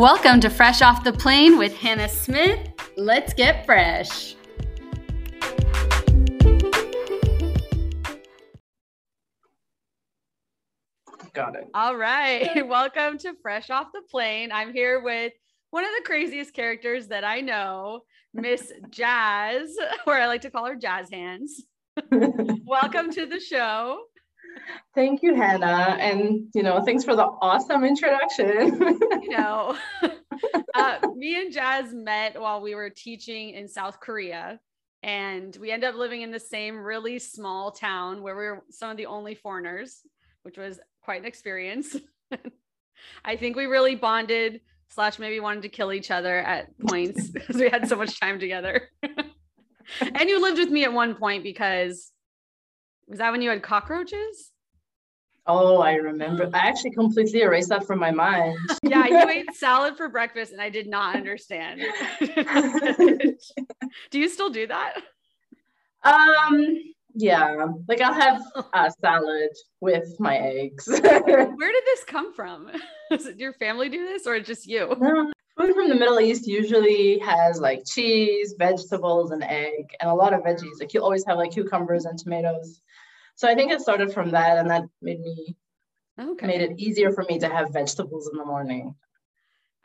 Welcome 0.00 0.40
to 0.40 0.48
Fresh 0.48 0.80
Off 0.80 1.04
the 1.04 1.12
Plane 1.12 1.58
with 1.58 1.76
Hannah 1.76 2.08
Smith. 2.08 2.70
Let's 2.96 3.34
get 3.34 3.66
fresh. 3.66 4.34
Got 11.34 11.56
it. 11.56 11.64
All 11.74 11.96
right. 11.96 12.66
Welcome 12.66 13.18
to 13.18 13.34
Fresh 13.42 13.68
Off 13.68 13.88
the 13.92 14.00
Plane. 14.10 14.50
I'm 14.52 14.72
here 14.72 15.02
with 15.02 15.34
one 15.68 15.84
of 15.84 15.90
the 15.98 16.06
craziest 16.06 16.54
characters 16.54 17.08
that 17.08 17.22
I 17.22 17.42
know, 17.42 18.00
Miss 18.32 18.72
Jazz, 18.88 19.76
or 20.06 20.14
I 20.14 20.28
like 20.28 20.40
to 20.40 20.50
call 20.50 20.64
her 20.64 20.76
Jazz 20.76 21.10
Hands. 21.12 21.62
Welcome 22.64 23.10
to 23.10 23.26
the 23.26 23.38
show. 23.38 23.98
Thank 24.94 25.22
you, 25.22 25.34
Hannah. 25.34 25.96
And, 26.00 26.48
you 26.54 26.62
know, 26.62 26.82
thanks 26.84 27.04
for 27.04 27.14
the 27.14 27.24
awesome 27.24 27.84
introduction. 27.84 28.98
you 29.22 29.30
know, 29.30 29.76
uh, 30.74 30.98
me 31.14 31.40
and 31.40 31.52
Jazz 31.52 31.92
met 31.92 32.40
while 32.40 32.60
we 32.60 32.74
were 32.74 32.90
teaching 32.90 33.50
in 33.50 33.68
South 33.68 34.00
Korea. 34.00 34.58
And 35.02 35.56
we 35.60 35.70
ended 35.70 35.88
up 35.88 35.96
living 35.96 36.22
in 36.22 36.30
the 36.30 36.40
same 36.40 36.78
really 36.78 37.18
small 37.18 37.70
town 37.70 38.22
where 38.22 38.36
we 38.36 38.44
were 38.44 38.64
some 38.70 38.90
of 38.90 38.96
the 38.96 39.06
only 39.06 39.34
foreigners, 39.34 40.02
which 40.42 40.58
was 40.58 40.78
quite 41.02 41.20
an 41.20 41.26
experience. 41.26 41.96
I 43.24 43.36
think 43.36 43.56
we 43.56 43.64
really 43.64 43.94
bonded, 43.94 44.60
slash, 44.90 45.18
maybe 45.18 45.40
wanted 45.40 45.62
to 45.62 45.70
kill 45.70 45.92
each 45.92 46.10
other 46.10 46.38
at 46.38 46.78
points 46.86 47.28
because 47.28 47.56
we 47.56 47.70
had 47.70 47.88
so 47.88 47.96
much 47.96 48.20
time 48.20 48.38
together. 48.38 48.90
and 49.02 50.28
you 50.28 50.42
lived 50.42 50.58
with 50.58 50.70
me 50.70 50.84
at 50.84 50.92
one 50.92 51.14
point 51.14 51.44
because 51.44 52.12
was 53.10 53.18
that 53.18 53.32
when 53.32 53.42
you 53.42 53.50
had 53.50 53.62
cockroaches? 53.62 54.52
Oh, 55.46 55.80
I 55.80 55.94
remember. 55.94 56.48
I 56.54 56.68
actually 56.68 56.92
completely 56.92 57.40
erased 57.40 57.70
that 57.70 57.84
from 57.84 57.98
my 57.98 58.12
mind. 58.12 58.56
yeah, 58.84 59.06
you 59.06 59.28
ate 59.28 59.52
salad 59.54 59.96
for 59.96 60.08
breakfast 60.08 60.52
and 60.52 60.60
I 60.60 60.70
did 60.70 60.86
not 60.86 61.16
understand. 61.16 61.82
do 62.20 64.18
you 64.18 64.28
still 64.28 64.50
do 64.50 64.68
that? 64.68 65.02
Um, 66.04 66.78
yeah, 67.14 67.66
like 67.88 68.00
I'll 68.00 68.14
have 68.14 68.40
a 68.72 68.92
salad 69.00 69.50
with 69.80 70.08
my 70.20 70.36
eggs. 70.38 70.86
Where 70.86 71.02
did 71.02 71.84
this 71.84 72.04
come 72.04 72.32
from? 72.32 72.70
Does 73.10 73.26
your 73.36 73.54
family 73.54 73.88
do 73.88 74.06
this 74.06 74.28
or 74.28 74.38
just 74.38 74.68
you? 74.68 74.94
No, 75.00 75.32
food 75.58 75.74
from 75.74 75.88
the 75.88 75.94
Middle 75.94 76.20
East 76.20 76.46
usually 76.46 77.18
has 77.18 77.60
like 77.60 77.84
cheese, 77.84 78.54
vegetables, 78.58 79.30
and 79.32 79.42
egg, 79.42 79.90
and 80.00 80.08
a 80.08 80.14
lot 80.14 80.32
of 80.32 80.42
veggies. 80.42 80.78
Like 80.78 80.94
you 80.94 81.02
always 81.02 81.24
have 81.26 81.36
like 81.36 81.50
cucumbers 81.52 82.04
and 82.04 82.18
tomatoes. 82.18 82.80
So 83.40 83.48
I 83.48 83.54
think 83.54 83.72
it 83.72 83.80
started 83.80 84.12
from 84.12 84.32
that, 84.32 84.58
and 84.58 84.68
that 84.68 84.82
made 85.00 85.18
me 85.18 85.56
okay. 86.20 86.46
made 86.46 86.60
it 86.60 86.78
easier 86.78 87.10
for 87.10 87.24
me 87.26 87.38
to 87.38 87.48
have 87.48 87.72
vegetables 87.72 88.28
in 88.30 88.36
the 88.36 88.44
morning. 88.44 88.94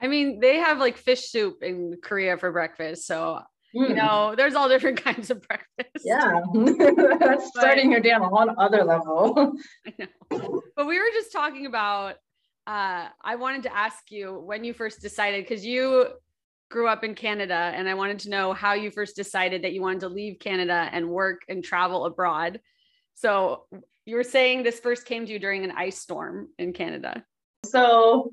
I 0.02 0.08
mean, 0.10 0.42
they 0.42 0.58
have 0.58 0.80
like 0.80 0.98
fish 0.98 1.30
soup 1.30 1.64
in 1.64 1.96
Korea 2.04 2.38
for 2.38 2.52
breakfast, 2.52 3.08
so 3.08 3.40
mm. 3.74 3.88
you 3.88 3.96
know, 3.96 4.34
there's 4.36 4.56
all 4.56 4.68
different 4.68 5.02
kinds 5.06 5.32
of 5.32 5.42
breakfast. 5.48 6.04
Yeah, 6.04 6.42
that's 7.18 7.48
starting 7.48 7.92
your 7.92 8.02
day 8.02 8.12
on 8.12 8.24
a 8.24 8.28
whole 8.28 8.54
other 8.58 8.84
level. 8.84 9.54
I 9.88 9.94
know, 10.00 10.62
but 10.76 10.86
we 10.86 11.00
were 11.00 11.12
just 11.14 11.32
talking 11.32 11.66
about. 11.66 12.16
Uh, 12.68 13.08
I 13.24 13.36
wanted 13.38 13.64
to 13.64 13.78
ask 13.78 14.12
you 14.12 14.34
when 14.38 14.66
you 14.66 14.74
first 14.74 15.00
decided 15.02 15.46
because 15.46 15.66
you 15.66 16.08
grew 16.70 16.90
up 16.90 17.06
in 17.06 17.16
Canada, 17.16 17.72
and 17.74 17.88
I 17.88 17.94
wanted 17.94 18.20
to 18.20 18.30
know 18.30 18.52
how 18.52 18.74
you 18.74 18.92
first 18.92 19.16
decided 19.16 19.64
that 19.64 19.72
you 19.72 19.82
wanted 19.82 20.02
to 20.02 20.10
leave 20.10 20.40
Canada 20.40 20.90
and 20.92 21.08
work 21.08 21.44
and 21.48 21.64
travel 21.64 22.06
abroad. 22.06 22.60
So 23.16 23.66
you 24.06 24.16
were 24.16 24.24
saying 24.24 24.64
this 24.64 24.80
first 24.80 25.06
came 25.06 25.26
to 25.26 25.32
you 25.32 25.40
during 25.40 25.64
an 25.64 25.72
ice 25.72 25.98
storm 25.98 26.50
in 26.60 26.74
Canada. 26.74 27.26
So 27.66 28.32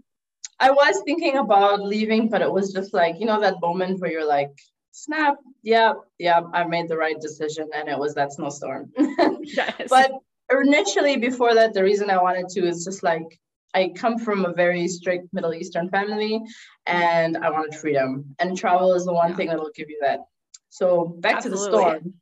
I 0.61 0.71
was 0.71 1.03
thinking 1.05 1.39
about 1.39 1.83
leaving, 1.83 2.29
but 2.29 2.43
it 2.43 2.53
was 2.53 2.73
just 2.73 2.93
like, 2.93 3.19
you 3.19 3.27
know, 3.27 3.41
that 3.41 3.61
moment 3.61 4.01
where 4.01 4.11
you're 4.11 4.29
like, 4.29 4.51
snap, 4.91 5.37
yeah, 5.63 5.95
yeah, 6.19 6.43
I 6.53 6.65
made 6.65 6.89
the 6.89 6.97
right 6.97 7.19
decision. 7.21 7.69
And 7.75 7.89
it 7.89 7.99
was 7.99 8.15
that 8.15 8.33
snowstorm. 8.33 8.93
yes. 9.43 9.89
But 9.89 10.13
initially, 10.51 11.17
before 11.17 11.55
that, 11.55 11.73
the 11.73 11.83
reason 11.83 12.11
I 12.11 12.23
wanted 12.23 12.49
to 12.51 12.67
is 12.67 12.85
just 12.85 13.03
like, 13.03 13.41
I 13.75 13.93
come 13.97 14.19
from 14.19 14.45
a 14.45 14.53
very 14.53 14.87
strict 14.87 15.29
Middle 15.33 15.55
Eastern 15.55 15.89
family 15.89 16.43
and 16.87 17.39
I 17.39 17.49
wanted 17.51 17.75
freedom. 17.75 18.35
And 18.39 18.57
travel 18.57 18.93
is 18.93 19.07
the 19.07 19.15
one 19.15 19.31
yeah. 19.31 19.37
thing 19.37 19.49
that'll 19.49 19.71
give 19.75 19.89
you 19.89 19.99
that. 20.03 20.21
So 20.69 21.17
back 21.21 21.37
Absolutely. 21.37 21.65
to 21.65 21.71
the 21.71 21.79
storm. 21.79 22.15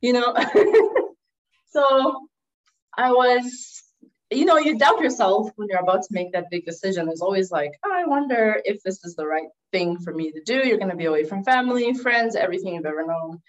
You 0.00 0.12
know, 0.14 0.34
So 1.76 2.26
I 2.96 3.12
was, 3.12 3.82
you 4.30 4.46
know, 4.46 4.56
you 4.56 4.78
doubt 4.78 5.00
yourself 5.00 5.50
when 5.56 5.68
you're 5.68 5.82
about 5.82 6.04
to 6.04 6.08
make 6.10 6.32
that 6.32 6.48
big 6.50 6.64
decision. 6.64 7.10
It's 7.10 7.20
always 7.20 7.50
like, 7.50 7.72
oh, 7.84 7.92
I 7.92 8.06
wonder 8.06 8.62
if 8.64 8.82
this 8.82 9.04
is 9.04 9.14
the 9.14 9.26
right 9.26 9.48
thing 9.72 9.98
for 9.98 10.14
me 10.14 10.32
to 10.32 10.40
do. 10.42 10.66
You're 10.66 10.78
going 10.78 10.90
to 10.90 10.96
be 10.96 11.04
away 11.04 11.24
from 11.24 11.44
family, 11.44 11.92
friends, 11.92 12.34
everything 12.34 12.76
you've 12.76 12.86
ever 12.86 13.06
known. 13.06 13.42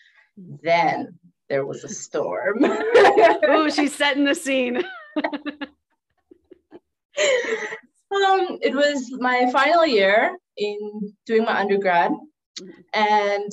Then 0.62 1.18
there 1.48 1.66
was 1.66 1.86
a 1.86 1.88
storm. 1.88 2.58
oh, 2.66 3.70
she's 3.74 3.96
setting 3.96 4.26
the 4.26 4.36
scene. 4.36 4.76
um, 5.16 5.24
it 8.62 8.76
was 8.76 9.10
my 9.18 9.50
final 9.54 9.86
year 9.86 10.38
in 10.58 11.14
doing 11.26 11.46
my 11.46 11.62
undergrad, 11.62 12.12
and 12.94 13.52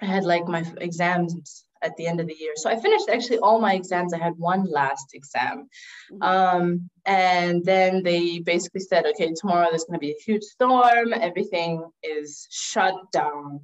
I 0.00 0.06
had 0.06 0.24
like 0.24 0.46
my 0.48 0.64
exams 0.78 1.66
at 1.82 1.96
the 1.96 2.06
end 2.06 2.20
of 2.20 2.26
the 2.26 2.36
year. 2.38 2.52
So 2.56 2.70
I 2.70 2.80
finished 2.80 3.08
actually 3.08 3.38
all 3.38 3.60
my 3.60 3.74
exams. 3.74 4.14
I 4.14 4.18
had 4.18 4.34
one 4.36 4.64
last 4.64 5.14
exam. 5.14 5.68
Mm-hmm. 6.12 6.22
Um, 6.22 6.90
and 7.06 7.64
then 7.64 8.02
they 8.02 8.38
basically 8.40 8.80
said, 8.80 9.06
okay, 9.06 9.32
tomorrow 9.34 9.68
there's 9.70 9.84
going 9.84 9.98
to 9.98 10.06
be 10.06 10.12
a 10.12 10.24
huge 10.24 10.42
storm. 10.42 11.12
Everything 11.12 11.84
is 12.02 12.46
shut 12.50 12.94
down. 13.12 13.60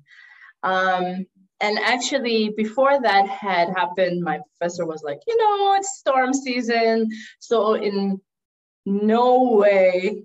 Um, 0.63 1.27
and 1.61 1.79
actually, 1.79 2.51
before 2.57 3.01
that 3.01 3.29
had 3.29 3.69
happened, 3.71 4.23
my 4.23 4.39
professor 4.39 4.87
was 4.87 5.03
like, 5.03 5.19
you 5.27 5.37
know, 5.37 5.75
it's 5.75 5.99
storm 5.99 6.33
season. 6.33 7.09
So, 7.41 7.75
in 7.75 8.21
no 8.87 9.43
way 9.55 10.23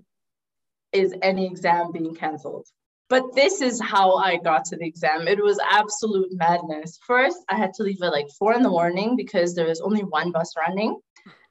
is 0.92 1.12
any 1.22 1.46
exam 1.46 1.90
being 1.92 2.14
canceled. 2.14 2.66
But 3.14 3.32
this 3.32 3.60
is 3.60 3.80
how 3.80 4.16
I 4.16 4.38
got 4.38 4.64
to 4.64 4.76
the 4.76 4.86
exam. 4.86 5.28
It 5.28 5.40
was 5.40 5.60
absolute 5.70 6.30
madness. 6.32 6.98
First, 7.06 7.38
I 7.48 7.54
had 7.54 7.72
to 7.74 7.84
leave 7.84 8.02
at 8.02 8.10
like 8.10 8.26
four 8.36 8.54
in 8.54 8.62
the 8.64 8.68
morning 8.68 9.14
because 9.14 9.54
there 9.54 9.68
was 9.68 9.80
only 9.80 10.00
one 10.02 10.32
bus 10.32 10.54
running. 10.56 10.98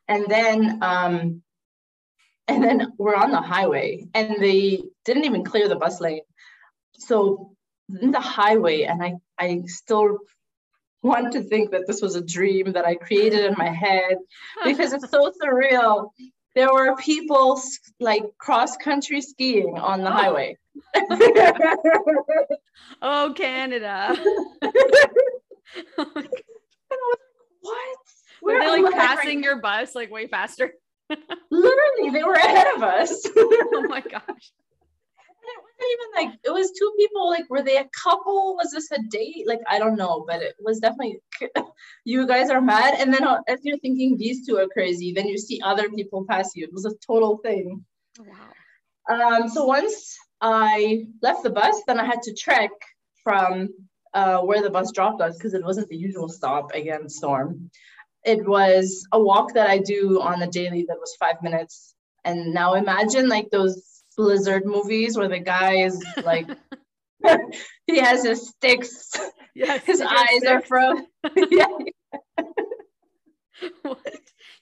And 0.09 0.25
then 0.28 0.79
um, 0.81 1.41
and 2.50 2.62
then 2.62 2.91
we're 2.97 3.16
on 3.16 3.31
the 3.31 3.40
highway 3.40 4.06
and 4.13 4.35
they 4.41 4.84
didn't 5.06 5.24
even 5.24 5.46
clear 5.46 5.69
the 5.69 5.78
bus 5.78 6.01
lane. 6.01 6.24
So 6.96 7.56
in 8.01 8.12
the 8.12 8.19
highway, 8.19 8.81
and 8.81 9.01
I, 9.01 9.13
I 9.40 9.62
still 9.68 10.18
want 11.01 11.31
to 11.31 11.44
think 11.44 11.72
that 11.72 11.88
this 11.88 12.01
was 12.01 12.18
a 12.18 12.25
dream 12.25 12.74
that 12.74 12.84
I 12.84 12.95
created 12.95 13.45
in 13.45 13.56
my 13.57 13.69
head 13.69 14.18
because 14.66 14.91
it's 14.91 15.09
so 15.09 15.31
surreal. 15.41 16.09
There 16.55 16.71
were 16.71 16.95
people 16.95 17.59
like 17.99 18.23
cross 18.37 18.77
country 18.77 19.21
skiing 19.21 19.77
on 19.77 20.01
the 20.01 20.09
oh. 20.09 20.13
highway. 20.13 20.57
oh, 23.01 23.33
Canada. 23.35 24.15
what? 25.95 26.27
Were 28.41 28.59
they 28.59 28.81
like 28.81 28.93
passing 28.93 29.43
your 29.43 29.59
bus 29.59 29.95
like 29.95 30.11
way 30.11 30.27
faster? 30.27 30.73
Literally, 31.09 32.09
they 32.11 32.23
were 32.23 32.33
ahead 32.33 32.75
of 32.75 32.83
us. 32.83 33.25
oh 33.35 33.85
my 33.89 34.01
gosh. 34.01 34.51
Even 35.79 36.29
like 36.29 36.39
it 36.44 36.51
was 36.51 36.72
two 36.72 36.94
people. 36.97 37.29
Like, 37.29 37.50
were 37.50 37.63
they 37.63 37.78
a 37.78 37.89
couple? 38.03 38.56
Was 38.56 38.72
this 38.72 38.91
a 38.91 39.01
date? 39.09 39.45
Like, 39.47 39.59
I 39.69 39.79
don't 39.79 39.95
know, 39.95 40.25
but 40.28 40.41
it 40.41 40.56
was 40.59 40.79
definitely 40.79 41.19
you 42.06 42.28
guys 42.28 42.50
are 42.50 42.61
mad. 42.61 42.95
And 43.00 43.13
then 43.13 43.23
uh, 43.23 43.39
as 43.47 43.59
you're 43.63 43.79
thinking 43.79 44.17
these 44.17 44.45
two 44.45 44.57
are 44.57 44.67
crazy, 44.67 45.13
then 45.13 45.28
you 45.28 45.38
see 45.38 45.62
other 45.63 45.89
people 45.89 46.25
pass 46.29 46.51
you. 46.56 46.66
It 46.66 46.73
was 46.73 46.85
a 46.85 46.94
total 47.06 47.38
thing. 47.38 47.83
Wow. 48.19 48.53
Um, 49.09 49.50
so 49.50 49.65
once 49.65 50.18
I 50.42 51.07
left 51.21 51.44
the 51.44 51.50
bus, 51.50 51.81
then 51.88 52.00
I 52.00 52.06
had 52.06 52.21
to 52.24 52.33
trek 52.33 52.71
from 53.24 53.69
uh, 54.13 54.39
where 54.39 54.62
the 54.62 54.69
bus 54.69 54.92
dropped 54.92 55.21
us 55.21 55.38
because 55.38 55.53
it 55.53 55.63
wasn't 55.63 55.89
the 55.89 55.97
usual 55.97 56.30
stop 56.30 56.71
again, 56.74 57.09
storm. 57.09 57.69
It 58.24 58.47
was 58.47 59.06
a 59.12 59.21
walk 59.21 59.53
that 59.53 59.69
I 59.69 59.80
do 59.80 60.21
on 60.21 60.42
a 60.42 60.47
daily 60.47 60.86
that 60.88 61.00
was 61.00 61.15
five 61.19 61.42
minutes. 61.42 61.95
And 62.24 62.53
now 62.53 62.75
imagine 62.75 63.27
like 63.27 63.50
those 63.50 63.93
blizzard 64.15 64.65
movies 64.65 65.18
where 65.18 65.27
the 65.27 65.39
guy 65.39 65.83
is 65.83 66.04
like, 66.24 66.48
he 67.88 68.00
has 68.00 68.24
his 68.24 68.50
sticks, 68.50 69.12
yes, 69.56 69.83
his 69.86 70.01
eyes 70.01 70.27
sticks. 70.38 70.48
are 70.48 70.62
frozen. 70.62 71.07
yeah. 71.51 71.68
What? 73.83 73.98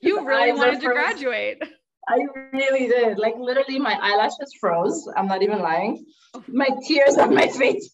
You 0.02 0.18
his 0.18 0.26
really 0.26 0.52
wanted 0.52 0.82
to 0.82 0.88
graduate. 0.88 1.64
I 2.08 2.20
really 2.54 2.88
did. 2.88 3.18
Like 3.18 3.36
literally, 3.36 3.80
my 3.80 3.98
eyelashes 4.00 4.54
froze. 4.60 5.08
I'm 5.18 5.28
not 5.28 5.42
even 5.42 5.60
lying. 5.60 6.06
Oh. 6.36 6.44
My 6.48 6.68
tears 6.88 7.18
on 7.18 7.34
my 7.34 7.48
face 7.48 7.90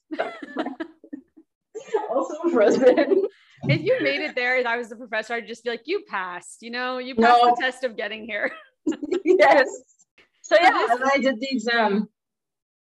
also 2.09 2.49
frozen. 2.51 3.23
If 3.63 3.81
you 3.81 3.97
made 4.01 4.21
it 4.21 4.35
there, 4.35 4.57
and 4.57 4.67
I 4.67 4.77
was 4.77 4.89
the 4.89 4.95
professor, 4.95 5.33
I'd 5.33 5.47
just 5.47 5.63
be 5.63 5.69
like, 5.69 5.83
"You 5.85 6.03
passed. 6.07 6.61
You 6.61 6.71
know, 6.71 6.99
you 6.99 7.15
passed 7.15 7.43
no. 7.43 7.55
the 7.55 7.61
test 7.61 7.83
of 7.83 7.95
getting 7.97 8.25
here." 8.25 8.51
yes. 9.25 9.67
So 10.47 10.55
yeah, 10.61 10.87
and 10.91 11.03
I 11.03 11.17
did 11.17 11.39
the 11.41 11.47
exam. 11.51 12.07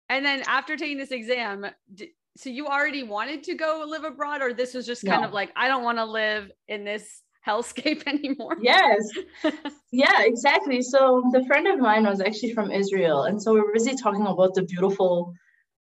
And 0.07 0.25
then 0.25 0.44
after 0.47 0.77
taking 0.77 0.97
this 0.97 1.11
exam, 1.11 1.65
d- 1.94 2.13
so 2.38 2.50
you 2.50 2.67
already 2.67 3.03
wanted 3.03 3.44
to 3.44 3.53
go 3.56 3.83
live 3.85 4.06
abroad, 4.06 4.41
or 4.41 4.53
this 4.53 4.73
was 4.73 4.85
just 4.85 5.06
kind 5.06 5.21
No. 5.23 5.27
of 5.27 5.33
like, 5.33 5.51
I 5.57 5.67
don't 5.67 5.83
want 5.83 5.97
to 5.97 6.06
live 6.06 6.51
in 6.69 6.85
this 6.85 7.21
hellscape 7.47 8.07
anymore? 8.07 8.56
Yes. 8.61 8.97
yeah, 9.91 10.21
exactly. 10.21 10.81
So 10.81 11.23
the 11.33 11.44
friend 11.45 11.67
of 11.67 11.79
mine 11.79 12.06
was 12.06 12.21
actually 12.21 12.53
from 12.53 12.71
Israel. 12.71 13.23
And 13.23 13.41
so 13.41 13.53
we 13.53 13.59
were 13.59 13.73
busy 13.73 13.94
talking 13.95 14.25
about 14.25 14.53
the 14.53 14.63
beautiful, 14.63 15.33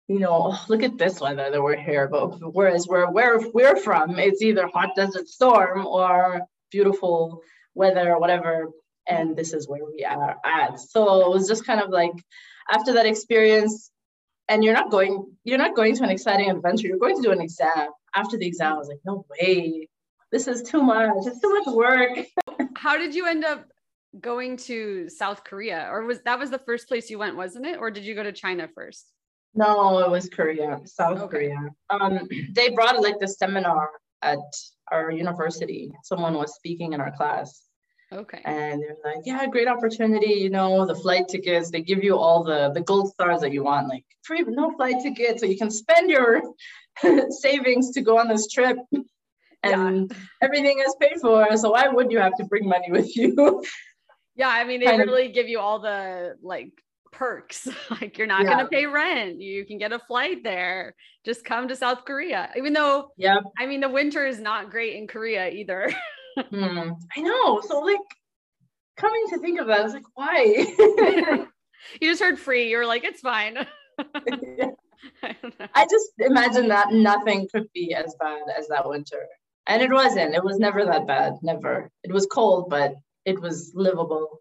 you 0.09 0.19
know, 0.19 0.53
"Oh, 0.53 0.65
look 0.71 0.83
at 0.83 0.97
this 0.97 1.21
weather 1.21 1.51
that 1.51 1.63
we're 1.63 1.77
here. 1.77 2.09
But 2.09 2.39
whereas 2.55 2.87
where 2.89 3.11
where 3.11 3.39
we're 3.53 3.77
from, 3.77 4.19
it's 4.19 4.41
either 4.41 4.67
hot 4.69 4.91
desert 4.97 5.29
storm 5.29 5.85
or 5.87 6.41
beautiful 6.71 7.43
weather 7.75 8.13
or 8.15 8.19
whatever. 8.19 8.71
And 9.09 9.37
this 9.37 9.53
is 9.53 9.69
where 9.69 9.85
we 9.85 10.05
are 10.05 10.37
at. 10.45 10.81
So 10.81 11.27
it 11.27 11.31
was 11.31 11.47
just 11.49 11.65
kind 11.65 11.81
of 11.81 11.91
like 11.91 12.13
after 12.71 12.93
that 12.95 13.07
experience, 13.07 13.91
and 14.49 14.63
you're 14.63 14.75
not 14.75 14.91
going, 14.91 15.33
you're 15.45 15.59
not 15.59 15.75
going 15.75 15.95
to 15.97 16.05
an 16.05 16.11
exciting 16.11 16.51
adventure, 16.51 16.89
you're 16.89 16.99
going 16.99 17.17
to 17.17 17.23
do 17.23 17.33
an 17.33 17.41
exam. 17.41 17.89
After 18.15 18.37
the 18.37 18.47
exam, 18.47 18.75
I 18.75 18.79
was 18.79 18.89
like, 18.89 19.01
no 19.05 19.27
way. 19.41 19.89
This 20.33 20.49
is 20.49 20.63
too 20.63 20.83
much. 20.83 21.11
It's 21.25 21.41
too 21.41 21.55
much 21.55 21.75
work. 21.75 22.19
How 22.77 22.97
did 22.97 23.15
you 23.15 23.27
end 23.27 23.45
up 23.45 23.67
going 24.21 24.57
to 24.57 25.09
South 25.09 25.45
Korea? 25.45 25.89
Or 25.91 26.05
was 26.05 26.21
that 26.23 26.39
was 26.39 26.51
the 26.51 26.59
first 26.59 26.89
place 26.89 27.11
you 27.11 27.19
went, 27.19 27.37
wasn't 27.37 27.67
it? 27.67 27.79
Or 27.79 27.91
did 27.91 28.05
you 28.05 28.15
go 28.15 28.23
to 28.23 28.33
China 28.33 28.69
first? 28.75 29.13
No, 29.55 30.01
it 30.01 30.11
was 30.11 30.29
Korea, 30.29 30.81
South 30.85 31.19
Okay. 31.19 31.49
Korea. 31.49 31.59
Um, 31.89 32.29
they 32.53 32.71
brought 32.71 33.01
like 33.01 33.19
the 33.19 33.29
seminar 33.29 33.91
at 34.23 34.39
our 34.93 35.11
university. 35.11 35.93
Someone 36.03 36.35
was 36.35 36.55
speaking 36.55 36.93
in 36.93 37.01
our 37.01 37.15
class, 37.17 37.63
Okay. 38.17 38.41
and 38.45 38.83
they're 38.83 38.97
like, 39.05 39.23
"Yeah, 39.25 39.47
great 39.47 39.69
opportunity. 39.69 40.35
You 40.45 40.51
know, 40.51 40.87
the 40.87 40.95
flight 40.95 41.29
tickets. 41.29 41.71
They 41.71 41.83
give 41.83 42.03
you 42.03 42.17
all 42.17 42.43
the 42.45 42.71
the 42.77 42.81
gold 42.81 43.13
stars 43.13 43.41
that 43.43 43.53
you 43.53 43.63
want, 43.65 43.89
like 43.89 44.05
free 44.23 44.43
no 44.47 44.73
flight 44.77 44.97
ticket, 45.03 45.39
so 45.39 45.47
you 45.47 45.59
can 45.59 45.71
spend 45.71 46.11
your 46.11 46.43
savings 47.31 47.91
to 47.93 48.01
go 48.01 48.19
on 48.19 48.29
this 48.29 48.49
trip." 48.49 48.77
And 49.63 50.15
everything 50.43 50.79
is 50.87 50.95
paid 51.01 51.19
for. 51.21 51.57
So 51.57 51.71
why 51.71 51.89
would 51.89 52.13
you 52.13 52.19
have 52.21 52.37
to 52.37 52.45
bring 52.45 52.69
money 52.69 52.91
with 52.91 53.17
you? 53.17 53.65
Yeah, 54.39 54.51
I 54.51 54.65
mean 54.65 54.81
they 54.81 54.87
kind 54.87 55.01
of- 55.01 55.09
really 55.09 55.29
give 55.33 55.49
you 55.49 55.59
all 55.61 55.79
the 55.79 56.37
like 56.43 56.71
perks. 57.11 57.67
like 57.91 58.19
you're 58.19 58.27
not 58.27 58.45
Yeah. 58.45 58.51
gonna 58.51 58.69
pay 58.69 58.85
rent. 58.85 59.41
You 59.41 59.65
can 59.65 59.79
get 59.79 59.93
a 59.93 59.99
flight 59.99 60.45
there. 60.45 60.95
Just 61.25 61.43
come 61.43 61.69
to 61.69 61.75
South 61.75 62.05
Korea. 62.05 62.51
Even 62.55 62.75
though 62.75 63.13
yeah, 63.17 63.41
I 63.59 63.65
mean 63.65 63.81
the 63.81 63.89
winter 63.89 64.27
is 64.27 64.39
not 64.39 64.71
great 64.71 64.97
in 64.97 65.07
Korea 65.07 65.49
either. 65.49 65.91
Hmm. 66.37 66.91
I 67.17 67.21
know. 67.21 67.61
So 67.61 67.81
like 67.81 67.99
coming 68.97 69.25
to 69.31 69.39
think 69.39 69.61
of 69.61 69.67
that, 69.67 69.81
I 69.81 69.83
was 69.83 69.95
like, 69.95 70.05
why? 70.15 70.45
you 72.01 72.11
just 72.11 72.23
heard 72.23 72.39
free. 72.39 72.71
You 72.71 72.79
were 72.79 72.87
like, 72.87 73.05
it's 73.05 73.21
fine. 73.21 73.59
I. 73.99 74.71
I 75.75 75.85
just 75.85 76.13
imagine 76.19 76.69
that 76.69 76.93
nothing 76.93 77.49
could 77.53 77.69
be 77.73 77.95
as 77.95 78.15
bad 78.19 78.43
as 78.59 78.67
that 78.69 78.89
winter. 78.89 79.27
And 79.67 79.83
it 79.83 79.91
wasn't. 79.91 80.35
It 80.35 80.45
was 80.45 80.59
never 80.59 80.85
that 80.85 81.07
bad. 81.07 81.35
Never. 81.43 81.91
It 82.05 82.13
was 82.13 82.27
cold, 82.27 82.71
but 82.71 82.95
it 83.25 83.41
was 83.41 83.73
livable. 83.75 84.41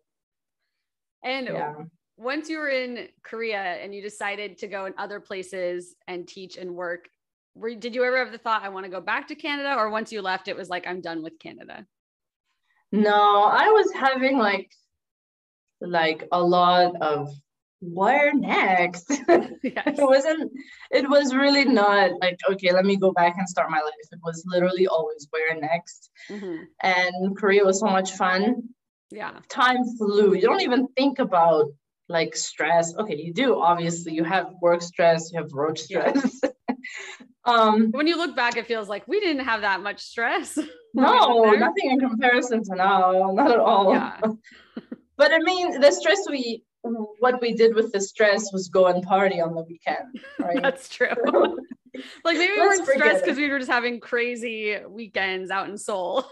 And 1.23 1.47
Yeah. 1.47 1.73
once 2.17 2.49
you 2.49 2.59
were 2.59 2.69
in 2.69 3.09
Korea 3.23 3.57
and 3.57 3.93
you 3.93 4.01
decided 4.01 4.57
to 4.59 4.67
go 4.67 4.85
in 4.85 4.93
other 4.97 5.19
places 5.19 5.95
and 6.07 6.27
teach 6.27 6.57
and 6.57 6.75
work, 6.75 7.09
were, 7.55 7.73
did 7.73 7.95
you 7.95 8.03
ever 8.03 8.17
have 8.17 8.31
the 8.31 8.37
thought, 8.37 8.63
I 8.63 8.69
want 8.69 8.85
to 8.85 8.91
go 8.91 9.01
back 9.01 9.29
to 9.29 9.35
Canada? 9.35 9.75
Or 9.77 9.89
once 9.89 10.11
you 10.11 10.21
left, 10.21 10.47
it 10.47 10.55
was 10.55 10.69
like, 10.69 10.85
I'm 10.85 11.01
done 11.01 11.23
with 11.23 11.39
Canada? 11.39 11.85
No, 12.91 13.43
I 13.43 13.69
was 13.69 13.91
having 13.93 14.37
like 14.37 14.71
like 15.81 16.23
a 16.31 16.41
lot 16.41 16.95
of 17.01 17.29
where 17.81 18.33
next? 18.33 19.05
it 19.09 19.95
wasn't 19.97 20.51
it 20.91 21.09
was 21.09 21.35
really 21.35 21.65
not 21.65 22.11
like 22.21 22.39
okay, 22.49 22.71
let 22.71 22.85
me 22.85 22.95
go 22.95 23.11
back 23.11 23.35
and 23.37 23.47
start 23.49 23.69
my 23.69 23.81
life. 23.81 23.93
It 24.11 24.19
was 24.23 24.43
literally 24.45 24.87
always 24.87 25.27
where 25.29 25.59
next. 25.59 26.09
Mhm. 26.29 26.65
And 26.81 27.37
Korea 27.37 27.65
was 27.65 27.79
so 27.79 27.87
much 27.87 28.13
fun. 28.13 28.69
Yeah. 29.11 29.39
time 29.49 29.83
flew. 29.97 30.33
You 30.33 30.41
don't 30.41 30.61
even 30.61 30.87
think 30.95 31.19
about 31.19 31.71
like 32.07 32.35
stress. 32.35 32.95
Okay, 32.95 33.17
you 33.17 33.33
do 33.33 33.59
obviously. 33.59 34.13
You 34.13 34.23
have 34.23 34.53
work 34.61 34.81
stress, 34.81 35.31
you 35.31 35.39
have 35.39 35.51
road 35.51 35.79
Yeah. 35.89 36.13
um 37.45 37.91
When 37.91 38.07
you 38.07 38.17
look 38.17 38.35
back, 38.35 38.57
it 38.57 38.67
feels 38.67 38.89
like 38.89 39.07
we 39.07 39.19
didn't 39.19 39.45
have 39.45 39.61
that 39.61 39.81
much 39.81 40.01
stress. 40.01 40.57
no, 40.93 41.51
nothing 41.51 41.91
in 41.91 41.99
comparison 41.99 42.63
to 42.63 42.75
now, 42.75 43.31
not 43.33 43.51
at 43.51 43.59
all. 43.59 43.93
Yeah. 43.93 44.19
But 45.17 45.31
I 45.31 45.39
mean, 45.39 45.79
the 45.79 45.91
stress 45.91 46.19
we 46.29 46.63
what 47.19 47.41
we 47.41 47.53
did 47.53 47.73
with 47.73 47.91
the 47.91 48.01
stress 48.01 48.51
was 48.51 48.67
go 48.67 48.87
and 48.87 49.01
party 49.01 49.39
on 49.41 49.55
the 49.55 49.63
weekend, 49.63 50.19
right? 50.39 50.61
That's 50.61 50.89
true. 50.89 51.07
like 52.23 52.37
maybe 52.37 52.53
we 52.53 52.59
weren't 52.59 52.85
stressed 52.85 53.23
because 53.23 53.37
we 53.37 53.49
were 53.49 53.59
just 53.59 53.71
having 53.71 53.99
crazy 53.99 54.77
weekends 54.87 55.51
out 55.51 55.69
in 55.69 55.77
Seoul. 55.77 56.25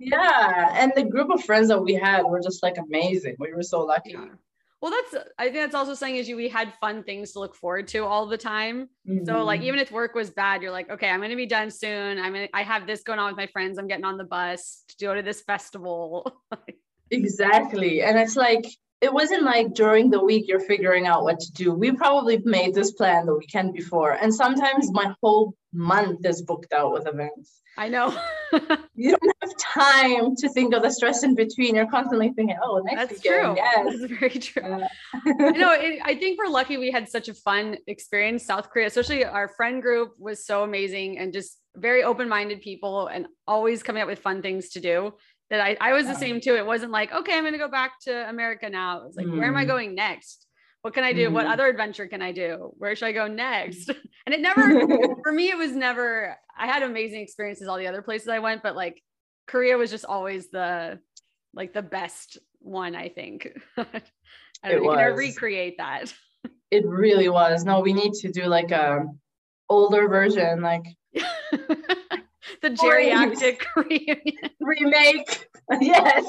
yeah, 0.00 0.74
and 0.74 0.92
the 0.96 1.04
group 1.04 1.30
of 1.30 1.42
friends 1.44 1.68
that 1.68 1.80
we 1.80 1.94
had 1.94 2.22
were 2.24 2.40
just 2.40 2.62
like 2.62 2.76
amazing. 2.78 3.36
We 3.38 3.52
were 3.52 3.62
so 3.62 3.80
lucky. 3.84 4.12
Yeah. 4.12 4.26
Well, 4.86 4.94
that's 5.10 5.24
I 5.36 5.46
think 5.46 5.56
that's 5.56 5.74
also 5.74 5.94
saying 5.94 6.14
is 6.14 6.28
you 6.28 6.36
we 6.36 6.48
had 6.48 6.72
fun 6.80 7.02
things 7.02 7.32
to 7.32 7.40
look 7.40 7.56
forward 7.56 7.88
to 7.88 8.04
all 8.04 8.26
the 8.26 8.38
time. 8.38 8.88
So 9.24 9.42
like 9.42 9.60
Mhm. 9.60 9.64
even 9.64 9.80
if 9.80 9.90
work 9.90 10.14
was 10.14 10.30
bad, 10.30 10.62
you're 10.62 10.70
like, 10.70 10.88
okay, 10.88 11.08
I'm 11.10 11.20
gonna 11.20 11.34
be 11.34 11.44
done 11.44 11.72
soon. 11.72 12.20
I'm 12.20 12.32
gonna 12.32 12.46
I 12.54 12.62
have 12.62 12.86
this 12.86 13.02
going 13.02 13.18
on 13.18 13.26
with 13.26 13.36
my 13.36 13.48
friends. 13.48 13.78
I'm 13.80 13.88
getting 13.88 14.04
on 14.04 14.16
the 14.16 14.22
bus 14.22 14.84
to 14.96 15.04
go 15.04 15.12
to 15.12 15.22
this 15.22 15.40
festival. 15.42 16.40
Exactly. 17.10 18.02
And 18.02 18.16
it's 18.18 18.36
like, 18.36 18.64
it 19.00 19.12
wasn't 19.12 19.42
like 19.42 19.74
during 19.74 20.10
the 20.10 20.22
week 20.24 20.44
you're 20.46 20.60
figuring 20.60 21.06
out 21.08 21.24
what 21.24 21.40
to 21.40 21.52
do. 21.52 21.72
We 21.72 21.90
probably 21.92 22.38
made 22.44 22.74
this 22.74 22.92
plan 22.92 23.26
the 23.26 23.34
weekend 23.34 23.74
before. 23.74 24.12
And 24.12 24.32
sometimes 24.32 24.92
my 24.92 25.14
whole 25.20 25.54
month 25.72 26.24
is 26.24 26.42
booked 26.42 26.72
out 26.72 26.92
with 26.92 27.06
events. 27.08 27.60
I 27.76 27.88
know. 27.88 28.16
You 28.94 29.10
don't 29.16 29.36
have 29.42 29.56
time 29.58 30.36
to 30.36 30.48
think 30.50 30.74
of 30.74 30.82
the 30.82 30.90
stress 30.90 31.22
in 31.22 31.34
between. 31.34 31.74
You're 31.74 31.86
constantly 31.90 32.32
thinking, 32.34 32.56
oh, 32.62 32.78
next 32.84 33.08
that's 33.10 33.22
weekend. 33.24 33.44
true. 33.44 33.56
Yes. 33.56 33.96
That's 34.00 34.12
very 34.12 34.30
true. 34.30 34.86
I 35.50 35.50
know. 35.52 35.72
It, 35.72 36.00
I 36.04 36.14
think 36.14 36.38
we're 36.38 36.48
lucky 36.50 36.76
we 36.78 36.90
had 36.90 37.08
such 37.08 37.28
a 37.28 37.34
fun 37.34 37.76
experience. 37.86 38.44
South 38.46 38.70
Korea, 38.70 38.86
especially 38.86 39.24
our 39.24 39.48
friend 39.48 39.82
group, 39.82 40.12
was 40.18 40.46
so 40.46 40.62
amazing 40.62 41.18
and 41.18 41.32
just 41.32 41.58
very 41.76 42.02
open-minded 42.02 42.62
people, 42.62 43.08
and 43.08 43.26
always 43.46 43.82
coming 43.82 44.02
up 44.02 44.08
with 44.08 44.20
fun 44.20 44.40
things 44.42 44.70
to 44.70 44.80
do. 44.80 45.12
That 45.50 45.60
I, 45.60 45.76
I 45.80 45.92
was 45.92 46.06
the 46.06 46.14
same 46.14 46.40
too. 46.40 46.56
It 46.56 46.66
wasn't 46.66 46.90
like, 46.90 47.12
okay, 47.12 47.34
I'm 47.36 47.42
going 47.42 47.52
to 47.52 47.58
go 47.58 47.68
back 47.68 48.00
to 48.04 48.28
America 48.28 48.68
now. 48.70 48.98
It 49.00 49.04
was 49.06 49.16
like, 49.16 49.26
where 49.26 49.44
am 49.44 49.56
I 49.56 49.64
Mm. 49.64 49.68
going 49.68 49.94
next? 49.94 50.45
What 50.86 50.94
can 50.94 51.02
I 51.02 51.12
do? 51.12 51.32
What 51.32 51.46
Mhm. 51.46 51.50
other 51.52 51.66
adventure 51.66 52.06
can 52.06 52.22
I 52.22 52.30
do? 52.30 52.72
Where 52.78 52.94
should 52.94 53.06
I 53.06 53.12
go 53.12 53.26
next? 53.26 53.90
And 54.24 54.32
it 54.32 54.40
never, 54.40 54.60
for 55.24 55.32
me, 55.32 55.48
it 55.50 55.58
was 55.58 55.72
never. 55.72 56.36
I 56.56 56.66
had 56.68 56.84
amazing 56.84 57.22
experiences 57.22 57.66
all 57.66 57.76
the 57.76 57.88
other 57.88 58.02
places 58.02 58.28
I 58.28 58.38
went, 58.38 58.62
but 58.62 58.76
like 58.76 59.02
Korea 59.48 59.76
was 59.78 59.90
just 59.90 60.04
always 60.04 60.48
the 60.50 61.00
like 61.54 61.72
the 61.74 61.82
best 61.82 62.38
one. 62.60 62.94
I 62.94 63.08
think. 63.08 63.48
I 63.76 63.82
It 63.82 64.02
don't 64.62 64.84
know, 64.84 64.92
you 64.92 64.96
can 64.96 65.10
was. 65.10 65.18
recreate 65.18 65.78
that. 65.78 66.14
it 66.70 66.86
really 66.86 67.28
was. 67.28 67.64
No, 67.64 67.80
we 67.80 67.92
need 67.92 68.12
to 68.22 68.30
do 68.30 68.44
like 68.44 68.70
a 68.70 69.06
older 69.68 70.06
version, 70.06 70.60
like 70.62 70.84
the 71.12 72.70
geriatric 72.70 73.62
reunion. 73.74 74.20
remake. 74.60 75.48
yes. 75.80 76.24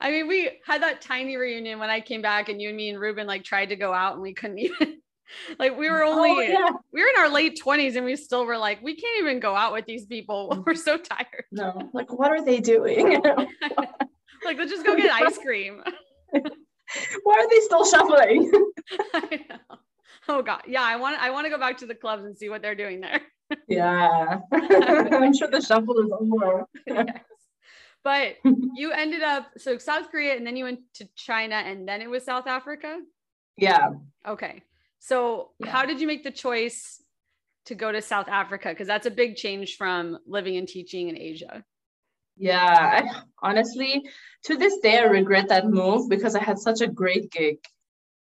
I 0.00 0.10
mean, 0.10 0.28
we 0.28 0.50
had 0.66 0.82
that 0.82 1.00
tiny 1.00 1.36
reunion 1.36 1.78
when 1.78 1.90
I 1.90 2.00
came 2.00 2.22
back, 2.22 2.48
and 2.48 2.60
you 2.60 2.68
and 2.68 2.76
me 2.76 2.90
and 2.90 3.00
Ruben 3.00 3.26
like 3.26 3.44
tried 3.44 3.70
to 3.70 3.76
go 3.76 3.92
out, 3.92 4.14
and 4.14 4.22
we 4.22 4.34
couldn't 4.34 4.58
even. 4.60 5.00
Like 5.58 5.76
we 5.76 5.90
were 5.90 6.04
oh, 6.04 6.12
only 6.12 6.30
Oh, 6.30 6.40
yeah. 6.40 6.70
we 6.92 7.02
were 7.02 7.08
in 7.08 7.20
our 7.22 7.30
late 7.30 7.58
twenties, 7.58 7.96
and 7.96 8.04
we 8.04 8.14
still 8.14 8.44
were 8.44 8.58
like, 8.58 8.82
we 8.82 8.94
can't 8.94 9.20
even 9.20 9.40
go 9.40 9.56
out 9.56 9.72
with 9.72 9.86
these 9.86 10.04
people. 10.04 10.62
We're 10.66 10.74
so 10.74 10.98
tired. 10.98 11.44
No, 11.50 11.90
like, 11.92 12.12
what 12.12 12.30
are 12.30 12.44
they 12.44 12.60
doing? 12.60 13.22
like, 14.44 14.58
let's 14.58 14.70
just 14.70 14.84
go 14.84 14.96
get 14.96 15.10
ice 15.10 15.38
cream. 15.38 15.82
Why 16.30 17.34
are 17.34 17.48
they 17.48 17.60
still 17.60 17.84
shuffling? 17.86 18.52
I 19.14 19.40
know. 19.48 19.78
Oh 20.28 20.42
God, 20.42 20.62
yeah. 20.68 20.82
I 20.82 20.96
want 20.96 21.18
I 21.20 21.30
want 21.30 21.46
to 21.46 21.50
go 21.50 21.58
back 21.58 21.78
to 21.78 21.86
the 21.86 21.94
clubs 21.94 22.24
and 22.24 22.36
see 22.36 22.50
what 22.50 22.62
they're 22.62 22.74
doing 22.74 23.00
there. 23.00 23.20
Yeah. 23.68 24.40
I'm 24.52 25.34
sure 25.34 25.48
the 25.48 25.60
shuffle 25.60 25.98
is 25.98 26.10
over. 26.12 26.64
Yes. 26.86 27.06
But 28.04 28.36
you 28.76 28.92
ended 28.92 29.22
up 29.22 29.46
so 29.56 29.78
South 29.78 30.10
Korea, 30.10 30.36
and 30.36 30.46
then 30.46 30.56
you 30.56 30.64
went 30.64 30.80
to 30.94 31.08
China, 31.16 31.56
and 31.56 31.88
then 31.88 32.02
it 32.02 32.10
was 32.10 32.24
South 32.24 32.46
Africa. 32.46 32.98
Yeah. 33.56 33.90
Okay. 34.26 34.62
So 35.00 35.50
Yeah. 35.58 35.70
how 35.70 35.84
did 35.86 36.00
you 36.00 36.06
make 36.06 36.22
the 36.22 36.30
choice 36.30 37.02
to 37.66 37.74
go 37.74 37.90
to 37.90 38.02
South 38.02 38.28
Africa? 38.28 38.68
Because 38.68 38.86
that's 38.86 39.06
a 39.06 39.10
big 39.10 39.36
change 39.36 39.76
from 39.76 40.18
living 40.26 40.56
and 40.56 40.68
teaching 40.68 41.08
in 41.08 41.16
Asia. 41.18 41.64
Yeah. 42.36 43.02
I, 43.04 43.22
honestly, 43.42 44.02
to 44.44 44.56
this 44.56 44.78
day, 44.78 44.98
I 44.98 45.04
regret 45.04 45.48
that 45.48 45.66
move 45.66 46.08
because 46.10 46.34
I 46.34 46.42
had 46.42 46.58
such 46.58 46.80
a 46.80 46.86
great 46.88 47.30
gig 47.30 47.58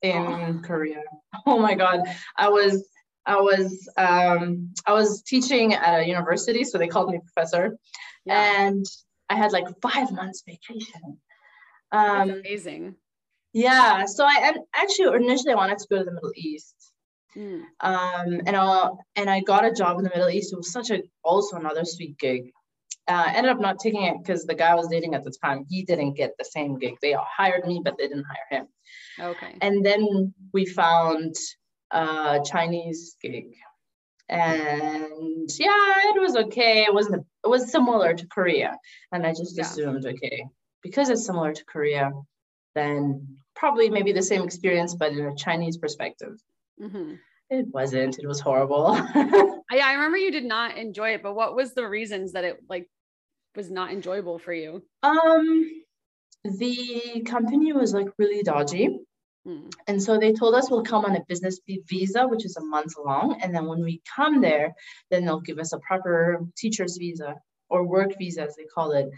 in 0.03 0.17
Oh. 0.17 0.61
Korea. 0.63 1.03
Oh 1.47 1.59
my 1.59 1.75
God. 1.75 2.01
I 2.37 2.49
was. 2.49 2.89
I 3.25 3.37
was 3.37 3.89
um, 3.97 4.75
I 4.85 4.93
was 4.93 5.23
teaching 5.23 5.75
at 5.75 6.01
a 6.01 6.07
university, 6.07 6.65
so 6.65 6.77
they 6.77 6.89
called 6.89 7.09
me 7.13 7.21
professor, 7.21 7.79
Yeah. 8.25 8.67
and 8.67 8.85
I 9.33 9.37
had 9.37 9.53
like 9.53 9.69
five 9.81 10.11
months 10.13 10.43
vacation. 10.47 11.05
That's 11.91 12.31
Um, 12.31 12.31
amazing. 12.31 12.97
Yeah, 13.53 14.07
so 14.07 14.25
I 14.25 14.55
actually 14.75 15.17
initially 15.23 15.53
I 15.53 15.57
wanted 15.57 15.79
to 15.79 15.87
go 15.91 15.99
to 15.99 16.05
the 16.05 16.17
Middle 16.19 16.33
East. 16.37 16.77
Mm. 17.37 17.63
Um, 17.81 18.31
and 18.47 18.57
I 18.57 18.89
and 19.17 19.29
I 19.31 19.41
got 19.41 19.65
a 19.65 19.73
job 19.73 19.99
in 19.99 20.05
the 20.05 20.11
Middle 20.11 20.31
East. 20.31 20.53
It 20.53 20.57
was 20.57 20.73
such 20.73 20.91
a 20.91 21.03
also 21.23 21.57
another 21.57 21.85
sweet 21.85 22.19
gig. 22.19 22.43
Uh, 23.09 23.29
ended 23.35 23.53
up 23.53 23.61
not 23.61 23.79
taking 23.81 24.05
it 24.05 24.17
because 24.19 24.45
the 24.45 24.55
guy 24.55 24.71
I 24.73 24.75
was 24.75 24.89
dating 24.89 25.15
at 25.15 25.25
the 25.25 25.35
time 25.45 25.65
he 25.69 25.83
didn't 25.83 26.15
get 26.15 26.33
the 26.39 26.45
same 26.45 26.79
gig. 26.79 26.95
They 27.03 27.15
hired 27.39 27.67
me, 27.67 27.81
but 27.85 27.95
they 27.99 28.09
didn't 28.09 28.27
hire 28.33 28.61
him. 28.61 28.67
Okay. 29.31 29.57
And 29.61 29.85
then 29.85 30.33
we 30.53 30.67
found 30.67 31.35
a 31.91 32.41
Chinese 32.45 33.17
gig, 33.21 33.49
and 34.29 35.51
yeah, 35.59 36.11
it 36.15 36.21
was 36.21 36.37
okay. 36.37 36.85
It 36.85 36.95
wasn't. 36.95 37.27
It 37.45 37.49
was 37.49 37.71
similar 37.71 38.15
to 38.15 38.27
Korea, 38.27 38.77
and 39.13 39.27
I 39.27 39.31
just 39.31 39.57
yeah. 39.57 39.65
assumed 39.65 40.07
okay 40.07 40.47
because 40.83 41.09
it's 41.09 41.25
similar 41.25 41.53
to 41.53 41.65
Korea, 41.65 42.11
then 42.75 43.39
probably 43.55 43.89
maybe 43.89 44.13
the 44.13 44.23
same 44.23 44.43
experience, 44.43 44.95
but 44.95 45.13
in 45.13 45.25
a 45.27 45.35
Chinese 45.37 45.79
perspective. 45.79 46.41
Mm-hmm. 46.81 47.15
It 47.51 47.67
wasn't. 47.69 48.19
It 48.19 48.27
was 48.27 48.41
horrible. 48.41 48.89
I, 48.95 49.61
I 49.71 49.93
remember 49.93 50.17
you 50.17 50.33
did 50.33 50.45
not 50.45 50.77
enjoy 50.77 51.11
it, 51.11 51.23
but 51.23 51.35
what 51.35 51.55
was 51.55 51.75
the 51.75 51.87
reasons 51.87 52.33
that 52.33 52.45
it 52.45 52.59
like 52.69 52.89
was 53.55 53.71
not 53.71 53.93
enjoyable 53.93 54.39
for 54.39 54.53
you? 54.53 54.83
Um, 55.03 55.71
the 56.45 57.23
company 57.27 57.73
was 57.73 57.93
like 57.93 58.09
really 58.19 58.43
dodgy. 58.43 58.99
Mm. 59.47 59.73
And 59.89 60.03
so 60.03 60.19
they 60.19 60.33
told 60.33 60.55
us 60.55 60.71
we'll 60.71 60.85
come 60.85 61.05
on 61.05 61.17
a 61.17 61.25
business 61.29 61.61
visa, 61.67 62.29
which 62.29 62.45
is 62.45 62.57
a 62.57 62.65
month 62.65 62.95
long. 62.97 63.41
And 63.43 63.55
then 63.55 63.67
when 63.67 63.83
we 63.83 64.01
come 64.17 64.41
there, 64.41 64.75
then 65.11 65.25
they'll 65.25 65.41
give 65.41 65.59
us 65.59 65.73
a 65.73 65.79
proper 65.79 66.41
teacher's 66.57 66.97
visa 66.97 67.37
or 67.69 67.85
work 67.85 68.17
visa, 68.19 68.43
as 68.43 68.57
they 68.57 68.65
call 68.65 68.93
it. 68.93 69.11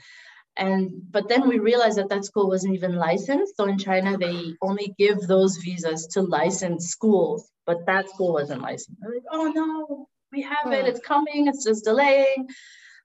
And 0.56 0.92
but 1.10 1.28
then 1.28 1.48
we 1.48 1.58
realized 1.58 1.98
that 1.98 2.08
that 2.10 2.24
school 2.24 2.48
wasn't 2.48 2.74
even 2.74 2.94
licensed. 2.94 3.56
So 3.56 3.64
in 3.64 3.76
china 3.76 4.16
they 4.16 4.54
only 4.62 4.94
give 4.98 5.20
those 5.20 5.56
visas 5.56 6.06
to 6.12 6.22
licensed 6.22 6.88
schools 6.88 7.50
but 7.66 7.86
that 7.86 8.08
school 8.08 8.32
wasn't 8.34 8.62
licensed. 8.62 9.00
They're 9.00 9.10
like 9.10 9.22
oh 9.32 9.52
no 9.54 10.08
we 10.32 10.42
have 10.42 10.72
it. 10.72 10.86
It's 10.86 11.00
coming. 11.00 11.48
It's 11.48 11.64
just 11.64 11.84
delaying. 11.84 12.48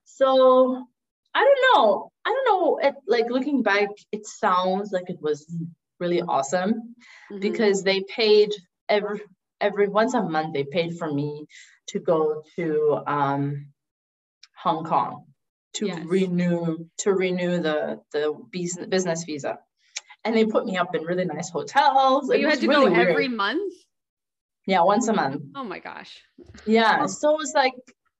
So 0.05 0.85
i 1.33 1.43
don't 1.43 1.63
know. 1.73 2.11
I 2.25 2.29
don't 2.29 2.45
know 2.45 2.77
it, 2.77 2.95
like 3.07 3.29
looking 3.31 3.63
back 3.63 3.89
it 4.11 4.27
sounds 4.27 4.91
like 4.91 5.09
it 5.09 5.19
was 5.19 5.51
really 5.99 6.21
awesome 6.21 6.73
mm-hmm. 6.73 7.39
because 7.39 7.83
they 7.83 8.01
paid 8.01 8.51
every 8.87 9.21
every 9.61 9.87
once 9.87 10.13
a 10.13 10.21
month 10.21 10.53
they 10.53 10.63
paid 10.63 10.97
for 10.97 11.11
me 11.11 11.45
to 11.87 11.99
go 11.99 12.43
to 12.55 13.01
um, 13.07 13.67
hong 14.55 14.83
kong 14.85 15.25
to 15.73 15.87
yes. 15.87 16.05
renew 16.05 16.85
to 16.97 17.13
renew 17.13 17.61
the 17.61 18.01
the 18.11 18.35
business 18.87 19.23
visa. 19.23 19.59
And 20.25 20.35
they 20.35 20.45
put 20.45 20.65
me 20.65 20.75
up 20.75 20.93
in 20.95 21.03
really 21.03 21.23
nice 21.23 21.49
hotels. 21.49 22.29
You 22.29 22.49
had 22.49 22.59
to 22.59 22.67
really 22.67 22.93
go 22.93 22.95
every 22.99 23.27
weird. 23.29 23.37
month? 23.37 23.73
Yeah 24.67 24.83
once 24.83 25.07
a 25.07 25.13
month. 25.13 25.41
Oh 25.55 25.63
my 25.63 25.79
gosh. 25.79 26.21
Yeah 26.65 27.05
so 27.05 27.35
it 27.35 27.37
was 27.37 27.53
like 27.55 27.73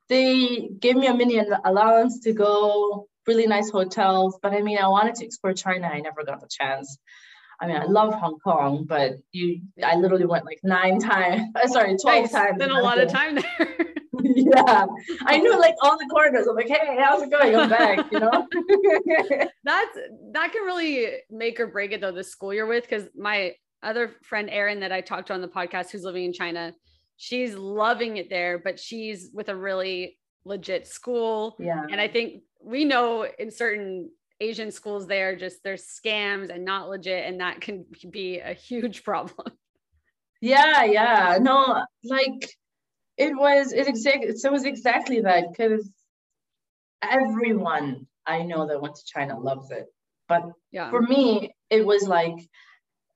they 0.08 0.70
gave 0.80 0.96
me 0.96 1.08
a 1.08 1.14
mini 1.14 1.42
allowance 1.66 2.22
to 2.22 2.34
go 2.34 3.08
really 3.28 3.46
nice 3.46 3.70
hotels 3.70 4.40
but 4.42 4.54
i 4.54 4.62
mean 4.62 4.80
i 4.80 4.88
wanted 4.88 5.14
to 5.14 5.24
explore 5.24 5.54
china. 5.54 5.88
I 5.88 6.00
never 6.00 6.24
got 6.24 6.42
the 6.42 6.48
chance 6.50 6.98
I 7.62 7.68
mean, 7.68 7.76
I 7.76 7.86
love 7.86 8.14
Hong 8.14 8.40
Kong, 8.40 8.86
but 8.88 9.18
you, 9.32 9.62
I 9.84 9.96
literally 9.96 10.26
went 10.26 10.46
like 10.46 10.60
nine 10.64 11.00
times. 11.00 11.44
Sorry, 11.68 11.98
twelve 11.98 12.24
nice. 12.24 12.32
times. 12.32 12.56
Spent 12.56 12.72
a 12.72 12.82
lot 12.82 13.00
of 13.00 13.10
time 13.10 13.36
there. 13.36 13.86
yeah. 14.24 14.86
I 15.26 15.38
knew 15.38 15.58
like 15.60 15.76
all 15.82 15.98
the 15.98 16.08
corners. 16.12 16.48
I'm 16.48 16.56
like, 16.56 16.68
hey, 16.68 16.98
how's 17.00 17.22
it 17.22 17.32
going? 17.32 17.56
I'm 17.56 17.70
back, 17.70 18.12
you 18.12 18.20
know? 18.20 18.48
That's 19.64 19.98
that 20.34 20.52
can 20.52 20.64
really 20.66 21.18
make 21.30 21.60
or 21.60 21.68
break 21.68 21.92
it 21.92 22.02
though, 22.02 22.12
the 22.12 22.24
school 22.24 22.54
you're 22.54 22.68
with. 22.68 22.90
Cause 22.90 23.08
my 23.16 23.54
other 23.82 24.16
friend 24.24 24.50
Erin 24.50 24.82
that 24.82 24.92
I 24.92 25.02
talked 25.02 25.28
to 25.28 25.34
on 25.34 25.42
the 25.42 25.48
podcast 25.48 25.92
who's 25.92 26.04
living 26.04 26.26
in 26.26 26.34
China, 26.34 26.74
she's 27.18 27.56
loving 27.56 28.18
it 28.18 28.30
there, 28.30 28.60
but 28.60 28.80
she's 28.80 29.30
with 29.34 29.50
a 29.50 29.56
really 29.56 30.18
legit 30.46 30.88
school. 30.88 31.56
Yeah. 31.60 31.84
And 31.90 32.02
I 32.02 32.08
think 32.08 32.44
we 32.62 32.86
know 32.86 33.26
in 33.38 33.52
certain 33.52 34.10
Asian 34.42 34.72
schools 34.72 35.08
there, 35.08 35.36
just 35.36 35.64
there's 35.64 35.86
scams 35.86 36.50
and 36.50 36.64
not 36.66 36.90
legit, 36.90 37.26
and 37.26 37.42
that 37.42 37.62
can 37.62 37.86
be 38.10 38.40
a 38.40 38.54
huge 38.54 39.04
problem. 39.10 39.52
Yeah, 40.42 40.84
yeah. 40.86 41.38
No, 41.42 41.84
like 42.04 42.50
it 43.18 43.36
was 43.36 43.74
it 43.74 43.88
exactly 43.88 44.38
so 44.38 44.50
it 44.50 44.54
was 44.54 44.64
exactly 44.64 45.22
that 45.22 45.52
because 45.52 45.92
everyone 47.02 48.08
I 48.26 48.44
know 48.44 48.68
that 48.68 48.82
went 48.82 48.96
to 48.96 49.06
China 49.06 49.38
loves 49.38 49.72
it. 49.72 49.88
But 50.28 50.44
yeah. 50.72 50.90
for 50.90 51.02
me, 51.02 51.54
it 51.70 51.86
was 51.86 52.08
like 52.08 52.36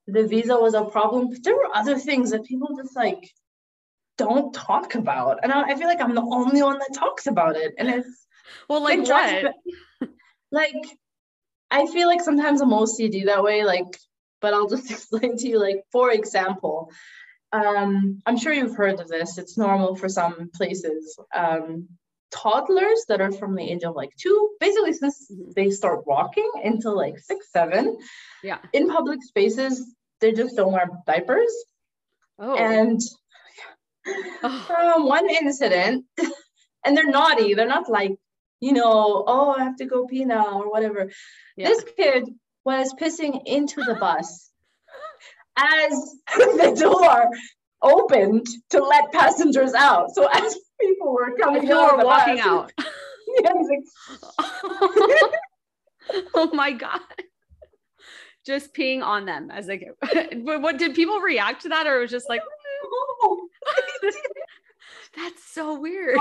the 0.08 0.28
visa 0.28 0.58
was 0.58 0.74
a 0.74 0.84
problem. 0.86 1.30
But 1.30 1.44
there 1.44 1.56
were 1.56 1.70
other 1.74 1.98
things 1.98 2.32
that 2.32 2.44
people 2.44 2.76
just 2.76 2.96
like 2.96 3.30
don't 4.18 4.54
talk 4.54 4.96
about. 4.96 5.40
And 5.44 5.52
I, 5.52 5.64
I 5.64 5.76
feel 5.76 5.88
like 5.88 6.02
I'm 6.02 6.16
the 6.16 6.22
only 6.22 6.64
one 6.64 6.80
that 6.80 6.94
talks 6.94 7.28
about 7.28 7.56
it. 7.56 7.74
And 7.78 7.88
it's 7.88 8.28
well, 8.68 8.82
like 8.82 9.08
what? 9.08 9.54
like 10.52 10.74
I 11.74 11.88
feel 11.88 12.08
like 12.08 12.22
sometimes 12.22 12.62
I'm 12.62 12.70
OCD 12.70 13.26
that 13.26 13.44
way. 13.44 13.64
Like, 13.64 13.98
but 14.42 14.54
I'll 14.54 14.70
just 14.70 14.92
explain 14.96 15.38
to 15.38 15.48
you. 15.48 15.60
Like, 15.60 15.84
for 15.92 16.12
example, 16.12 16.92
um, 17.52 18.22
I'm 18.26 18.38
sure 18.38 18.54
you've 18.54 18.76
heard 18.76 19.00
of 19.00 19.08
this. 19.08 19.38
It's 19.38 19.58
normal 19.58 19.96
for 19.96 20.10
some 20.10 20.50
places. 20.54 21.18
Um, 21.36 21.90
toddlers 22.32 23.06
that 23.08 23.22
are 23.22 23.32
from 23.32 23.56
the 23.56 23.64
age 23.64 23.84
of 23.84 23.96
like 23.96 24.10
two, 24.18 24.50
basically 24.60 24.94
since 24.94 25.28
mm-hmm. 25.32 25.52
they 25.56 25.70
start 25.70 26.08
walking 26.08 26.50
until 26.64 26.96
like 26.96 27.20
six, 27.20 27.52
seven, 27.52 27.98
yeah, 28.44 28.58
in 28.74 28.90
public 28.90 29.22
spaces, 29.24 29.94
they 30.20 30.32
just 30.32 30.56
don't 30.56 30.74
wear 30.74 30.90
diapers. 31.06 31.54
Oh. 32.40 32.56
And 32.56 33.00
oh. 34.08 34.94
um, 34.98 35.08
one 35.08 35.30
incident, 35.30 36.06
and 36.86 36.98
they're 36.98 37.10
naughty. 37.10 37.54
They're 37.54 37.68
not 37.68 37.90
like, 37.90 38.16
you 38.64 38.72
know, 38.72 39.26
oh, 39.28 39.54
I 39.58 39.66
have 39.66 39.76
to 39.78 39.86
go 39.86 40.08
pee 40.08 40.24
now 40.24 40.62
or 40.62 40.72
whatever. 40.72 41.12
Yeah. 41.58 41.68
This 41.68 41.84
kid 41.98 42.30
was 42.64 42.94
pissing 42.94 43.42
into 43.46 43.84
the 43.84 43.96
bus 43.96 44.52
as 45.58 45.92
the 46.38 46.78
door 46.80 47.28
opened 47.82 48.48
to 48.70 48.82
let 48.82 49.12
passengers 49.12 49.74
out. 49.74 50.16
So 50.16 50.30
as 50.32 50.58
people 50.80 51.14
were 51.14 51.36
coming 51.36 51.70
out, 51.70 51.98
were 51.98 52.06
walking 52.06 52.38
bus, 52.38 52.46
out. 52.46 52.72
oh 56.34 56.52
my 56.54 56.72
god! 56.72 57.02
Just 58.46 58.74
peeing 58.74 59.04
on 59.04 59.26
them 59.26 59.52
as 59.52 59.68
they 59.68 59.78
go. 59.78 59.88
what 60.62 60.78
did 60.78 60.96
people 60.96 61.20
react 61.20 61.64
to 61.64 61.70
that, 61.70 61.86
or 61.86 61.98
it 61.98 62.02
was 62.02 62.12
just 62.12 62.30
like? 62.30 62.42
that's 65.16 65.44
so 65.44 65.80
weird. 65.80 66.18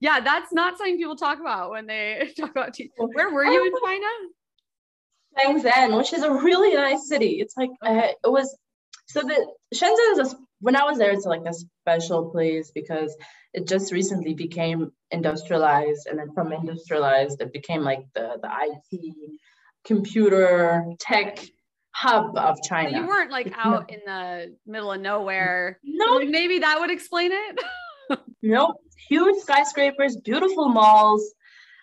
Yeah, 0.00 0.20
that's 0.20 0.52
not 0.52 0.78
something 0.78 0.96
people 0.96 1.16
talk 1.16 1.40
about 1.40 1.70
when 1.70 1.86
they 1.86 2.32
talk 2.38 2.50
about. 2.50 2.74
Tea. 2.74 2.90
Where 2.96 3.30
were 3.32 3.44
you 3.44 3.64
in 3.64 3.72
China? 3.84 4.06
Shenzhen, 5.38 5.96
which 5.96 6.12
is 6.12 6.22
a 6.22 6.32
really 6.32 6.74
nice 6.74 7.08
city. 7.08 7.40
It's 7.40 7.54
like 7.56 7.70
uh, 7.84 8.12
it 8.24 8.30
was. 8.30 8.56
So 9.06 9.20
the 9.20 9.46
Shenzhen 9.74 10.20
is 10.20 10.32
a, 10.32 10.36
when 10.60 10.76
I 10.76 10.84
was 10.84 10.98
there, 10.98 11.10
it's 11.10 11.26
like 11.26 11.42
a 11.46 11.54
special 11.54 12.30
place 12.30 12.70
because 12.74 13.16
it 13.52 13.66
just 13.66 13.92
recently 13.92 14.34
became 14.34 14.92
industrialized, 15.10 16.06
and 16.06 16.18
then 16.18 16.32
from 16.34 16.52
industrialized, 16.52 17.40
it 17.40 17.52
became 17.52 17.82
like 17.82 18.00
the 18.14 18.38
the 18.40 18.50
IT, 18.92 19.14
computer, 19.84 20.84
tech 20.98 21.44
hub 21.92 22.36
of 22.36 22.58
China. 22.62 22.98
you 22.98 23.06
weren't 23.06 23.30
like 23.30 23.52
out 23.56 23.90
in 23.90 24.00
the 24.06 24.56
middle 24.66 24.92
of 24.92 25.00
nowhere. 25.00 25.78
No, 25.82 26.16
like 26.16 26.28
maybe 26.28 26.60
that 26.60 26.80
would 26.80 26.90
explain 26.90 27.32
it. 27.32 27.60
nope, 28.42 28.76
huge 29.08 29.40
skyscrapers, 29.42 30.16
beautiful 30.16 30.68
malls. 30.68 31.34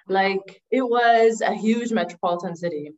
Like 0.08 0.62
it 0.72 0.82
was 0.82 1.42
a 1.42 1.54
huge 1.54 1.92
metropolitan 1.92 2.56
city. 2.56 2.92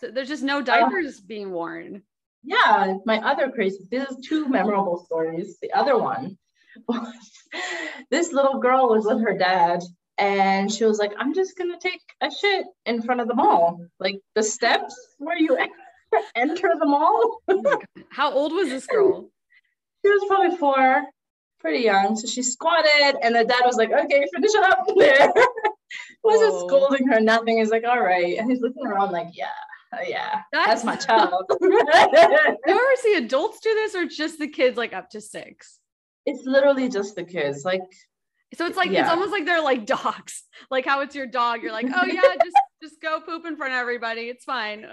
So 0.00 0.10
there's 0.10 0.28
just 0.28 0.42
no 0.42 0.60
diapers 0.60 1.18
uh, 1.18 1.22
being 1.26 1.52
worn. 1.52 2.02
Yeah, 2.42 2.98
my 3.04 3.18
other 3.18 3.50
crazy. 3.50 3.86
This 3.90 4.08
is 4.10 4.26
two 4.26 4.48
memorable 4.48 5.04
stories. 5.04 5.58
The 5.60 5.72
other 5.72 5.98
one 5.98 6.38
was 6.86 7.14
this 8.10 8.32
little 8.32 8.60
girl 8.60 8.88
was 8.88 9.04
with 9.04 9.22
her 9.22 9.36
dad, 9.36 9.82
and 10.18 10.72
she 10.72 10.84
was 10.84 10.98
like, 10.98 11.12
"I'm 11.18 11.34
just 11.34 11.56
gonna 11.56 11.78
take 11.80 12.02
a 12.20 12.30
shit 12.30 12.66
in 12.84 13.02
front 13.02 13.20
of 13.20 13.28
the 13.28 13.34
mall, 13.34 13.80
like 13.98 14.20
the 14.34 14.42
steps 14.42 14.94
where 15.18 15.38
you 15.38 15.56
enter 16.36 16.72
the 16.78 16.86
mall." 16.86 17.38
oh 17.48 17.80
How 18.10 18.32
old 18.32 18.52
was 18.52 18.68
this 18.68 18.86
girl? 18.86 19.30
She 20.04 20.12
was 20.12 20.24
probably 20.28 20.56
four, 20.56 21.02
pretty 21.60 21.84
young. 21.84 22.16
So 22.16 22.26
she 22.26 22.42
squatted, 22.42 23.16
and 23.22 23.34
the 23.34 23.44
dad 23.44 23.62
was 23.64 23.76
like, 23.76 23.92
"Okay, 23.92 24.26
finish 24.34 24.50
it 24.54 24.64
up 24.64 24.86
there." 24.96 25.32
wasn't 26.24 26.68
scolding 26.68 27.06
her, 27.08 27.20
nothing. 27.20 27.58
He's 27.58 27.70
like, 27.70 27.84
"All 27.84 28.00
right," 28.00 28.38
and 28.38 28.50
he's 28.50 28.60
looking 28.60 28.86
around 28.86 29.12
like, 29.12 29.28
"Yeah." 29.32 29.48
Oh, 29.94 30.02
yeah, 30.06 30.42
that's, 30.52 30.82
that's 30.82 30.84
my 30.84 30.96
child. 30.96 31.44
you 31.60 32.58
ever 32.66 32.96
see 33.02 33.14
adults 33.14 33.60
do 33.60 33.72
this 33.74 33.94
or 33.94 34.06
just 34.06 34.38
the 34.38 34.48
kids 34.48 34.76
like 34.76 34.92
up 34.92 35.10
to 35.10 35.20
six? 35.20 35.78
It's 36.24 36.44
literally 36.44 36.88
just 36.88 37.14
the 37.14 37.24
kids. 37.24 37.64
Like, 37.64 37.82
so 38.54 38.66
it's 38.66 38.76
like 38.76 38.90
yeah. 38.90 39.02
it's 39.02 39.10
almost 39.10 39.30
like 39.30 39.46
they're 39.46 39.62
like 39.62 39.86
dogs. 39.86 40.42
Like 40.70 40.84
how 40.84 41.00
it's 41.02 41.14
your 41.14 41.26
dog. 41.26 41.62
You're 41.62 41.72
like, 41.72 41.86
oh 41.94 42.04
yeah, 42.04 42.34
just 42.42 42.56
just 42.82 43.00
go 43.00 43.20
poop 43.20 43.46
in 43.46 43.56
front 43.56 43.74
of 43.74 43.78
everybody. 43.78 44.22
It's 44.22 44.44
fine. 44.44 44.86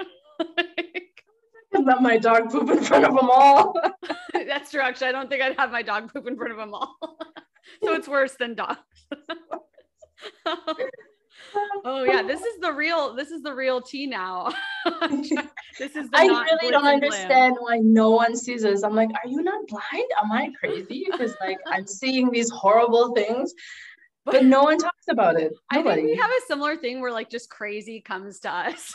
let 1.86 2.02
my 2.02 2.18
dog 2.18 2.52
poop 2.52 2.70
in 2.70 2.84
front 2.84 3.06
of 3.06 3.16
them 3.16 3.30
all. 3.30 3.80
That's 4.34 4.72
true. 4.72 4.82
Actually, 4.82 5.08
I 5.08 5.12
don't 5.12 5.30
think 5.30 5.42
I'd 5.42 5.58
have 5.58 5.72
my 5.72 5.82
dog 5.82 6.12
poop 6.14 6.28
in 6.28 6.36
front 6.36 6.52
of 6.52 6.58
them 6.58 6.74
all. 6.74 6.98
so 7.84 7.94
it's 7.94 8.08
worse 8.08 8.36
than 8.36 8.56
dogs. 8.56 8.80
oh 11.86 12.04
yeah, 12.04 12.22
this 12.24 12.42
is 12.42 12.60
the 12.60 12.72
real. 12.72 13.16
This 13.16 13.32
is 13.32 13.42
the 13.42 13.54
real 13.54 13.82
tea 13.82 14.08
now. 14.08 14.54
this 15.80 15.96
is. 15.96 16.10
I 16.14 16.26
really 16.28 16.72
don't 16.72 16.86
understand 16.86 17.56
why 17.60 17.78
no 17.78 18.12
one 18.12 18.36
sees 18.36 18.62
this. 18.64 18.84
I'm 18.84 18.96
like, 18.96 19.10
are 19.10 19.30
you 19.30 19.42
not 19.42 19.68
blind? 19.68 20.10
Am 20.22 20.32
I 20.32 20.52
crazy? 20.60 21.06
Because 21.10 21.36
like 21.42 21.58
I'm 21.68 21.88
seeing 21.88 22.30
these 22.30 22.50
horrible 22.50 23.14
things, 23.14 23.54
but, 24.26 24.46
no 24.46 24.64
one 24.64 24.78
talks 24.78 25.08
about 25.10 25.40
it. 25.40 25.54
Nobody. 25.72 25.90
I 25.90 25.96
think 25.96 26.08
we 26.08 26.16
have 26.16 26.32
a 26.32 26.46
similar 26.48 26.76
thing 26.76 27.02
where 27.02 27.12
like 27.12 27.30
just 27.30 27.50
crazy 27.50 28.02
comes 28.02 28.40
to 28.42 28.52
us. 28.52 28.94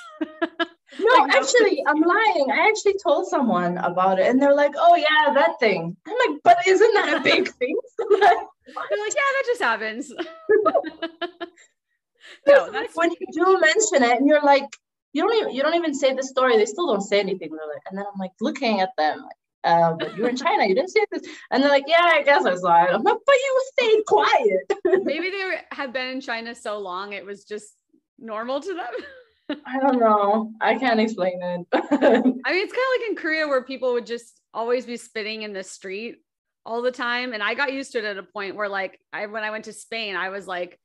No, 0.99 1.23
like, 1.23 1.35
actually, 1.35 1.83
I'm 1.87 2.00
lying. 2.00 2.47
I 2.52 2.68
actually 2.68 2.95
told 3.02 3.28
someone 3.28 3.78
about 3.78 4.18
it, 4.18 4.26
and 4.26 4.40
they're 4.40 4.54
like, 4.54 4.73
"Oh 4.76 4.97
yeah, 4.97 5.33
that 5.35 5.59
thing." 5.61 5.97
I'm 6.07 6.14
like, 6.26 6.40
"But 6.42 6.59
isn't 6.66 6.95
that 6.95 7.18
a 7.18 7.21
big 7.21 7.49
thing?" 7.59 7.76
they're 7.99 8.18
like, 8.18 8.47
"Yeah, 9.14 9.28
that 9.35 9.42
just 9.47 9.62
happens." 9.62 10.11
no, 12.47 12.71
that's 12.71 12.97
when 12.97 13.11
you 13.11 13.26
do 13.33 13.61
mention 13.61 14.02
it, 14.02 14.18
and 14.18 14.26
you're 14.26 14.42
like, 14.42 14.64
you 15.12 15.23
don't 15.23 15.37
even 15.37 15.54
you 15.54 15.62
don't 15.62 15.75
even 15.75 15.95
say 15.95 16.14
the 16.14 16.23
story. 16.23 16.57
They 16.57 16.66
still 16.66 16.87
don't 16.87 17.02
say 17.02 17.21
anything. 17.21 17.50
They're 17.50 17.66
like, 17.66 17.83
and 17.90 17.99
then 17.99 18.07
I'm 18.11 18.18
like 18.18 18.33
looking 18.40 18.80
at 18.80 18.90
them, 18.97 19.23
like, 19.23 19.37
uh, 19.64 19.95
but 19.99 20.16
you 20.16 20.23
were 20.23 20.30
in 20.30 20.37
China, 20.37 20.66
you 20.66 20.75
didn't 20.75 20.90
say 20.90 21.04
this. 21.11 21.23
And 21.50 21.62
they're 21.62 21.71
like, 21.71 21.85
yeah, 21.87 22.02
I 22.02 22.23
guess 22.23 22.45
I 22.45 22.54
saw 22.54 22.85
it. 22.85 22.90
I'm 22.92 23.02
like, 23.02 23.18
but 23.26 23.35
you 23.35 23.62
stayed 23.78 24.02
quiet. 24.07 25.04
Maybe 25.04 25.30
they 25.30 25.45
were, 25.45 25.61
have 25.73 25.92
been 25.92 26.09
in 26.09 26.21
China 26.21 26.54
so 26.54 26.78
long, 26.78 27.12
it 27.12 27.25
was 27.25 27.45
just 27.45 27.75
normal 28.18 28.61
to 28.61 28.75
them. 28.75 28.92
I 29.50 29.78
don't 29.81 29.99
know. 29.99 30.52
I 30.61 30.78
can't 30.78 31.00
explain 31.00 31.40
it. 31.43 31.67
I 31.73 31.78
mean, 31.83 32.43
it's 32.43 32.73
kind 32.73 32.87
of 32.87 33.00
like 33.00 33.11
in 33.11 33.17
Korea 33.17 33.49
where 33.49 33.64
people 33.64 33.93
would 33.95 34.07
just 34.07 34.40
always 34.52 34.87
be 34.87 34.97
spitting 34.97 35.43
in 35.43 35.52
the 35.52 35.62
street 35.62 36.17
all 36.67 36.83
the 36.83 36.93
time. 36.93 37.33
And 37.33 37.43
I 37.43 37.55
got 37.55 37.73
used 37.73 37.93
to 37.93 37.99
it 37.99 38.05
at 38.05 38.19
a 38.19 38.23
point 38.23 38.57
where, 38.57 38.69
like, 38.69 39.00
I 39.12 39.26
when 39.26 39.45
I 39.45 39.50
went 39.50 39.64
to 39.64 39.73
Spain, 39.73 40.17
I 40.17 40.28
was 40.28 40.47
like 40.47 40.78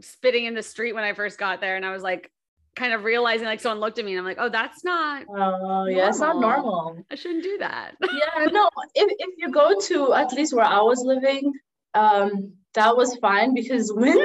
spitting 0.00 0.44
in 0.44 0.54
the 0.54 0.62
street 0.62 0.94
when 0.94 1.04
I 1.04 1.14
first 1.14 1.38
got 1.38 1.60
there, 1.60 1.76
and 1.76 1.86
I 1.86 1.92
was 1.92 2.02
like, 2.02 2.30
kind 2.76 2.92
of 2.92 3.04
realizing 3.04 3.46
like 3.46 3.60
someone 3.60 3.80
looked 3.80 3.98
at 3.98 4.04
me 4.04 4.12
and 4.12 4.18
I'm 4.20 4.24
like, 4.24 4.36
oh, 4.38 4.50
that's 4.50 4.84
not. 4.84 5.24
Oh, 5.28 5.86
yeah, 5.86 6.08
it's 6.08 6.20
not 6.20 6.38
normal. 6.38 7.02
I 7.10 7.14
shouldn't 7.14 7.42
do 7.42 7.58
that. 7.58 7.92
yeah, 8.02 8.44
no. 8.52 8.68
If 8.94 9.12
if 9.18 9.34
you 9.38 9.50
go 9.50 9.80
to 9.80 10.14
at 10.14 10.32
least 10.32 10.54
where 10.54 10.64
I 10.64 10.80
was 10.80 11.02
living, 11.04 11.52
um, 11.94 12.52
that 12.74 12.96
was 12.96 13.16
fine 13.16 13.54
because 13.54 13.92
when 13.92 14.22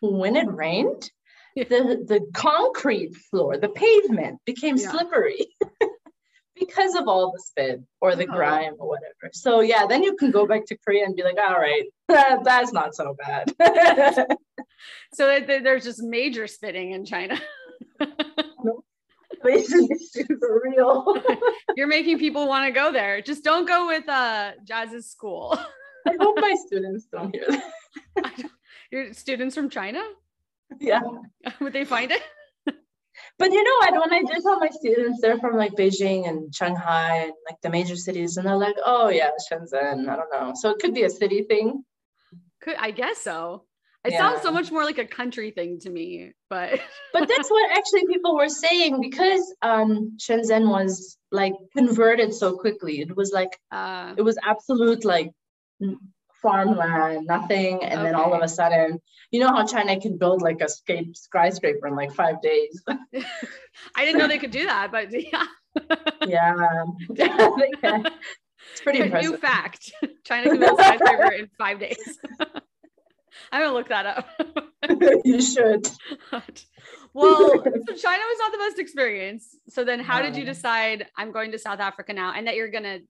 when 0.00 0.36
it 0.36 0.46
rained, 0.48 1.10
the 1.68 2.04
the 2.06 2.26
concrete 2.34 3.14
floor, 3.30 3.56
the 3.56 3.68
pavement 3.68 4.40
became 4.44 4.76
yeah. 4.76 4.90
slippery. 4.90 5.46
because 6.58 6.94
of 6.94 7.06
all 7.06 7.32
the 7.32 7.40
spit 7.40 7.80
or 8.00 8.16
the 8.16 8.26
oh. 8.26 8.32
grime 8.32 8.74
or 8.78 8.88
whatever. 8.88 9.30
So 9.32 9.60
yeah, 9.60 9.86
then 9.86 10.02
you 10.02 10.16
can 10.16 10.30
go 10.30 10.46
back 10.46 10.66
to 10.66 10.76
Korea 10.78 11.04
and 11.04 11.14
be 11.14 11.22
like, 11.22 11.38
all 11.38 11.56
right, 11.56 11.84
that's 12.08 12.72
not 12.72 12.94
so 12.94 13.16
bad. 13.16 13.54
so 15.14 15.40
there's 15.40 15.84
just 15.84 16.02
major 16.02 16.46
spitting 16.46 16.92
in 16.92 17.04
China. 17.04 17.40
super 19.42 20.62
real. 20.64 21.22
You're 21.76 21.86
making 21.86 22.18
people 22.18 22.48
want 22.48 22.66
to 22.66 22.72
go 22.72 22.92
there. 22.92 23.22
Just 23.22 23.44
don't 23.44 23.66
go 23.66 23.86
with 23.86 24.08
uh 24.08 24.52
Jazz's 24.64 25.10
school. 25.10 25.58
I 26.06 26.16
hope 26.18 26.38
my 26.40 26.56
students 26.66 27.06
don't 27.12 27.34
hear 27.34 27.46
that. 28.16 28.50
Your 28.90 29.12
students 29.12 29.54
from 29.54 29.68
China? 29.68 30.02
Yeah. 30.80 31.00
Would 31.60 31.72
they 31.72 31.84
find 31.84 32.12
it? 32.12 32.22
But 33.38 33.52
you 33.52 33.62
know 33.62 33.76
what? 33.80 34.10
When 34.10 34.12
I 34.12 34.22
did 34.22 34.42
tell 34.42 34.58
my 34.58 34.68
students 34.68 35.20
they're 35.20 35.38
from 35.38 35.56
like 35.56 35.72
Beijing 35.72 36.28
and 36.28 36.54
Shanghai 36.54 37.24
and 37.24 37.32
like 37.48 37.60
the 37.62 37.70
major 37.70 37.96
cities, 37.96 38.36
and 38.36 38.46
they're 38.46 38.56
like, 38.56 38.76
"Oh 38.84 39.08
yeah, 39.08 39.30
Shenzhen." 39.50 40.08
I 40.08 40.16
don't 40.16 40.32
know. 40.32 40.52
So 40.54 40.70
it 40.70 40.78
could 40.80 40.94
be 40.94 41.04
a 41.04 41.10
city 41.10 41.42
thing. 41.42 41.84
Could 42.60 42.76
I 42.76 42.90
guess 42.90 43.18
so? 43.18 43.64
It 44.04 44.12
yeah. 44.12 44.18
sounds 44.18 44.42
so 44.42 44.50
much 44.50 44.70
more 44.70 44.84
like 44.84 44.98
a 44.98 45.06
country 45.06 45.50
thing 45.50 45.80
to 45.80 45.90
me, 45.90 46.32
but 46.50 46.80
but 47.12 47.28
that's 47.28 47.48
what 47.48 47.76
actually 47.76 48.06
people 48.06 48.36
were 48.36 48.48
saying 48.48 49.00
because 49.00 49.54
um 49.62 50.16
Shenzhen 50.18 50.68
was 50.68 51.16
like 51.30 51.54
converted 51.76 52.34
so 52.34 52.56
quickly. 52.56 53.00
It 53.00 53.16
was 53.16 53.32
like 53.32 53.58
uh, 53.70 54.14
it 54.16 54.22
was 54.22 54.38
absolute 54.42 55.04
like 55.04 55.30
farmland, 56.40 57.26
nothing, 57.26 57.82
and 57.82 58.00
okay. 58.00 58.02
then 58.02 58.14
all 58.14 58.32
of 58.32 58.42
a 58.42 58.48
sudden, 58.48 59.00
you 59.30 59.40
know 59.40 59.48
how 59.48 59.66
China 59.66 60.00
can 60.00 60.16
build 60.16 60.42
like 60.42 60.60
a 60.60 60.68
skyscraper 60.68 61.86
in 61.86 61.94
like 61.94 62.12
five 62.12 62.40
days. 62.40 62.82
I 62.88 64.04
didn't 64.04 64.18
know 64.18 64.28
they 64.28 64.38
could 64.38 64.50
do 64.50 64.64
that, 64.66 64.90
but 64.90 65.08
yeah. 65.12 65.44
yeah, 66.26 66.84
it's 67.10 68.80
pretty 68.82 69.00
impressive. 69.00 69.30
New 69.30 69.36
fact: 69.36 69.92
China 70.24 70.50
can 70.50 70.60
build 70.60 70.78
a 70.78 70.84
skyscraper 70.84 71.32
in 71.32 71.48
five 71.58 71.80
days. 71.80 72.18
I'm 73.52 73.62
gonna 73.62 73.74
look 73.74 73.88
that 73.88 74.06
up. 74.06 74.28
you 75.24 75.40
should. 75.40 75.88
well, 77.12 77.48
so 77.48 77.94
China 77.96 78.22
was 78.24 78.38
not 78.38 78.52
the 78.52 78.58
best 78.58 78.78
experience. 78.78 79.56
So 79.68 79.84
then, 79.84 80.00
how 80.00 80.22
did 80.22 80.36
you 80.36 80.44
decide 80.44 81.06
I'm 81.16 81.32
going 81.32 81.52
to 81.52 81.58
South 81.58 81.80
Africa 81.80 82.12
now, 82.12 82.32
and 82.34 82.46
that 82.46 82.56
you're 82.56 82.70
gonna 82.70 83.00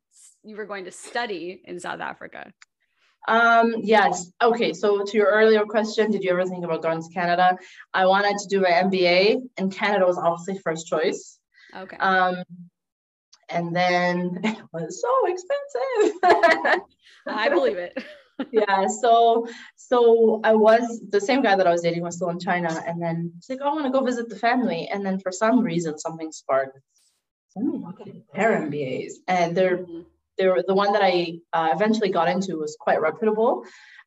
you 0.44 0.56
were 0.56 0.66
going 0.66 0.84
to 0.84 0.92
study 0.92 1.62
in 1.64 1.78
South 1.80 2.00
Africa? 2.00 2.52
Um, 3.26 3.74
yes. 3.78 4.30
Okay. 4.42 4.72
So 4.72 5.04
to 5.04 5.16
your 5.16 5.28
earlier 5.28 5.64
question, 5.64 6.10
did 6.10 6.22
you 6.22 6.30
ever 6.30 6.46
think 6.46 6.64
about 6.64 6.82
going 6.82 7.02
to 7.02 7.08
Canada? 7.12 7.58
I 7.92 8.06
wanted 8.06 8.38
to 8.38 8.48
do 8.48 8.60
my 8.60 8.70
MBA, 8.70 9.42
and 9.58 9.72
Canada 9.72 10.06
was 10.06 10.18
obviously 10.18 10.58
first 10.58 10.86
choice. 10.86 11.38
Okay. 11.74 11.96
Um, 11.96 12.42
and 13.48 13.74
then 13.74 14.40
it 14.44 14.58
was 14.72 15.02
so 15.02 15.26
expensive. 15.26 16.18
I 17.26 17.48
believe 17.50 17.76
it 17.76 18.02
yeah 18.52 18.86
so 18.86 19.46
so 19.76 20.40
i 20.44 20.52
was 20.52 21.00
the 21.10 21.20
same 21.20 21.42
guy 21.42 21.56
that 21.56 21.66
i 21.66 21.70
was 21.70 21.82
dating 21.82 22.02
was 22.02 22.16
still 22.16 22.30
in 22.30 22.38
china 22.38 22.82
and 22.86 23.00
then 23.02 23.32
it's 23.36 23.48
like 23.48 23.58
oh, 23.62 23.70
i 23.70 23.72
want 23.72 23.84
to 23.84 23.90
go 23.90 24.04
visit 24.04 24.28
the 24.28 24.36
family 24.36 24.88
and 24.92 25.04
then 25.04 25.18
for 25.18 25.32
some 25.32 25.60
reason 25.60 25.98
something 25.98 26.30
sparked 26.30 26.78
their 28.34 28.60
mbas 28.62 29.14
and 29.26 29.56
they're 29.56 29.78
mm-hmm. 29.78 30.02
They're 30.38 30.62
the 30.66 30.74
one 30.74 30.92
that 30.92 31.02
i 31.02 31.38
uh, 31.52 31.68
eventually 31.72 32.10
got 32.10 32.28
into 32.28 32.58
was 32.58 32.76
quite 32.78 33.00
reputable 33.00 33.64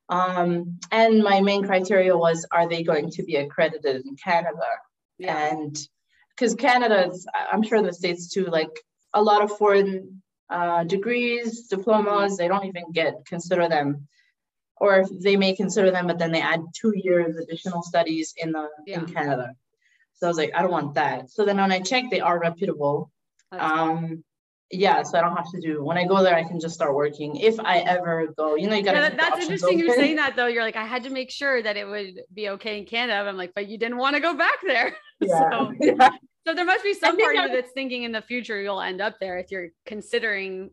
um, 0.09 0.77
and 0.91 1.23
my 1.23 1.39
main 1.39 1.63
criteria 1.63 2.15
was 2.15 2.45
are 2.51 2.67
they 2.67 2.83
going 2.83 3.09
to 3.09 3.23
be 3.23 3.35
accredited 3.35 4.05
in 4.05 4.15
canada 4.15 4.71
yeah. 5.17 5.51
and 5.51 5.87
because 6.35 6.55
canada 6.55 7.07
is 7.07 7.27
i'm 7.51 7.63
sure 7.63 7.81
the 7.81 7.93
states 7.93 8.29
too 8.29 8.45
like 8.45 8.71
a 9.13 9.21
lot 9.21 9.43
of 9.43 9.51
foreign 9.57 10.21
uh, 10.51 10.83
degrees, 10.83 11.67
diplomas, 11.67 12.37
they 12.37 12.47
don't 12.47 12.65
even 12.65 12.91
get 12.91 13.25
consider 13.25 13.67
them 13.67 14.07
or 14.77 15.05
they 15.11 15.37
may 15.37 15.55
consider 15.55 15.91
them, 15.91 16.07
but 16.07 16.17
then 16.17 16.31
they 16.31 16.41
add 16.41 16.61
two 16.75 16.91
years 16.95 17.37
additional 17.37 17.83
studies 17.83 18.33
in 18.37 18.51
the 18.51 18.67
yeah. 18.85 18.99
in 18.99 19.05
Canada. 19.05 19.53
So 20.15 20.27
I 20.27 20.29
was 20.29 20.37
like, 20.37 20.51
I 20.55 20.61
don't 20.61 20.71
want 20.71 20.95
that. 20.95 21.29
So 21.29 21.45
then 21.45 21.57
when 21.57 21.71
I 21.71 21.79
checked, 21.79 22.11
they 22.11 22.19
are 22.19 22.39
reputable. 22.39 23.11
um, 23.51 24.23
yeah, 24.71 25.03
so 25.03 25.17
I 25.17 25.21
don't 25.21 25.35
have 25.35 25.49
to 25.51 25.59
do. 25.59 25.83
When 25.83 25.97
I 25.97 26.05
go 26.05 26.23
there, 26.23 26.35
I 26.35 26.43
can 26.43 26.59
just 26.59 26.75
start 26.75 26.95
working. 26.95 27.35
If 27.35 27.59
I 27.59 27.79
ever 27.79 28.27
go, 28.37 28.55
you 28.55 28.67
know, 28.67 28.75
you 28.75 28.83
got. 28.83 28.95
Yeah, 28.95 29.09
that's 29.09 29.41
interesting. 29.41 29.75
Open. 29.75 29.79
You're 29.79 29.95
saying 29.95 30.15
that 30.17 30.35
though. 30.35 30.47
You're 30.47 30.63
like, 30.63 30.75
I 30.75 30.85
had 30.85 31.03
to 31.03 31.09
make 31.09 31.31
sure 31.31 31.61
that 31.61 31.77
it 31.77 31.87
would 31.87 32.21
be 32.33 32.49
okay 32.49 32.77
in 32.77 32.85
Canada. 32.85 33.27
I'm 33.27 33.37
like, 33.37 33.53
but 33.53 33.67
you 33.67 33.77
didn't 33.77 33.97
want 33.97 34.15
to 34.15 34.21
go 34.21 34.35
back 34.35 34.59
there. 34.65 34.95
Yeah. 35.23 35.51
so, 35.51 35.71
yeah. 35.79 36.09
so 36.47 36.55
there 36.55 36.65
must 36.65 36.83
be 36.83 36.95
some 36.95 37.15
part 37.15 37.35
of 37.35 37.43
you 37.43 37.55
that's 37.55 37.71
thinking 37.73 38.01
in 38.01 38.11
the 38.11 38.23
future 38.23 38.59
you'll 38.59 38.81
end 38.81 39.01
up 39.01 39.17
there 39.19 39.37
if 39.37 39.51
you're 39.51 39.67
considering 39.85 40.71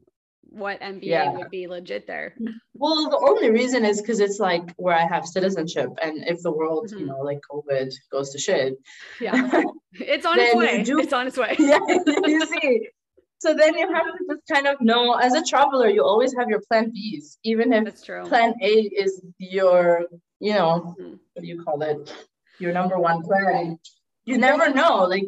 what 0.51 0.81
MBA 0.81 1.03
yeah. 1.03 1.31
would 1.33 1.51
be 1.51 1.67
legit 1.67 2.07
there. 2.07 2.35
Well, 2.75 3.11
the 3.11 3.19
only 3.19 3.51
reason 3.51 3.85
is 3.85 4.01
because 4.01 4.21
it's 4.21 4.39
like 4.39 4.73
where 4.77 4.97
I 4.97 5.07
have 5.07 5.27
citizenship, 5.27 5.91
and 6.03 6.27
if 6.27 6.41
the 6.43 6.51
world, 6.51 6.89
mm-hmm. 6.89 7.01
you 7.01 7.07
know, 7.07 7.21
like 7.21 7.41
COVID 7.51 7.93
goes 8.11 8.31
to 8.31 8.39
shit, 8.39 8.79
yeah, 9.21 9.35
it's 9.93 10.25
on 10.25 10.39
its 10.41 10.55
way. 10.55 10.83
Do, 10.83 10.99
it's 10.99 11.13
on 11.13 11.27
its 11.27 11.37
way. 11.37 11.55
yeah, 11.59 11.81
you 12.25 12.47
see. 12.47 12.89
So 13.39 13.55
then 13.55 13.79
you 13.79 13.93
have 13.93 14.07
to 14.07 14.19
just 14.29 14.43
kind 14.53 14.67
of 14.67 14.81
know, 14.81 15.15
as 15.15 15.35
a 15.35 15.43
traveler, 15.45 15.89
you 15.89 16.05
always 16.05 16.35
have 16.37 16.49
your 16.49 16.61
plan 16.69 16.91
Bs, 16.91 17.37
even 17.45 17.73
if 17.73 17.85
That's 17.85 18.05
true. 18.05 18.25
plan 18.25 18.55
A 18.61 18.73
is 18.73 19.23
your, 19.39 20.07
you 20.41 20.55
know, 20.55 20.97
mm-hmm. 20.99 21.15
what 21.33 21.43
do 21.43 21.47
you 21.47 21.63
call 21.63 21.81
it, 21.83 22.13
your 22.59 22.73
number 22.73 22.99
one 22.99 23.23
plan. 23.23 23.79
You 24.25 24.39
never 24.39 24.73
know, 24.73 25.05
like. 25.05 25.25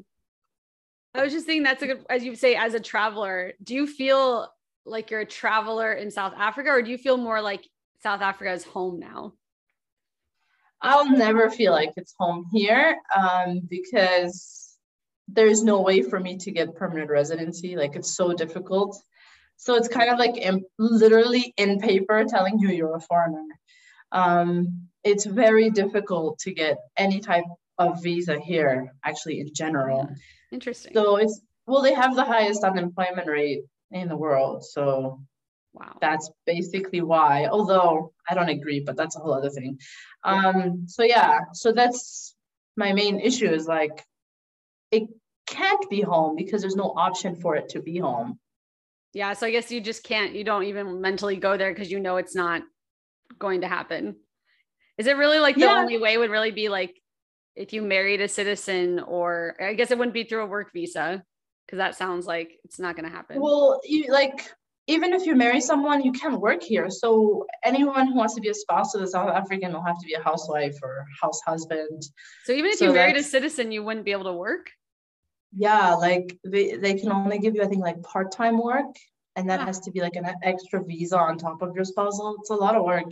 I 1.15 1.23
was 1.23 1.33
just 1.33 1.47
saying 1.47 1.63
that's 1.63 1.83
a 1.83 1.87
good, 1.87 2.05
as 2.11 2.25
you 2.25 2.35
say, 2.35 2.55
as 2.57 2.75
a 2.75 2.81
traveler, 2.81 3.53
do 3.63 3.75
you 3.75 3.87
feel 3.87 4.53
like 4.85 5.11
you're 5.11 5.21
a 5.21 5.27
traveler 5.27 5.93
in 5.93 6.11
South 6.11 6.35
Africa, 6.37 6.71
or 6.71 6.83
do 6.83 6.91
you 6.91 6.99
feel 6.99 7.17
more 7.17 7.41
like 7.41 7.67
South 8.03 8.23
Africa 8.23 8.53
is 8.53 8.65
home 8.65 8.99
now? 8.99 9.35
I'll 10.83 11.09
never 11.09 11.51
feel 11.51 11.73
like 11.73 11.93
it's 11.97 12.15
home 12.19 12.47
here 12.53 12.97
um, 13.17 13.61
because 13.69 14.70
there's 15.33 15.63
no 15.63 15.81
way 15.81 16.03
for 16.03 16.19
me 16.21 16.37
to 16.39 16.51
get 16.51 16.75
permanent 16.75 17.11
residency. 17.11 17.77
Like 17.77 17.97
it's 17.97 18.15
so 18.15 18.33
difficult. 18.33 19.01
So 19.57 19.75
it's 19.75 19.89
kind 19.89 20.11
of 20.11 20.19
like 20.19 20.37
in, 20.37 20.65
literally 20.79 21.53
in 21.57 21.81
paper 21.81 22.25
telling 22.25 22.59
you 22.59 22.71
you're 22.71 22.97
a 22.97 23.01
foreigner. 23.01 23.45
Um, 24.13 24.89
it's 25.05 25.25
very 25.25 25.71
difficult 25.71 26.39
to 26.41 26.53
get 26.53 26.79
any 26.97 27.21
type 27.21 27.45
of 27.79 28.03
visa 28.03 28.39
here, 28.39 28.93
actually, 29.05 29.41
in 29.41 29.53
general. 29.55 30.09
Interesting. 30.53 30.93
So 30.95 31.17
it's 31.17 31.41
well, 31.67 31.83
they 31.83 31.95
have 31.95 32.17
the 32.17 32.25
highest 32.25 32.65
unemployment 32.65 33.29
rate 33.29 33.63
in 33.91 34.09
the 34.09 34.17
world. 34.17 34.65
So 34.65 35.21
Wow. 35.73 35.97
That's 36.01 36.31
basically 36.47 37.01
why, 37.01 37.47
although 37.47 38.13
I 38.29 38.35
don't 38.35 38.49
agree, 38.49 38.81
but 38.81 38.97
that's 38.97 39.17
a 39.17 39.21
whole 39.21 39.35
other 39.35 39.51
thing. 39.51 39.79
Um, 40.25 40.87
so 40.89 41.05
yeah, 41.05 41.41
so 41.53 41.73
that's 41.73 42.35
my 42.77 42.93
main 42.93 43.21
issue 43.21 43.49
is 43.49 43.67
like 43.67 44.05
it 44.91 45.05
can't 45.51 45.91
be 45.91 46.01
home 46.01 46.37
because 46.37 46.63
there's 46.63 46.77
no 46.77 46.95
option 46.97 47.35
for 47.35 47.57
it 47.57 47.69
to 47.71 47.83
be 47.83 47.99
home. 47.99 48.39
Yeah. 49.13 49.33
So 49.33 49.47
I 49.47 49.51
guess 49.51 49.71
you 49.71 49.81
just 49.81 50.05
can't, 50.05 50.35
you 50.35 50.45
don't 50.45 50.65
even 50.65 51.01
mentally 51.01 51.37
go 51.37 51.57
there 51.57 51.73
because 51.73 51.91
you 51.91 52.01
know 52.01 52.17
it's 52.17 52.35
not 52.35 52.63
going 53.39 53.63
to 53.63 53.69
happen. 53.69 54.17
Is 54.99 55.07
it 55.07 55.17
really 55.17 55.41
like 55.41 55.57
the 55.57 55.63
yeah. 55.63 55.79
only 55.79 55.99
way 55.99 56.17
would 56.17 56.31
really 56.31 56.51
be 56.51 56.69
like 56.69 56.95
if 57.57 57.73
you 57.73 57.83
married 57.83 58.21
a 58.21 58.29
citizen, 58.29 59.01
or 59.01 59.57
I 59.61 59.75
guess 59.75 59.91
it 59.91 59.99
wouldn't 59.99 60.15
be 60.15 60.25
through 60.25 60.45
a 60.45 60.47
work 60.47 60.73
visa 60.73 61.23
because 61.67 61.79
that 61.79 61.97
sounds 61.97 62.27
like 62.27 62.53
it's 62.65 62.79
not 62.79 62.97
going 62.97 63.09
to 63.09 63.15
happen. 63.15 63.41
Well, 63.41 63.81
you 63.85 64.13
like 64.13 64.51
even 64.87 65.13
if 65.13 65.25
you 65.25 65.37
marry 65.37 65.61
someone, 65.61 66.03
you 66.03 66.11
can't 66.11 66.41
work 66.41 66.63
here. 66.63 66.91
So 66.91 67.47
anyone 67.65 68.09
who 68.09 68.15
wants 68.15 68.35
to 68.35 68.41
be 68.41 68.49
a 68.49 68.55
spouse 68.55 68.93
to 68.93 68.99
the 68.99 69.07
South 69.07 69.29
African 69.29 69.73
will 69.73 69.85
have 69.85 70.01
to 70.01 70.07
be 70.07 70.15
a 70.15 70.23
housewife 70.23 70.77
or 70.83 71.07
house 71.21 71.41
husband. 71.47 72.03
So 72.45 72.53
even 72.53 72.73
if 72.73 72.79
so 72.79 72.87
you 72.87 72.93
married 72.93 73.17
a 73.17 73.23
citizen, 73.23 73.71
you 73.71 73.85
wouldn't 73.85 74.05
be 74.05 74.13
able 74.13 74.25
to 74.25 74.33
work? 74.33 74.71
Yeah, 75.53 75.95
like 75.95 76.39
they, 76.45 76.77
they 76.77 76.95
can 76.95 77.11
only 77.11 77.39
give 77.39 77.55
you, 77.55 77.63
I 77.63 77.67
think, 77.67 77.83
like 77.83 78.03
part-time 78.03 78.63
work. 78.63 78.95
And 79.37 79.49
that 79.49 79.61
has 79.61 79.81
to 79.81 79.91
be 79.91 80.01
like 80.01 80.17
an 80.17 80.27
extra 80.43 80.83
visa 80.83 81.19
on 81.19 81.39
top 81.39 81.63
of 81.63 81.75
your 81.75 81.85
spousal. 81.85 82.37
It's 82.41 82.51
a 82.51 82.55
lot 82.55 82.77
of 82.77 82.85
work. 82.85 83.11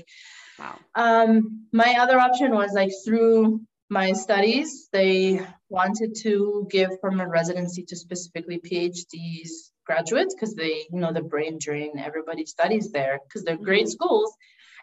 Wow. 0.59 0.79
Um, 0.95 1.67
my 1.73 1.97
other 2.01 2.19
option 2.19 2.53
was 2.53 2.73
like 2.73 2.91
through 3.05 3.61
my 3.89 4.13
studies, 4.13 4.89
they 4.93 5.41
wanted 5.69 6.15
to 6.23 6.67
give 6.71 7.01
permanent 7.01 7.31
residency 7.31 7.85
to 7.85 7.97
specifically 7.97 8.59
PhDs 8.59 9.71
graduates 9.87 10.35
because 10.35 10.55
they, 10.55 10.87
you 10.93 11.01
know, 11.01 11.13
the 11.13 11.23
brain 11.23 11.59
drain, 11.59 11.99
everybody 11.99 12.45
studies 12.45 12.91
there 12.93 13.21
because 13.27 13.45
they're 13.45 13.57
great 13.57 13.85
mm-hmm. 13.85 13.91
schools 13.91 14.33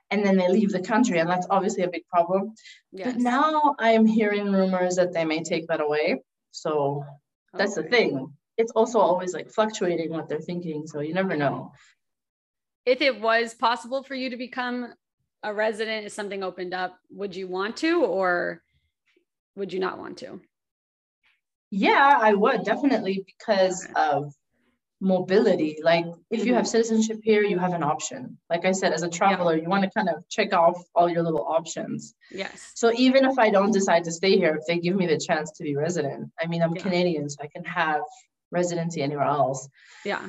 and 0.10 0.26
then 0.26 0.38
they 0.38 0.48
leave 0.48 0.72
the 0.72 0.82
country 0.82 1.20
and 1.20 1.30
that's 1.30 1.48
obviously 1.50 1.84
a 1.84 1.90
big 1.90 2.08
problem. 2.08 2.54
Yes. 2.92 3.14
But 3.14 3.22
now 3.22 3.76
I'm 3.78 4.06
hearing 4.06 4.52
rumors 4.52 4.96
that 4.96 5.14
they 5.14 5.26
may 5.26 5.44
take 5.44 5.68
that 5.68 5.82
away. 5.82 6.22
So 6.52 7.04
that's 7.58 7.78
okay. 7.78 7.88
the 7.88 7.96
thing. 7.96 8.34
It's 8.58 8.72
also 8.72 9.00
always 9.00 9.34
like 9.34 9.50
fluctuating 9.50 10.12
what 10.12 10.30
they're 10.30 10.40
thinking. 10.40 10.88
So 10.88 11.02
you 11.02 11.14
never 11.14 11.36
know. 11.36 11.74
If 12.86 13.02
it 13.02 13.20
was 13.20 13.54
possible 13.54 14.04
for 14.04 14.16
you 14.16 14.30
to 14.30 14.38
become 14.38 14.94
a 15.44 15.54
resident, 15.54 16.06
if 16.06 16.12
something 16.14 16.44
opened 16.44 16.74
up, 16.74 16.98
would 17.10 17.36
you 17.36 17.48
want 17.48 17.78
to 17.78 18.04
or 18.04 18.62
would 19.56 19.74
you 19.74 19.80
not 19.80 19.98
want 19.98 20.18
to? 20.20 20.42
Yeah, 21.72 22.18
I 22.22 22.34
would 22.34 22.64
definitely 22.64 23.26
because 23.26 23.88
of 23.96 24.34
mobility. 25.06 25.78
Like 25.84 26.06
if 26.32 26.46
you 26.46 26.56
have 26.56 26.68
citizenship 26.68 27.20
here, 27.24 27.44
you 27.44 27.60
have 27.60 27.74
an 27.74 27.84
option. 27.84 28.38
Like 28.50 28.66
I 28.66 28.72
said, 28.72 28.92
as 28.92 29.04
a 29.04 29.10
traveler, 29.10 29.56
yeah. 29.56 29.62
you 29.62 29.70
want 29.70 29.84
to 29.84 29.92
kind 29.92 30.10
of 30.10 30.28
check 30.30 30.52
off 30.52 30.82
all 30.96 31.08
your 31.08 31.22
little 31.22 31.46
options. 31.48 32.16
Yes. 32.32 32.72
So 32.74 32.92
even 32.96 33.24
if 33.24 33.38
I 33.38 33.52
don't 33.52 33.72
decide 33.72 34.04
to 34.06 34.12
stay 34.12 34.36
here, 34.36 34.56
if 34.60 34.66
they 34.68 34.80
give 34.80 34.96
me 34.96 35.06
the 35.06 35.20
chance 35.20 35.52
to 35.52 35.64
be 35.64 35.76
resident, 35.76 36.32
I 36.42 36.48
mean, 36.48 36.64
I'm 36.64 36.76
yeah. 36.76 36.82
Canadian, 36.82 37.30
so 37.30 37.38
I 37.44 37.48
can 37.48 37.64
have 37.66 38.02
residency 38.52 39.04
anywhere 39.04 39.26
else. 39.26 39.70
Yeah. 40.04 40.28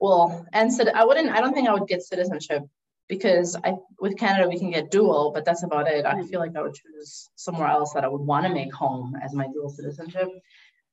Well, 0.00 0.46
and 0.54 0.72
so 0.72 0.84
I 0.94 1.04
wouldn't, 1.04 1.30
I 1.30 1.42
don't 1.42 1.52
think 1.52 1.68
I 1.68 1.74
would 1.74 1.86
get 1.86 2.02
citizenship 2.02 2.62
because 3.06 3.54
I 3.62 3.74
with 4.00 4.16
Canada 4.16 4.48
we 4.48 4.58
can 4.58 4.70
get 4.70 4.90
dual, 4.90 5.32
but 5.34 5.44
that's 5.44 5.62
about 5.62 5.88
it. 5.88 6.06
I 6.06 6.14
mm. 6.14 6.28
feel 6.30 6.40
like 6.40 6.56
I 6.56 6.62
would 6.62 6.74
choose 6.74 7.28
somewhere 7.34 7.68
else 7.68 7.92
that 7.92 8.04
I 8.04 8.08
would 8.08 8.22
want 8.22 8.46
to 8.46 8.54
make 8.54 8.72
home 8.72 9.14
as 9.22 9.34
my 9.34 9.46
dual 9.52 9.68
citizenship. 9.68 10.28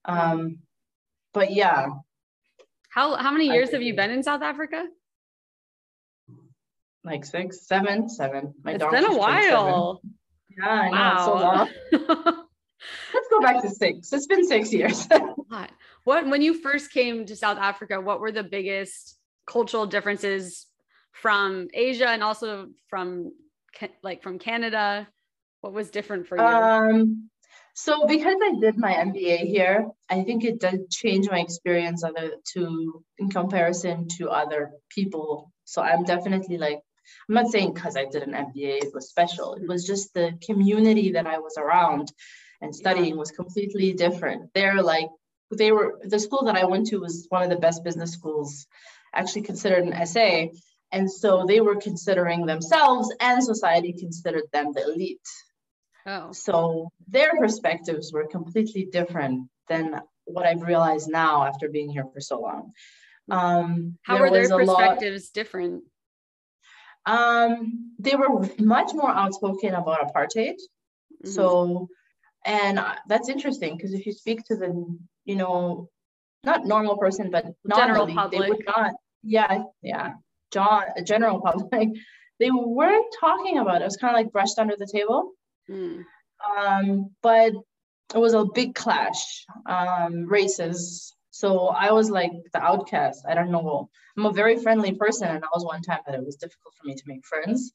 Um, 0.04 0.58
but 1.34 1.54
yeah, 1.54 1.88
how 2.89 3.15
how 3.15 3.32
many 3.32 3.47
years 3.47 3.71
have 3.71 3.82
you 3.82 3.95
been 3.95 4.12
in 4.12 4.23
South 4.23 4.41
Africa? 4.41 4.86
Like 7.04 7.26
six, 7.26 7.65
seven, 7.67 8.10
seven. 8.10 8.54
My 8.63 8.73
it's 8.73 8.84
been 8.84 9.06
a 9.06 9.17
while. 9.17 10.02
Yeah, 10.58 10.67
I 10.67 10.89
wow. 10.89 11.15
know. 11.15 11.67
So 11.91 12.43
Let's 13.13 13.28
go 13.30 13.41
back 13.41 13.62
to 13.62 13.69
six. 13.69 14.12
It's 14.12 14.28
been 14.28 14.45
six 14.45 14.73
years. 14.73 15.08
what 16.04 16.28
when 16.28 16.41
you 16.41 16.54
first 16.54 16.91
came 16.91 17.26
to 17.26 17.36
South 17.36 17.58
Africa, 17.58 18.00
what 18.02 18.19
were 18.19 18.32
the 18.32 18.43
biggest 18.43 19.17
cultural 19.45 19.86
differences 19.86 20.65
from 21.12 21.67
Asia 21.73 22.08
and 22.08 22.23
also 22.23 22.69
from 22.89 23.32
like 24.04 24.23
from 24.23 24.39
Canada? 24.39 25.08
What 25.62 25.73
was 25.73 25.89
different 25.89 26.28
for 26.28 26.38
you? 26.38 26.43
Um, 26.43 27.30
so 27.80 28.08
because 28.08 28.38
I 28.44 28.56
did 28.60 28.76
my 28.76 28.92
MBA 28.92 29.46
here, 29.46 29.88
I 30.10 30.24
think 30.24 30.44
it 30.44 30.60
did 30.60 30.90
change 30.90 31.30
my 31.30 31.42
experience 31.42 32.04
other 32.04 32.32
to 32.54 33.04
in 33.20 33.30
comparison 33.30 34.08
to 34.18 34.32
other 34.32 34.72
people. 34.90 35.52
So 35.66 35.84
I'm 35.84 36.04
definitely 36.04 36.58
like 36.58 36.80
I'm 37.30 37.36
not 37.36 37.52
saying 37.52 37.76
because 37.76 37.96
I 37.96 38.06
did 38.06 38.24
an 38.24 38.34
MBA 38.34 38.86
it 38.86 38.96
was 38.96 39.10
special. 39.10 39.54
It 39.54 39.68
was 39.68 39.86
just 39.86 40.12
the 40.16 40.40
community 40.44 41.12
that 41.12 41.28
I 41.28 41.38
was 41.38 41.56
around 41.56 42.12
and 42.62 42.76
studying 42.76 43.16
was 43.16 43.30
completely 43.30 43.94
different. 43.94 44.50
They're 44.56 44.82
like 44.82 45.10
they 45.56 45.72
were 45.72 46.00
the 46.04 46.20
school 46.20 46.46
that 46.46 46.58
I 46.58 46.66
went 46.66 46.88
to 46.88 46.98
was 46.98 47.28
one 47.30 47.44
of 47.44 47.52
the 47.52 47.58
best 47.58 47.84
business 47.84 48.12
schools, 48.12 48.66
actually 49.13 49.44
considered 49.44 49.84
an 49.84 50.04
SA. 50.08 50.48
And 50.92 51.12
so 51.12 51.46
they 51.46 51.62
were 51.62 51.76
considering 51.76 52.48
themselves 52.48 53.13
and 53.20 53.44
society 53.44 53.94
considered 53.94 54.46
them 54.52 54.74
the 54.74 54.84
elite. 54.84 55.30
Oh. 56.08 56.32
So 56.32 56.89
their 57.08 57.36
perspectives 57.38 58.13
were 58.13 58.26
completely 58.28 58.86
different 58.86 59.50
than 59.67 60.00
what 60.24 60.46
I've 60.46 60.62
realized 60.62 61.10
now 61.10 61.46
after 61.46 61.70
being 61.70 61.89
here 61.89 62.06
for 62.13 62.22
so 62.22 62.39
long. 62.39 62.72
Um, 63.30 63.98
How 64.04 64.20
were 64.20 64.32
their 64.32 64.48
perspectives 64.48 65.26
lot, 65.26 65.34
different? 65.34 65.84
Um, 67.06 67.93
they 68.00 68.15
were 68.15 68.48
much 68.58 68.93
more 68.93 69.10
outspoken 69.10 69.74
about 69.74 70.13
apartheid. 70.13 70.56
Mm-hmm. 70.56 71.30
So, 71.30 71.89
and 72.46 72.80
that's 73.08 73.28
interesting 73.28 73.76
because 73.76 73.93
if 73.93 74.06
you 74.06 74.13
speak 74.13 74.43
to 74.46 74.56
the, 74.56 74.98
you 75.26 75.36
know, 75.36 75.89
not 76.46 76.65
normal 76.65 76.98
person, 76.98 77.30
but 77.32 77.46
general 77.76 78.08
public, 78.08 78.41
they 78.41 78.50
would 78.50 78.63
not. 78.65 78.93
Yeah, 79.24 79.63
yeah, 79.82 80.13
John, 80.52 80.84
general 81.04 81.41
public. 81.41 81.89
They 82.39 82.52
weren't 82.52 83.12
talking 83.20 83.58
about 83.58 83.78
it. 83.78 83.82
It 83.82 83.86
was 83.86 83.98
kind 83.98 84.15
of 84.15 84.22
like 84.22 84.32
brushed 84.32 84.60
under 84.60 84.76
the 84.78 84.86
table. 84.86 85.32
Mm. 85.69 86.03
Um, 86.58 87.12
but 87.21 87.53
it 88.13 88.17
was 88.17 88.34
a 88.34 88.45
big 88.45 88.75
clash, 88.75 89.45
um, 89.65 90.25
races. 90.27 91.15
So 91.32 91.67
I 91.67 91.91
was 91.91 92.10
like 92.10 92.32
the 92.53 92.62
outcast. 92.62 93.25
I 93.27 93.36
don't 93.36 93.51
know. 93.51 93.89
I'm 94.17 94.25
a 94.25 94.32
very 94.32 94.58
friendly 94.58 94.93
person, 94.93 95.27
and 95.27 95.43
that 95.43 95.49
was 95.53 95.65
one 95.65 95.82
time 95.82 95.99
that 96.06 96.15
it 96.15 96.25
was 96.25 96.36
difficult 96.36 96.73
for 96.80 96.88
me 96.88 96.95
to 96.95 97.03
make 97.06 97.25
friends. 97.25 97.73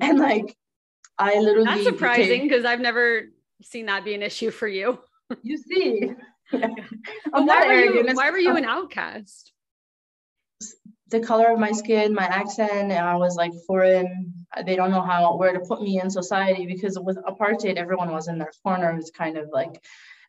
And 0.00 0.18
like, 0.18 0.56
I 1.18 1.38
literally. 1.38 1.64
That's 1.64 1.84
surprising 1.84 2.42
because 2.42 2.64
I've 2.64 2.80
never 2.80 3.28
seen 3.62 3.86
that 3.86 4.04
be 4.04 4.14
an 4.14 4.22
issue 4.22 4.50
for 4.50 4.68
you. 4.68 4.98
You 5.42 5.58
see. 5.58 6.12
why, 6.50 7.66
were 7.66 7.84
you, 7.84 8.14
why 8.14 8.30
were 8.30 8.38
you 8.38 8.56
an 8.56 8.64
outcast? 8.64 9.52
The 11.12 11.20
color 11.20 11.52
of 11.52 11.58
my 11.58 11.70
skin, 11.70 12.12
my 12.12 12.24
accent, 12.24 12.72
and 12.72 12.92
I 12.92 13.16
was 13.16 13.36
like 13.36 13.52
foreign. 13.66 14.34
They 14.66 14.74
don't 14.74 14.90
know 14.90 15.02
how 15.02 15.36
where 15.36 15.52
to 15.52 15.60
put 15.60 15.82
me 15.82 16.00
in 16.00 16.10
society 16.10 16.66
because 16.66 16.98
with 16.98 17.18
apartheid, 17.18 17.76
everyone 17.76 18.10
was 18.10 18.28
in 18.28 18.38
their 18.38 18.50
corner. 18.64 18.90
It's 18.98 19.10
kind 19.10 19.36
of 19.36 19.48
like 19.52 19.80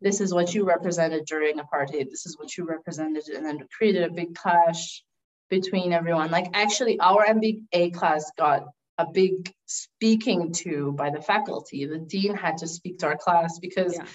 this 0.01 0.21
is 0.21 0.33
what 0.33 0.53
you 0.53 0.65
represented 0.65 1.25
during 1.25 1.57
apartheid. 1.57 2.09
This 2.09 2.25
is 2.25 2.37
what 2.37 2.55
you 2.55 2.65
represented, 2.65 3.27
and 3.29 3.45
then 3.45 3.65
created 3.75 4.03
a 4.03 4.13
big 4.13 4.35
clash 4.35 5.03
between 5.49 5.93
everyone. 5.93 6.29
Like 6.29 6.49
actually, 6.53 6.99
our 6.99 7.25
MBA 7.25 7.93
class 7.93 8.31
got 8.37 8.67
a 8.97 9.07
big 9.11 9.51
speaking 9.65 10.51
to 10.51 10.91
by 10.91 11.09
the 11.09 11.21
faculty. 11.21 11.85
The 11.85 11.97
dean 11.97 12.35
had 12.35 12.57
to 12.57 12.67
speak 12.67 12.99
to 12.99 13.07
our 13.07 13.17
class 13.17 13.57
because. 13.59 13.95
Yeah. 13.95 14.05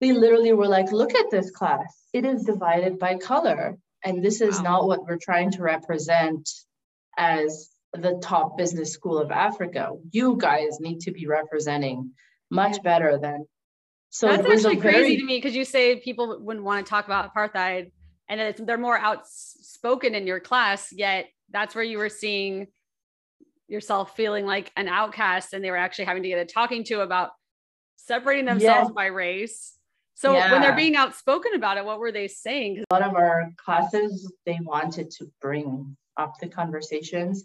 They 0.00 0.12
literally 0.12 0.52
were 0.52 0.68
like, 0.68 0.92
look 0.92 1.12
at 1.16 1.28
this 1.32 1.50
class. 1.50 1.92
It 2.12 2.24
is 2.24 2.44
divided 2.44 3.00
by 3.00 3.16
color 3.16 3.76
and 4.04 4.24
this 4.24 4.40
is 4.40 4.56
wow. 4.58 4.62
not 4.62 4.86
what 4.86 5.04
we're 5.04 5.18
trying 5.18 5.50
to 5.52 5.62
represent 5.62 6.48
as 7.16 7.70
the 7.92 8.20
top 8.22 8.56
business 8.56 8.92
school 8.92 9.18
of 9.18 9.30
Africa. 9.30 9.92
You 10.10 10.36
guys 10.36 10.78
need 10.80 11.00
to 11.00 11.10
be 11.10 11.26
representing 11.26 12.12
much 12.50 12.82
better 12.82 13.18
than. 13.18 13.46
So 14.10 14.28
that's 14.28 14.48
actually 14.48 14.76
crazy 14.76 14.98
very, 14.98 15.16
to 15.18 15.24
me 15.24 15.36
because 15.38 15.54
you 15.54 15.64
say 15.64 15.96
people 15.96 16.38
wouldn't 16.40 16.64
want 16.64 16.86
to 16.86 16.88
talk 16.88 17.06
about 17.06 17.34
apartheid, 17.34 17.90
and 18.28 18.54
they're 18.66 18.78
more 18.78 18.98
outspoken 18.98 20.14
in 20.14 20.26
your 20.26 20.40
class. 20.40 20.88
Yet 20.92 21.26
that's 21.50 21.74
where 21.74 21.84
you 21.84 21.98
were 21.98 22.08
seeing 22.08 22.68
yourself 23.68 24.16
feeling 24.16 24.46
like 24.46 24.72
an 24.76 24.88
outcast, 24.88 25.52
and 25.52 25.62
they 25.62 25.70
were 25.70 25.76
actually 25.76 26.06
having 26.06 26.22
to 26.22 26.28
get 26.28 26.38
a 26.38 26.46
talking 26.46 26.84
to 26.84 27.00
about 27.00 27.30
separating 27.96 28.46
themselves 28.46 28.90
by 28.92 29.06
race 29.06 29.77
so 30.18 30.32
yeah. 30.32 30.50
when 30.50 30.62
they're 30.62 30.74
being 30.74 30.96
outspoken 30.96 31.54
about 31.54 31.76
it, 31.76 31.84
what 31.84 32.00
were 32.00 32.10
they 32.10 32.26
saying? 32.26 32.82
A 32.90 32.92
lot 32.92 33.08
of 33.08 33.14
our 33.14 33.52
classes, 33.56 34.32
they 34.46 34.58
wanted 34.60 35.12
to 35.12 35.30
bring 35.40 35.96
up 36.16 36.34
the 36.40 36.48
conversations. 36.48 37.44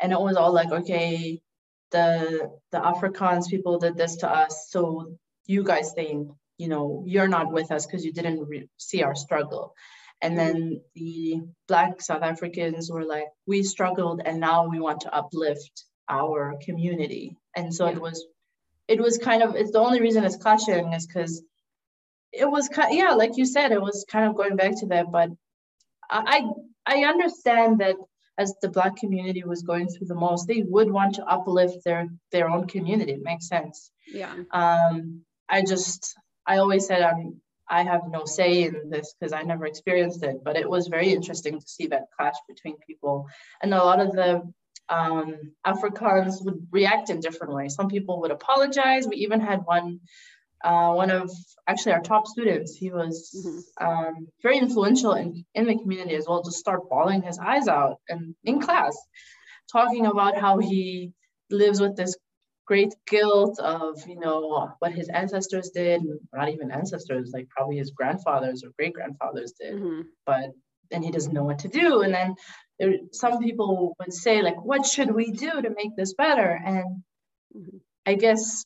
And 0.00 0.10
it 0.10 0.20
was 0.20 0.36
all 0.36 0.52
like, 0.52 0.72
okay, 0.72 1.40
the 1.92 2.50
the 2.72 2.78
Afrikaans 2.78 3.46
people 3.46 3.78
did 3.78 3.96
this 3.96 4.16
to 4.16 4.28
us. 4.28 4.66
So 4.70 5.14
you 5.46 5.62
guys 5.62 5.92
think, 5.92 6.32
you 6.58 6.66
know, 6.66 7.04
you're 7.06 7.28
not 7.28 7.52
with 7.52 7.70
us 7.70 7.86
because 7.86 8.04
you 8.04 8.12
didn't 8.12 8.40
re- 8.40 8.68
see 8.76 9.04
our 9.04 9.14
struggle. 9.14 9.72
And 10.20 10.36
then 10.36 10.80
the 10.96 11.42
Black 11.68 12.02
South 12.02 12.22
Africans 12.22 12.90
were 12.90 13.04
like, 13.04 13.28
we 13.46 13.62
struggled 13.62 14.20
and 14.24 14.40
now 14.40 14.66
we 14.66 14.80
want 14.80 15.02
to 15.02 15.14
uplift 15.14 15.84
our 16.08 16.56
community. 16.64 17.36
And 17.54 17.72
so 17.72 17.86
yeah. 17.86 17.92
it 17.92 18.00
was, 18.00 18.26
it 18.88 19.00
was 19.00 19.16
kind 19.16 19.44
of, 19.44 19.54
it's 19.54 19.70
the 19.70 19.78
only 19.78 20.00
reason 20.00 20.24
it's 20.24 20.36
clashing 20.36 20.92
is 20.92 21.06
because 21.06 21.40
it 22.32 22.50
was 22.50 22.68
kind 22.68 22.94
yeah, 22.94 23.12
like 23.12 23.36
you 23.36 23.44
said, 23.44 23.72
it 23.72 23.80
was 23.80 24.04
kind 24.08 24.28
of 24.28 24.36
going 24.36 24.56
back 24.56 24.78
to 24.80 24.86
that. 24.86 25.10
But 25.10 25.30
I 26.08 26.44
I 26.86 27.04
understand 27.04 27.80
that 27.80 27.96
as 28.38 28.54
the 28.62 28.68
black 28.68 28.96
community 28.96 29.44
was 29.44 29.62
going 29.62 29.88
through 29.88 30.06
the 30.06 30.14
most, 30.14 30.46
they 30.46 30.62
would 30.62 30.90
want 30.90 31.16
to 31.16 31.24
uplift 31.24 31.84
their 31.84 32.08
their 32.32 32.48
own 32.48 32.66
community. 32.66 33.12
It 33.12 33.22
makes 33.22 33.48
sense. 33.48 33.90
Yeah. 34.06 34.34
Um, 34.50 35.22
I 35.48 35.62
just 35.62 36.16
I 36.46 36.58
always 36.58 36.86
said 36.86 37.02
I'm 37.02 37.40
I 37.68 37.84
have 37.84 38.02
no 38.08 38.24
say 38.24 38.64
in 38.64 38.90
this 38.90 39.14
because 39.14 39.32
I 39.32 39.42
never 39.42 39.66
experienced 39.66 40.24
it, 40.24 40.42
but 40.42 40.56
it 40.56 40.68
was 40.68 40.88
very 40.88 41.10
interesting 41.12 41.60
to 41.60 41.68
see 41.68 41.86
that 41.88 42.10
clash 42.16 42.34
between 42.48 42.76
people. 42.78 43.28
And 43.62 43.72
a 43.72 43.78
lot 43.78 44.00
of 44.00 44.12
the 44.12 44.42
um, 44.88 45.52
Afrikaans 45.64 46.44
would 46.44 46.66
react 46.72 47.10
in 47.10 47.20
different 47.20 47.54
ways. 47.54 47.76
Some 47.76 47.88
people 47.88 48.20
would 48.20 48.32
apologize. 48.32 49.06
We 49.06 49.16
even 49.16 49.40
had 49.40 49.60
one 49.64 50.00
uh, 50.62 50.92
one 50.92 51.10
of 51.10 51.30
actually 51.66 51.92
our 51.92 52.02
top 52.02 52.26
students. 52.26 52.76
He 52.76 52.90
was 52.90 53.14
mm-hmm. 53.34 53.86
um, 53.86 54.28
very 54.42 54.58
influential 54.58 55.14
in, 55.14 55.44
in 55.54 55.66
the 55.66 55.78
community 55.78 56.14
as 56.14 56.26
well, 56.28 56.42
just 56.42 56.58
start 56.58 56.88
bawling 56.88 57.22
his 57.22 57.38
eyes 57.38 57.68
out 57.68 58.00
and 58.08 58.34
in 58.44 58.60
class, 58.60 58.96
talking 59.70 60.06
about 60.06 60.38
how 60.38 60.58
he 60.58 61.12
lives 61.50 61.80
with 61.80 61.96
this 61.96 62.16
great 62.66 62.94
guilt 63.08 63.58
of, 63.58 63.98
you 64.06 64.18
know, 64.18 64.68
what 64.78 64.92
his 64.92 65.08
ancestors 65.08 65.70
did, 65.70 66.02
not 66.32 66.48
even 66.48 66.70
ancestors, 66.70 67.32
like 67.34 67.48
probably 67.48 67.78
his 67.78 67.90
grandfathers 67.90 68.62
or 68.62 68.70
great 68.78 68.92
grandfathers 68.92 69.52
did, 69.60 69.74
mm-hmm. 69.74 70.02
but 70.24 70.50
then 70.90 71.02
he 71.02 71.10
doesn't 71.10 71.32
know 71.32 71.44
what 71.44 71.60
to 71.60 71.68
do. 71.68 72.02
And 72.02 72.14
then 72.14 72.34
there, 72.78 72.94
some 73.12 73.42
people 73.42 73.96
would 73.98 74.12
say, 74.12 74.42
like, 74.42 74.62
what 74.64 74.86
should 74.86 75.12
we 75.12 75.32
do 75.32 75.62
to 75.62 75.70
make 75.70 75.96
this 75.96 76.14
better? 76.14 76.60
And 76.64 77.02
mm-hmm. 77.56 77.76
I 78.06 78.14
guess 78.14 78.64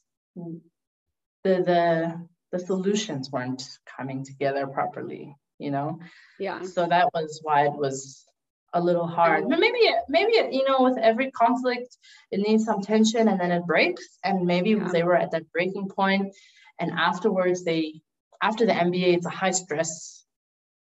the 1.45 1.63
the 1.63 2.29
the 2.53 2.59
solutions 2.59 3.31
weren't 3.31 3.63
coming 3.97 4.25
together 4.25 4.67
properly 4.67 5.37
you 5.59 5.71
know? 5.71 6.01
Yeah. 6.39 6.63
So 6.63 6.87
that 6.87 7.11
was 7.15 7.41
why 7.43 7.67
it 7.67 7.73
was 7.73 8.25
a 8.73 8.81
little 8.81 9.07
hard. 9.07 9.49
But 9.49 9.61
maybe 9.61 9.79
maybe 10.09 10.33
you 10.51 10.65
know 10.69 10.83
with 10.83 10.99
every 10.99 11.31
conflict 11.31 11.97
it 12.31 12.41
needs 12.41 12.65
some 12.65 12.83
tension 12.83 13.29
and 13.29 13.41
then 13.41 13.53
it 13.53 13.67
breaks. 13.67 14.19
And 14.25 14.47
maybe 14.47 14.71
yeah. 14.71 14.89
they 14.93 15.03
were 15.03 15.17
at 15.17 15.31
that 15.31 15.51
breaking 15.53 15.89
point 15.89 16.35
and 16.81 16.91
afterwards 16.91 17.65
they 17.65 18.01
after 18.43 18.67
the 18.67 18.73
mba 18.73 19.17
it's 19.17 19.27
a 19.27 19.31
high 19.31 19.53
stress 19.53 20.25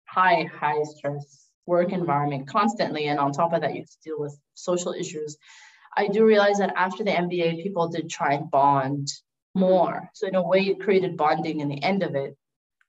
high 0.06 0.48
high 0.52 0.82
stress 0.82 1.48
work 1.66 1.88
mm-hmm. 1.88 2.00
environment 2.00 2.48
constantly. 2.48 3.06
And 3.06 3.20
on 3.20 3.32
top 3.32 3.52
of 3.52 3.60
that 3.60 3.74
you 3.74 3.84
deal 4.04 4.18
with 4.18 4.36
social 4.54 4.92
issues. 4.92 5.36
I 5.96 6.08
do 6.08 6.24
realize 6.24 6.58
that 6.58 6.74
after 6.76 7.04
the 7.04 7.12
mba 7.12 7.62
people 7.62 7.88
did 7.88 8.10
try 8.10 8.34
and 8.34 8.50
bond 8.50 9.08
more. 9.54 10.10
So 10.14 10.26
in 10.26 10.34
a 10.34 10.42
way, 10.42 10.60
it 10.60 10.80
created 10.80 11.16
bonding 11.16 11.60
in 11.60 11.68
the 11.68 11.82
end 11.82 12.02
of 12.02 12.14
it. 12.14 12.36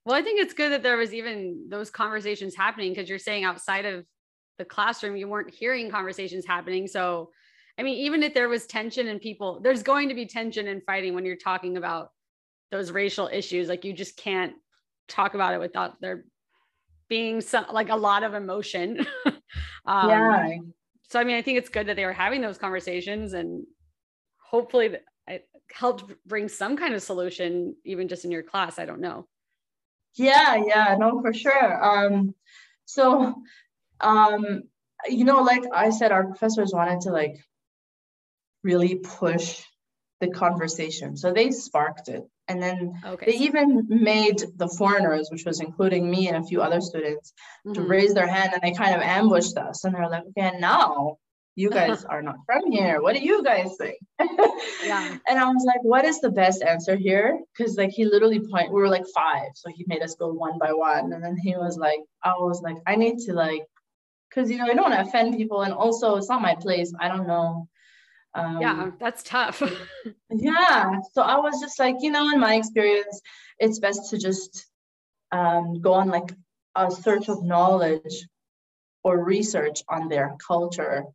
Well, 0.06 0.16
I 0.16 0.22
think 0.22 0.40
it's 0.40 0.54
good 0.54 0.72
that 0.72 0.84
there 0.84 0.98
was 0.98 1.14
even 1.14 1.66
those 1.70 1.90
conversations 1.90 2.56
happening 2.56 2.92
because 2.92 3.10
you're 3.10 3.18
saying 3.18 3.44
outside 3.44 3.86
of 3.86 4.06
the 4.58 4.66
classroom, 4.66 5.16
you 5.16 5.28
weren't 5.28 5.54
hearing 5.54 5.90
conversations 5.90 6.46
happening. 6.46 6.88
So, 6.88 7.32
I 7.78 7.84
mean, 7.84 7.98
even 7.98 8.24
if 8.24 8.34
there 8.34 8.48
was 8.48 8.68
tension 8.68 9.08
and 9.08 9.20
people, 9.20 9.60
there's 9.62 9.84
going 9.84 10.10
to 10.10 10.16
be 10.16 10.28
tension 10.28 10.68
and 10.68 10.84
fighting 10.84 11.16
when 11.16 11.26
you're 11.26 11.36
talking 11.36 11.78
about 11.78 12.10
those 12.72 12.92
racial 12.92 13.28
issues. 13.32 13.68
Like 13.68 13.84
you 13.84 13.94
just 13.94 14.16
can't 14.18 14.54
talk 15.08 15.34
about 15.34 15.54
it 15.54 15.60
without 15.60 16.00
there 16.02 16.26
being 17.10 17.42
some 17.42 17.66
like 17.72 17.90
a 17.90 17.96
lot 17.96 18.24
of 18.24 18.34
emotion. 18.34 19.06
um, 19.86 20.10
yeah. 20.10 20.58
So, 21.10 21.20
I 21.20 21.24
mean, 21.24 21.36
I 21.36 21.42
think 21.42 21.58
it's 21.58 21.70
good 21.70 21.88
that 21.88 21.96
they 21.96 22.06
were 22.06 22.14
having 22.14 22.42
those 22.42 22.58
conversations 22.58 23.34
and 23.34 23.66
hopefully 24.40 24.98
helped 25.74 26.12
bring 26.26 26.48
some 26.48 26.78
kind 26.78 26.94
of 26.94 27.02
solution 27.02 27.76
even 27.84 28.08
just 28.08 28.26
in 28.26 28.32
your 28.32 28.44
class 28.44 28.80
i 28.80 28.86
don't 28.86 29.02
know. 29.02 29.28
Yeah 30.16 30.64
yeah 30.66 30.96
no 30.98 31.22
for 31.22 31.34
sure. 31.34 31.84
Um 31.84 32.34
so 32.86 33.36
um 34.00 34.64
you 35.08 35.26
know 35.26 35.42
like 35.42 35.64
i 35.74 35.90
said 35.90 36.12
our 36.12 36.26
professors 36.26 36.74
wanted 36.74 37.02
to 37.02 37.12
like 37.12 37.36
really 38.64 38.96
push 38.96 39.62
the 40.22 40.30
conversation. 40.30 41.18
So 41.18 41.34
they 41.34 41.52
sparked 41.52 42.08
it. 42.08 42.24
And 42.48 42.62
then 42.62 42.94
okay. 43.04 43.32
they 43.32 43.38
even 43.40 43.88
made 43.90 44.44
the 44.56 44.68
foreigners 44.68 45.30
which 45.32 45.46
was 45.46 45.60
including 45.62 46.10
me 46.10 46.28
and 46.28 46.38
a 46.38 46.48
few 46.48 46.62
other 46.62 46.80
students 46.80 47.34
mm-hmm. 47.66 47.74
to 47.74 47.82
raise 47.82 48.14
their 48.14 48.28
hand 48.28 48.52
and 48.54 48.62
they 48.62 48.76
kind 48.78 48.96
of 48.96 49.02
ambushed 49.02 49.58
us. 49.58 49.84
And 49.84 49.94
they're 49.94 50.10
like 50.10 50.24
okay 50.30 50.58
now 50.60 51.18
you 51.56 51.70
guys 51.80 52.04
are 52.06 52.22
not 52.22 52.38
from 52.46 52.72
here. 52.72 53.02
What 53.02 53.16
do 53.16 53.22
you 53.22 53.44
guys 53.44 53.76
think? 53.78 53.98
yeah. 54.84 55.18
And 55.28 55.40
I 55.40 55.46
was 55.46 55.64
like, 55.66 55.84
what 55.84 56.06
is 56.06 56.20
the 56.20 56.30
best 56.30 56.62
answer 56.62 56.96
here? 56.96 57.40
Because 57.58 57.78
like 57.78 57.92
he 57.92 58.06
literally 58.06 58.40
point, 58.40 58.72
we 58.72 58.82
were 58.82 58.90
like 58.90 59.06
five. 59.14 59.50
So 59.56 59.70
he 59.74 59.86
made 59.88 60.04
us 60.04 60.16
go 60.16 60.32
one 60.32 60.60
by 60.60 60.74
one. 60.74 61.14
And 61.14 61.24
then 61.24 61.38
he 61.38 61.56
was 61.56 61.78
like, 61.78 62.00
I 62.24 62.34
was 62.34 62.62
like, 62.62 62.78
I 62.86 62.96
need 62.96 63.20
to 63.26 63.34
like, 63.34 63.66
because 64.30 64.52
you 64.52 64.58
know, 64.58 64.66
I 64.66 64.74
don't 64.74 64.90
want 64.90 64.94
to 64.94 65.02
offend 65.02 65.38
people. 65.38 65.62
And 65.62 65.74
also 65.74 66.16
it's 66.18 66.30
not 66.30 66.42
my 66.42 66.56
place. 66.56 66.94
I 67.00 67.08
don't 67.08 67.28
know. 67.28 67.68
Um, 68.34 68.60
yeah, 68.60 68.92
that's 69.00 69.24
tough. 69.24 69.64
yeah. 70.30 71.00
So 71.14 71.22
I 71.22 71.38
was 71.38 71.62
just 71.62 71.80
like, 71.80 71.96
you 72.02 72.12
know, 72.12 72.30
in 72.30 72.40
my 72.40 72.56
experience, 72.56 73.22
it's 73.60 73.80
best 73.80 74.10
to 74.10 74.18
just 74.18 74.66
um, 75.32 75.80
go 75.80 75.94
on 75.94 76.10
like 76.10 76.34
a 76.76 76.92
search 76.92 77.30
of 77.30 77.44
knowledge 77.44 78.28
or 79.06 79.24
research 79.24 79.84
on 79.88 80.10
their 80.10 80.36
culture 80.46 81.06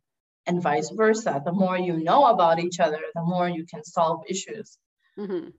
and 0.47 0.61
vice 0.61 0.89
versa. 0.89 1.41
The 1.43 1.51
more 1.51 1.77
you 1.77 1.97
know 1.97 2.25
about 2.25 2.59
each 2.59 2.79
other, 2.79 2.99
the 3.13 3.21
more 3.21 3.47
you 3.47 3.65
can 3.65 3.83
solve 3.83 4.23
issues. 4.27 4.77
Mm-hmm. 5.17 5.49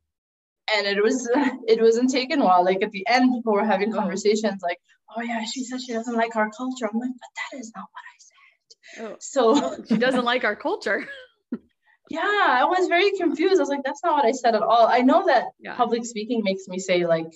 And 0.75 0.87
it 0.87 1.03
was 1.03 1.29
it 1.67 1.81
wasn't 1.81 2.11
taken 2.11 2.41
well. 2.41 2.65
Like 2.65 2.83
at 2.83 2.91
the 2.91 3.07
end, 3.09 3.33
people 3.35 3.53
were 3.53 3.65
having 3.65 3.93
conversations 3.93 4.63
like, 4.63 4.79
"Oh 5.17 5.23
yeah, 5.23 5.45
she 5.45 5.65
says 5.65 5.85
she 5.85 5.93
doesn't 5.93 6.17
like 6.17 6.37
our 6.37 6.51
culture." 6.51 6.89
I'm 6.93 6.99
like, 6.99 7.11
"But 7.11 7.31
that 7.37 7.59
is 7.59 7.73
not 7.75 7.87
what 7.93 8.05
I 8.13 8.17
said." 8.19 9.07
Oh. 9.07 9.17
So 9.21 9.85
she 9.89 9.97
doesn't 9.97 10.25
like 10.25 10.45
our 10.45 10.57
culture. 10.57 11.07
yeah, 12.11 12.21
I 12.23 12.65
was 12.65 12.89
very 12.89 13.13
confused. 13.17 13.57
I 13.57 13.63
was 13.63 13.69
like, 13.69 13.85
"That's 13.85 14.03
not 14.05 14.15
what 14.15 14.25
I 14.25 14.33
said 14.33 14.55
at 14.55 14.63
all." 14.63 14.87
I 14.87 15.01
know 15.01 15.27
that 15.27 15.47
yeah. 15.61 15.75
public 15.75 16.05
speaking 16.05 16.43
makes 16.45 16.69
me 16.69 16.79
say 16.79 17.07
like 17.07 17.33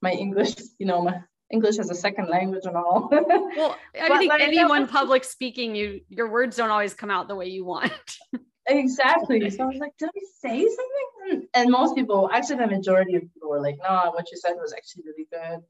my 0.00 0.10
English, 0.10 0.54
you 0.78 0.86
know, 0.86 1.02
my 1.02 1.22
English 1.52 1.78
as 1.78 1.90
a 1.90 1.94
second 1.94 2.28
language 2.28 2.64
and 2.64 2.76
all. 2.76 3.08
well, 3.12 3.76
I 4.00 4.08
but 4.08 4.18
think 4.18 4.30
like, 4.30 4.40
anyone 4.40 4.88
public 4.88 5.22
speaking, 5.22 5.74
you 5.74 6.00
your 6.08 6.28
words 6.30 6.56
don't 6.56 6.70
always 6.70 6.94
come 6.94 7.10
out 7.10 7.28
the 7.28 7.36
way 7.36 7.46
you 7.46 7.64
want. 7.64 7.92
exactly. 8.66 9.48
So 9.50 9.64
I 9.64 9.66
was 9.66 9.78
like, 9.78 9.92
did 9.98 10.08
I 10.08 10.20
say 10.40 10.60
something? 10.60 11.08
Hmm. 11.28 11.38
And 11.54 11.70
most 11.70 11.94
people, 11.94 12.30
actually, 12.32 12.56
the 12.56 12.68
majority 12.68 13.14
of 13.16 13.22
people 13.22 13.50
were 13.50 13.60
like, 13.60 13.76
no, 13.82 14.10
what 14.14 14.30
you 14.32 14.38
said 14.38 14.54
was 14.54 14.72
actually 14.72 15.04
really 15.04 15.28
good. 15.30 15.62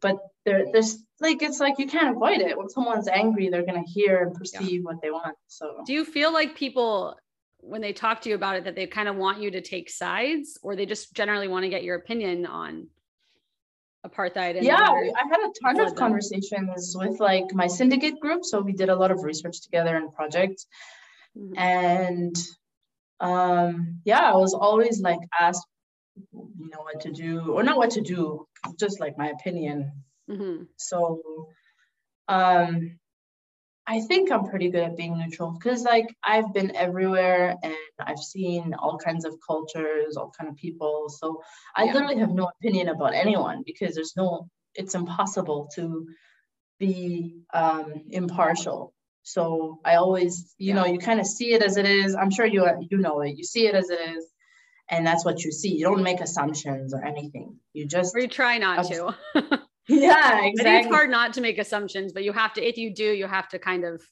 But 0.00 0.18
there, 0.44 0.66
there's 0.70 0.98
like 1.20 1.42
it's 1.42 1.58
like 1.58 1.78
you 1.78 1.86
can't 1.86 2.14
avoid 2.14 2.40
it. 2.40 2.56
When 2.56 2.68
someone's 2.68 3.08
angry, 3.08 3.48
they're 3.48 3.66
gonna 3.66 3.82
hear 3.86 4.22
and 4.22 4.34
perceive 4.34 4.80
yeah. 4.80 4.80
what 4.82 5.00
they 5.02 5.10
want. 5.10 5.36
So 5.48 5.82
do 5.86 5.92
you 5.92 6.04
feel 6.04 6.32
like 6.32 6.54
people 6.54 7.16
when 7.58 7.80
they 7.80 7.94
talk 7.94 8.20
to 8.20 8.28
you 8.28 8.34
about 8.34 8.56
it 8.56 8.64
that 8.64 8.76
they 8.76 8.86
kind 8.86 9.08
of 9.08 9.16
want 9.16 9.40
you 9.40 9.50
to 9.50 9.62
take 9.62 9.88
sides 9.88 10.58
or 10.62 10.76
they 10.76 10.84
just 10.84 11.14
generally 11.14 11.48
want 11.48 11.64
to 11.64 11.70
get 11.70 11.82
your 11.82 11.96
opinion 11.96 12.44
on 12.44 12.88
apartheid 14.04 14.60
yeah 14.62 14.90
i 14.90 15.24
had 15.30 15.40
a 15.40 15.50
ton 15.62 15.80
of 15.80 15.94
conversations 15.94 16.94
with 16.98 17.20
like 17.20 17.52
my 17.52 17.66
syndicate 17.66 18.20
group 18.20 18.44
so 18.44 18.60
we 18.60 18.72
did 18.72 18.88
a 18.88 18.96
lot 18.96 19.10
of 19.10 19.22
research 19.22 19.62
together 19.62 19.96
and 19.96 20.12
projects 20.12 20.66
mm-hmm. 21.36 21.58
and 21.58 22.36
um 23.20 24.00
yeah 24.04 24.20
i 24.20 24.36
was 24.36 24.54
always 24.54 25.00
like 25.00 25.20
asked 25.40 25.66
you 26.32 26.70
know 26.72 26.82
what 26.82 27.00
to 27.00 27.10
do 27.10 27.52
or 27.52 27.62
not 27.62 27.76
what 27.76 27.90
to 27.90 28.00
do 28.00 28.46
just 28.78 29.00
like 29.00 29.16
my 29.16 29.28
opinion 29.28 29.90
mm-hmm. 30.30 30.64
so 30.76 31.48
um 32.28 32.98
I 33.86 34.00
think 34.00 34.32
I'm 34.32 34.46
pretty 34.46 34.70
good 34.70 34.82
at 34.82 34.96
being 34.96 35.18
neutral 35.18 35.52
because 35.52 35.82
like 35.82 36.06
I've 36.22 36.52
been 36.54 36.74
everywhere 36.74 37.54
and 37.62 37.74
I've 38.00 38.18
seen 38.18 38.74
all 38.78 38.96
kinds 38.98 39.24
of 39.24 39.34
cultures, 39.46 40.16
all 40.16 40.32
kind 40.38 40.48
of 40.48 40.56
people. 40.56 41.06
So 41.08 41.42
I 41.76 41.84
yeah. 41.84 41.92
literally 41.92 42.18
have 42.18 42.30
no 42.30 42.50
opinion 42.58 42.88
about 42.88 43.14
anyone 43.14 43.62
because 43.66 43.94
there's 43.94 44.14
no 44.16 44.48
it's 44.74 44.94
impossible 44.94 45.70
to 45.74 46.06
be 46.78 47.36
um, 47.52 47.92
impartial. 48.10 48.92
So 49.22 49.80
I 49.84 49.96
always, 49.96 50.54
you 50.58 50.68
yeah. 50.68 50.74
know, 50.74 50.86
you 50.86 50.98
kind 50.98 51.20
of 51.20 51.26
see 51.26 51.54
it 51.54 51.62
as 51.62 51.76
it 51.76 51.86
is. 51.86 52.14
I'm 52.14 52.30
sure 52.30 52.46
you 52.46 52.66
you 52.90 52.98
know 52.98 53.20
it. 53.20 53.36
You 53.36 53.44
see 53.44 53.66
it 53.66 53.74
as 53.74 53.90
it 53.90 54.00
is, 54.16 54.26
and 54.90 55.06
that's 55.06 55.24
what 55.24 55.44
you 55.44 55.52
see. 55.52 55.74
You 55.76 55.84
don't 55.84 56.02
make 56.02 56.20
assumptions 56.20 56.92
or 56.94 57.04
anything. 57.04 57.56
You 57.72 57.86
just 57.86 58.14
you 58.16 58.28
try 58.28 58.58
not 58.58 58.86
to. 58.86 59.14
yeah 59.88 60.44
exactly. 60.44 60.60
I 60.60 60.64
think 60.64 60.86
it's 60.86 60.94
hard 60.94 61.10
not 61.10 61.32
to 61.34 61.40
make 61.40 61.58
assumptions 61.58 62.12
but 62.12 62.24
you 62.24 62.32
have 62.32 62.52
to 62.54 62.66
if 62.66 62.76
you 62.76 62.94
do 62.94 63.04
you 63.04 63.26
have 63.26 63.48
to 63.50 63.58
kind 63.58 63.84
of 63.84 64.02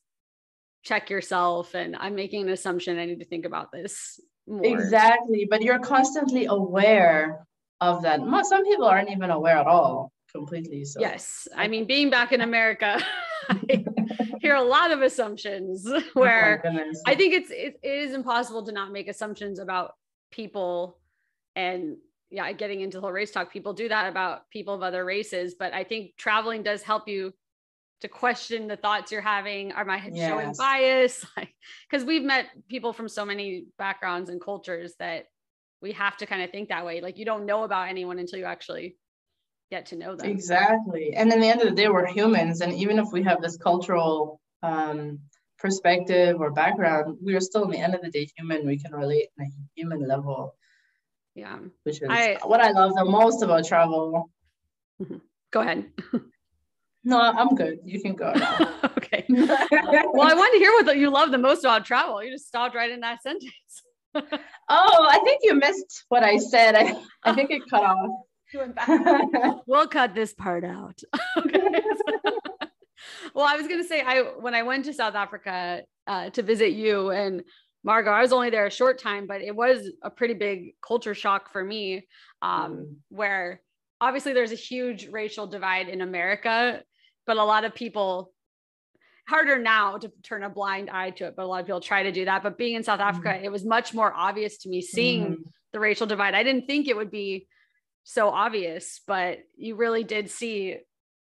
check 0.83 1.11
yourself 1.11 1.75
and 1.75 1.97
i'm 1.97 2.15
making 2.15 2.43
an 2.43 2.49
assumption 2.51 2.99
i 2.99 3.07
need 3.07 3.21
to 3.21 3.25
think 3.25 3.47
about 3.47 3.71
this 3.71 4.19
more. 4.49 4.65
exactly 4.65 5.47
but 5.49 5.63
you're 5.63 5.79
constantly 5.79 6.47
aware 6.47 7.47
of 7.81 8.03
that 8.03 8.21
some 8.45 8.65
people 8.65 8.87
aren't 8.87 9.11
even 9.11 9.31
aware 9.31 9.57
at 9.57 9.67
all 9.67 10.13
completely. 10.33 10.85
So 10.85 11.01
yes, 11.01 11.47
I 11.57 11.69
mean, 11.69 11.85
being 11.85 12.11
back 12.11 12.33
in 12.33 12.41
America, 12.41 12.99
I 13.49 13.85
hear 14.41 14.55
a 14.55 14.63
lot 14.63 14.91
of 14.91 15.03
assumptions 15.03 15.87
oh 15.89 16.03
where 16.15 16.63
oh 16.65 16.93
I 17.07 17.15
think 17.15 17.35
it's 17.35 17.51
it, 17.51 17.79
it 17.83 17.89
is 17.89 18.15
impossible 18.15 18.65
to 18.65 18.73
not 18.73 18.91
make 18.93 19.09
assumptions 19.09 19.59
about 19.59 19.95
people 20.31 20.99
and 21.55 21.97
yeah, 22.33 22.51
getting 22.53 22.81
into 22.81 22.97
the 22.97 23.03
whole 23.03 23.13
race 23.13 23.31
talk. 23.31 23.53
People 23.53 23.75
do 23.75 23.89
that 23.89 24.09
about 24.09 24.49
people 24.51 24.75
of 24.75 24.83
other 24.83 25.05
races, 25.05 25.55
but 25.59 25.75
I 25.75 25.85
think 25.85 26.17
traveling 26.17 26.63
does 26.63 26.83
help 26.83 27.07
you 27.07 27.35
to 28.01 28.09
question 28.09 28.67
the 28.67 28.77
thoughts 28.77 29.13
you're 29.13 29.21
having. 29.21 29.71
Am 29.73 29.89
I 29.89 30.03
yes. 30.13 30.29
showing 30.29 30.53
bias? 30.57 31.27
Because 31.89 32.05
we've 32.05 32.23
met 32.23 32.47
people 32.69 32.93
from 32.93 33.09
so 33.09 33.25
many 33.25 33.67
backgrounds 33.79 34.31
and 34.31 34.41
cultures 34.41 34.95
that 34.99 35.27
we 35.83 35.93
have 35.93 36.17
to 36.17 36.27
kind 36.27 36.43
of 36.43 36.51
think 36.51 36.71
that 36.71 36.87
way. 36.87 37.01
Like 37.03 37.19
you 37.19 37.25
don't 37.25 37.45
know 37.45 37.65
about 37.65 37.89
anyone 37.89 38.19
until 38.19 38.39
you 38.39 38.47
actually 38.47 38.97
get 39.71 39.87
to 39.87 39.97
know 39.97 40.17
them. 40.17 40.31
Exactly. 40.31 41.13
And 41.15 41.31
in 41.33 41.41
the 41.41 41.49
end 41.49 41.61
of 41.61 41.69
the 41.69 41.75
day, 41.75 41.89
we're 41.89 42.07
humans. 42.07 42.63
And 42.63 42.73
even 42.73 42.99
if 42.99 43.09
we 43.13 43.23
have 43.25 43.43
this 43.43 43.57
cultural 43.59 44.41
um, 44.63 45.19
perspective 45.59 46.41
or 46.41 46.51
background, 46.51 47.19
we 47.23 47.35
are 47.35 47.41
still 47.41 47.65
in 47.65 47.71
the 47.71 47.79
end 47.79 47.95
of 47.95 48.01
the 48.01 48.11
day 48.11 48.27
human. 48.37 48.67
We 48.67 48.79
can 48.79 48.93
relate 48.93 49.29
on 49.39 49.47
a 49.47 49.51
human 49.75 50.09
level. 50.09 50.55
Yeah. 51.35 51.59
Which 51.85 52.03
is 52.03 52.09
I, 52.09 52.39
what 52.45 52.61
I 52.61 52.71
love 52.73 52.95
the 52.95 53.05
most 53.05 53.43
about 53.43 53.67
travel. 53.67 54.31
Go 55.51 55.61
ahead. 55.61 55.87
No, 57.05 57.21
I'm 57.21 57.57
good. 57.57 57.81
You 57.85 58.01
can 58.01 58.15
go. 58.15 58.27
okay. 58.97 59.25
well, 59.29 59.51
I 59.51 60.35
wanted 60.35 60.53
to 60.53 60.59
hear 60.59 60.71
what 60.71 60.97
you 60.97 61.11
love 61.11 61.33
the 61.33 61.39
most 61.39 61.65
about 61.65 61.85
travel. 61.85 62.23
You 62.23 62.31
just 62.31 62.47
stopped 62.47 62.77
right 62.77 62.93
in 62.93 63.01
that 63.01 63.23
sentence 63.23 63.53
oh, 64.15 64.29
I 64.69 65.19
think 65.25 65.41
you 65.43 65.55
missed 65.55 66.05
what 66.09 66.23
I 66.23 66.37
said. 66.37 66.75
I, 66.75 66.95
I 67.25 67.33
think 67.35 67.51
it 67.51 67.63
cut 67.69 67.83
off. 67.83 69.63
we'll 69.67 69.89
cut 69.89 70.15
this 70.15 70.35
part 70.35 70.65
out. 70.65 71.01
okay. 71.39 71.81
well, 73.35 73.47
I 73.47 73.57
was 73.57 73.67
gonna 73.67 73.85
say 73.85 74.03
I 74.03 74.21
when 74.21 74.55
I 74.55 74.63
went 74.63 74.85
to 74.85 74.93
South 74.93 75.15
Africa 75.15 75.83
uh, 76.07 76.31
to 76.31 76.43
visit 76.43 76.73
you 76.73 77.11
and 77.11 77.43
Margot, 77.85 78.11
I 78.11 78.23
was 78.23 78.33
only 78.33 78.51
there 78.51 78.67
a 78.67 78.71
short 78.71 79.01
time, 79.01 79.27
but 79.27 79.41
it 79.41 79.55
was 79.55 79.91
a 80.03 80.11
pretty 80.11 80.35
big 80.35 80.75
culture 80.87 81.15
shock 81.15 81.51
for 81.53 81.65
me. 81.65 82.07
Um, 82.41 82.73
mm. 82.73 82.95
Where 83.09 83.61
obviously 84.01 84.33
there's 84.33 84.53
a 84.53 84.57
huge 84.57 85.09
racial 85.09 85.47
divide 85.47 85.89
in 85.89 86.01
America, 86.01 86.83
but 87.27 87.37
a 87.37 87.45
lot 87.45 87.65
of 87.65 87.75
people 87.75 88.33
harder 89.29 89.59
now 89.59 89.97
to 89.99 90.11
turn 90.23 90.43
a 90.43 90.51
blind 90.51 90.91
eye 90.91 91.11
to 91.11 91.27
it, 91.27 91.35
but 91.37 91.45
a 91.45 91.47
lot 91.47 91.61
of 91.61 91.67
people 91.67 91.81
try 91.81 92.03
to 92.03 92.13
do 92.13 92.25
that. 92.25 92.43
But 92.43 92.59
being 92.59 92.75
in 92.75 92.83
South 92.83 93.01
Africa, 93.01 93.29
mm-hmm. 93.29 93.45
it 93.45 93.53
was 93.53 93.65
much 93.65 93.95
more 93.95 94.13
obvious 94.13 94.59
to 94.59 94.69
me 94.69 94.83
seeing 94.83 95.23
mm-hmm. 95.23 95.43
the 95.73 95.81
racial 95.81 96.07
divide. 96.07 96.35
I 96.35 96.43
didn't 96.43 96.67
think 96.67 96.89
it 96.89 96.97
would 96.97 97.11
be 97.11 97.47
so 98.05 98.29
obvious, 98.29 99.01
but 99.07 99.39
you 99.57 99.77
really 99.77 100.05
did 100.05 100.31
see 100.31 100.77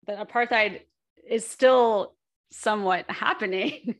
that 0.06 0.26
apartheid 0.26 0.80
is 1.28 1.46
still 1.46 2.14
somewhat 2.52 3.06
happening. 3.10 3.96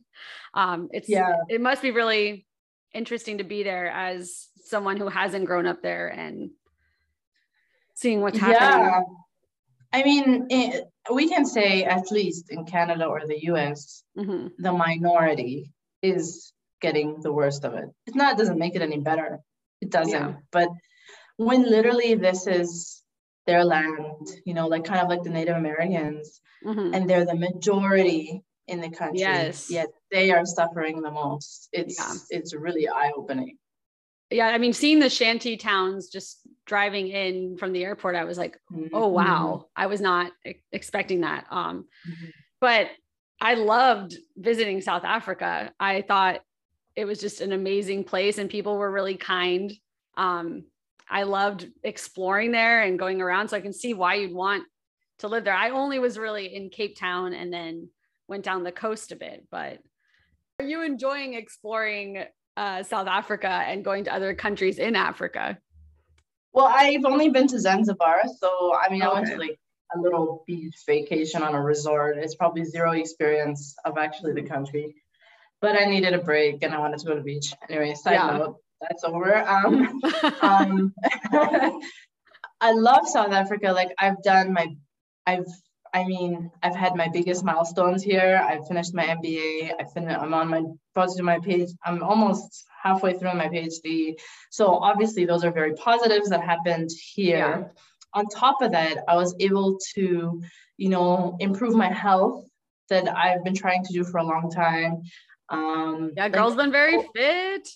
um, 0.53 0.89
it's 0.91 1.09
yeah, 1.09 1.33
it 1.49 1.61
must 1.61 1.81
be 1.81 1.91
really 1.91 2.45
interesting 2.93 3.39
to 3.39 3.43
be 3.43 3.63
there 3.63 3.87
as 3.87 4.47
someone 4.65 4.97
who 4.97 5.07
hasn't 5.07 5.45
grown 5.45 5.65
up 5.67 5.81
there 5.81 6.07
and 6.07 6.51
seeing 7.95 8.21
what's 8.21 8.37
happening. 8.37 8.85
Yeah. 8.85 9.01
I 9.91 10.03
mean, 10.03 10.47
it, 10.49 10.85
we 11.13 11.29
can 11.29 11.45
say 11.45 11.83
at 11.83 12.11
least 12.11 12.49
in 12.49 12.65
Canada 12.65 13.05
or 13.05 13.21
the 13.25 13.45
US, 13.51 14.03
mm-hmm. 14.17 14.47
the 14.57 14.71
minority 14.71 15.71
is 16.01 16.51
getting 16.81 17.21
the 17.21 17.31
worst 17.31 17.63
of 17.63 17.75
it. 17.75 17.85
It's 18.07 18.15
not, 18.15 18.33
it 18.33 18.37
doesn't 18.37 18.57
make 18.57 18.75
it 18.75 18.81
any 18.81 18.99
better. 18.99 19.39
It 19.81 19.91
doesn't. 19.91 20.11
Yeah. 20.11 20.33
But 20.51 20.69
when 21.37 21.63
literally 21.69 22.15
this 22.15 22.47
is 22.47 23.02
their 23.45 23.63
land, 23.63 24.27
you 24.45 24.53
know, 24.53 24.67
like 24.67 24.85
kind 24.85 25.01
of 25.01 25.09
like 25.09 25.23
the 25.23 25.29
Native 25.29 25.57
Americans, 25.57 26.41
mm-hmm. 26.65 26.93
and 26.93 27.09
they're 27.09 27.25
the 27.25 27.35
majority 27.35 28.43
in 28.67 28.79
the 28.79 28.89
country. 28.89 29.19
Yes. 29.19 29.69
Yet 29.69 29.87
they 30.11 30.31
are 30.31 30.45
suffering 30.45 31.01
the 31.01 31.11
most. 31.11 31.69
It's 31.73 31.97
yeah. 31.99 32.37
it's 32.37 32.53
really 32.53 32.87
eye-opening 32.87 33.57
yeah, 34.33 34.47
I 34.47 34.57
mean, 34.57 34.73
seeing 34.73 34.99
the 34.99 35.09
shanty 35.09 35.57
towns 35.57 36.09
just 36.09 36.39
driving 36.65 37.07
in 37.07 37.57
from 37.57 37.71
the 37.71 37.83
airport, 37.83 38.15
I 38.15 38.23
was 38.23 38.37
like, 38.37 38.57
mm-hmm. 38.71 38.87
oh 38.93 39.07
wow, 39.07 39.67
I 39.75 39.87
was 39.87 40.01
not 40.01 40.31
expecting 40.71 41.21
that. 41.21 41.45
Um, 41.51 41.85
mm-hmm. 42.07 42.29
but 42.59 42.87
I 43.39 43.53
loved 43.55 44.17
visiting 44.35 44.81
South 44.81 45.03
Africa. 45.03 45.71
I 45.79 46.01
thought 46.01 46.41
it 46.95 47.05
was 47.05 47.19
just 47.19 47.41
an 47.41 47.51
amazing 47.51 48.03
place, 48.05 48.37
and 48.37 48.49
people 48.49 48.77
were 48.77 48.91
really 48.91 49.15
kind. 49.15 49.71
Um, 50.17 50.65
I 51.09 51.23
loved 51.23 51.67
exploring 51.83 52.51
there 52.51 52.81
and 52.81 52.99
going 52.99 53.21
around, 53.21 53.49
so 53.49 53.57
I 53.57 53.61
can 53.61 53.73
see 53.73 53.93
why 53.93 54.15
you'd 54.15 54.33
want 54.33 54.63
to 55.19 55.27
live 55.27 55.43
there. 55.43 55.53
I 55.53 55.69
only 55.69 55.99
was 55.99 56.17
really 56.17 56.53
in 56.53 56.69
Cape 56.69 56.97
Town 56.97 57.33
and 57.33 57.51
then 57.53 57.89
went 58.27 58.43
down 58.43 58.63
the 58.63 58.71
coast 58.71 59.11
a 59.11 59.15
bit, 59.15 59.45
but 59.51 59.79
are 60.59 60.65
you 60.65 60.83
enjoying 60.83 61.33
exploring 61.33 62.23
uh, 62.55 62.83
South 62.83 63.07
Africa 63.07 63.47
and 63.47 63.83
going 63.83 64.05
to 64.05 64.13
other 64.13 64.33
countries 64.33 64.79
in 64.79 64.95
Africa? 64.95 65.57
Well, 66.53 66.67
I've 66.71 67.05
only 67.05 67.29
been 67.29 67.47
to 67.47 67.59
Zanzibar. 67.59 68.21
So, 68.39 68.75
I 68.75 68.91
mean, 68.91 69.01
okay. 69.01 69.09
I 69.09 69.13
went 69.13 69.27
to 69.27 69.37
like 69.37 69.59
a 69.95 69.99
little 69.99 70.43
beach 70.47 70.75
vacation 70.85 71.41
on 71.41 71.55
a 71.55 71.61
resort. 71.61 72.17
It's 72.17 72.35
probably 72.35 72.63
zero 72.63 72.91
experience 72.91 73.75
of 73.85 73.97
actually 73.97 74.33
the 74.33 74.43
country, 74.43 74.95
but 75.61 75.79
I 75.79 75.85
needed 75.85 76.13
a 76.13 76.19
break 76.19 76.63
and 76.63 76.73
I 76.73 76.79
wanted 76.79 76.99
to 76.99 77.05
go 77.05 77.13
to 77.13 77.19
the 77.19 77.23
beach. 77.23 77.53
Anyway, 77.69 77.95
side 77.95 78.13
yeah. 78.13 78.37
note, 78.37 78.57
that's 78.87 79.03
over. 79.03 79.37
Um, 79.37 80.01
um, 80.41 80.93
I 82.61 82.71
love 82.71 83.07
South 83.07 83.31
Africa. 83.31 83.71
Like 83.71 83.93
I've 83.99 84.21
done 84.23 84.53
my, 84.53 84.67
I've 85.25 85.47
I 85.93 86.05
mean, 86.05 86.49
I've 86.63 86.75
had 86.75 86.95
my 86.95 87.07
biggest 87.07 87.45
milestones 87.45 88.01
here. 88.01 88.43
I 88.43 88.59
finished 88.67 88.95
my 88.95 89.05
MBA. 89.05 89.73
I 89.79 89.83
finished, 89.93 90.19
I'm 90.19 90.33
on 90.33 90.49
my 90.49 90.63
to 90.95 91.23
my 91.23 91.39
page. 91.39 91.69
I'm 91.85 92.01
almost 92.01 92.65
halfway 92.81 93.13
through 93.13 93.35
my 93.35 93.47
PhD. 93.47 94.15
So 94.49 94.75
obviously 94.77 95.25
those 95.25 95.43
are 95.43 95.51
very 95.51 95.73
positives 95.73 96.29
that 96.29 96.43
happened 96.43 96.89
here. 97.13 97.37
Yeah. 97.37 97.63
On 98.15 98.25
top 98.27 98.61
of 98.61 98.71
that, 98.71 99.03
I 99.07 99.15
was 99.15 99.35
able 99.39 99.77
to, 99.95 100.41
you 100.77 100.89
know, 100.89 101.37
improve 101.39 101.75
my 101.75 101.91
health 101.91 102.45
that 102.89 103.07
I've 103.15 103.43
been 103.43 103.55
trying 103.55 103.83
to 103.85 103.93
do 103.93 104.03
for 104.03 104.17
a 104.17 104.23
long 104.23 104.51
time. 104.51 105.03
Um, 105.49 106.11
yeah, 106.15 106.29
girl's 106.29 106.55
been 106.55 106.71
very 106.71 106.95
oh. 106.97 107.05
fit. 107.15 107.69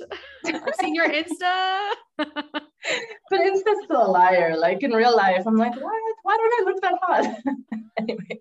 I've 0.45 0.75
seen 0.79 0.95
your 0.95 1.09
Insta. 1.09 1.91
but 2.17 3.39
Insta's 3.39 3.83
still 3.83 4.07
a 4.07 4.11
liar. 4.11 4.57
Like 4.57 4.83
in 4.83 4.91
real 4.91 5.15
life, 5.15 5.43
I'm 5.45 5.55
like, 5.55 5.75
what? 5.75 6.01
Why 6.23 6.37
don't 6.37 6.53
I 6.53 6.71
look 6.71 6.81
that 6.81 6.93
hot? 7.01 7.37
anyway. 7.99 8.39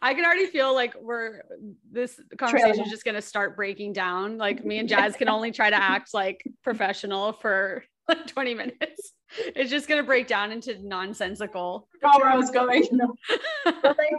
I 0.00 0.14
can 0.14 0.24
already 0.24 0.46
feel 0.46 0.74
like 0.74 0.94
we're 1.00 1.42
this 1.90 2.20
conversation 2.38 2.84
is 2.84 2.90
just 2.90 3.04
going 3.04 3.16
to 3.16 3.22
start 3.22 3.56
breaking 3.56 3.94
down. 3.94 4.38
Like 4.38 4.64
me 4.64 4.78
and 4.78 4.88
Jazz 4.88 5.16
can 5.16 5.28
only 5.36 5.50
try 5.50 5.70
to 5.70 5.76
act 5.76 6.14
like 6.14 6.44
professional 6.62 7.32
for 7.32 7.84
like 8.08 8.26
20 8.28 8.54
minutes. 8.54 9.12
It's 9.38 9.70
just 9.70 9.88
going 9.88 10.00
to 10.00 10.06
break 10.06 10.28
down 10.28 10.52
into 10.52 10.78
nonsensical. 10.86 11.88
Oh, 12.04 12.18
where 12.20 12.30
I 12.30 12.36
was 12.36 12.50
going. 12.50 12.86
No. 12.92 13.12
like, 13.82 14.14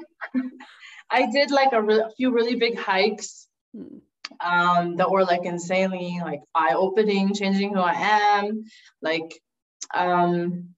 I 1.09 1.31
did 1.31 1.51
like 1.51 1.73
a, 1.73 1.81
re- 1.81 2.05
few 2.17 2.33
really 2.33 2.55
big 2.55 2.77
hikes 2.77 3.47
hmm. 3.73 3.97
um, 4.39 4.97
that 4.97 5.09
were 5.09 5.23
like 5.23 5.45
insanely 5.45 6.19
like 6.23 6.41
eye-opening, 6.53 7.33
changing 7.33 7.73
who 7.73 7.79
I 7.79 7.93
am. 7.93 8.65
Like 9.01 9.39
um, 9.93 10.69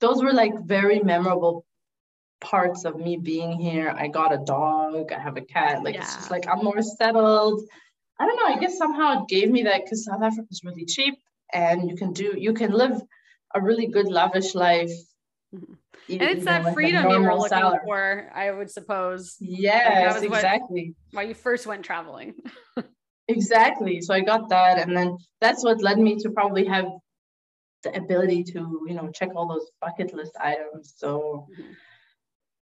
those 0.00 0.22
were 0.22 0.32
like 0.32 0.52
very 0.64 1.00
memorable 1.00 1.64
parts 2.40 2.84
of 2.84 2.96
me 2.96 3.16
being 3.16 3.60
here. 3.60 3.94
I 3.96 4.08
got 4.08 4.32
a 4.32 4.38
dog, 4.38 5.12
I 5.12 5.18
have 5.18 5.36
a 5.36 5.42
cat. 5.42 5.82
Like 5.84 5.94
yeah. 5.94 6.02
it's 6.02 6.16
just 6.16 6.30
like 6.30 6.46
I'm 6.48 6.64
more 6.64 6.82
settled. 6.82 7.62
I 8.18 8.26
don't 8.26 8.36
know. 8.36 8.54
I 8.54 8.58
guess 8.58 8.76
somehow 8.76 9.22
it 9.22 9.28
gave 9.28 9.50
me 9.50 9.62
that 9.64 9.84
because 9.84 10.04
South 10.04 10.22
Africa 10.22 10.48
is 10.50 10.62
really 10.64 10.84
cheap 10.84 11.14
and 11.52 11.88
you 11.90 11.96
can 11.96 12.12
do 12.12 12.34
you 12.36 12.52
can 12.52 12.70
live 12.72 13.00
a 13.54 13.60
really 13.60 13.86
good 13.88 14.08
lavish 14.08 14.54
life 14.54 14.92
mm-hmm 15.54 15.74
and 16.18 16.22
it's 16.22 16.44
that 16.44 16.74
freedom 16.74 17.10
you 17.10 17.20
were 17.20 17.34
looking 17.34 17.48
salary. 17.48 17.78
for, 17.84 18.30
I 18.34 18.50
would 18.50 18.70
suppose. 18.70 19.36
Yes, 19.40 20.22
exactly. 20.22 20.94
Why 21.12 21.22
you 21.22 21.34
first 21.34 21.66
went 21.66 21.84
traveling. 21.84 22.34
exactly. 23.28 24.00
So 24.00 24.14
I 24.14 24.20
got 24.20 24.48
that, 24.48 24.78
and 24.78 24.96
then 24.96 25.18
that's 25.40 25.64
what 25.64 25.82
led 25.82 25.98
me 25.98 26.16
to 26.16 26.30
probably 26.30 26.66
have 26.66 26.86
the 27.82 27.96
ability 27.96 28.44
to, 28.44 28.84
you 28.86 28.94
know, 28.94 29.10
check 29.10 29.30
all 29.34 29.48
those 29.48 29.70
bucket 29.80 30.14
list 30.14 30.32
items. 30.38 30.94
So, 30.96 31.46
mm-hmm. 31.52 31.72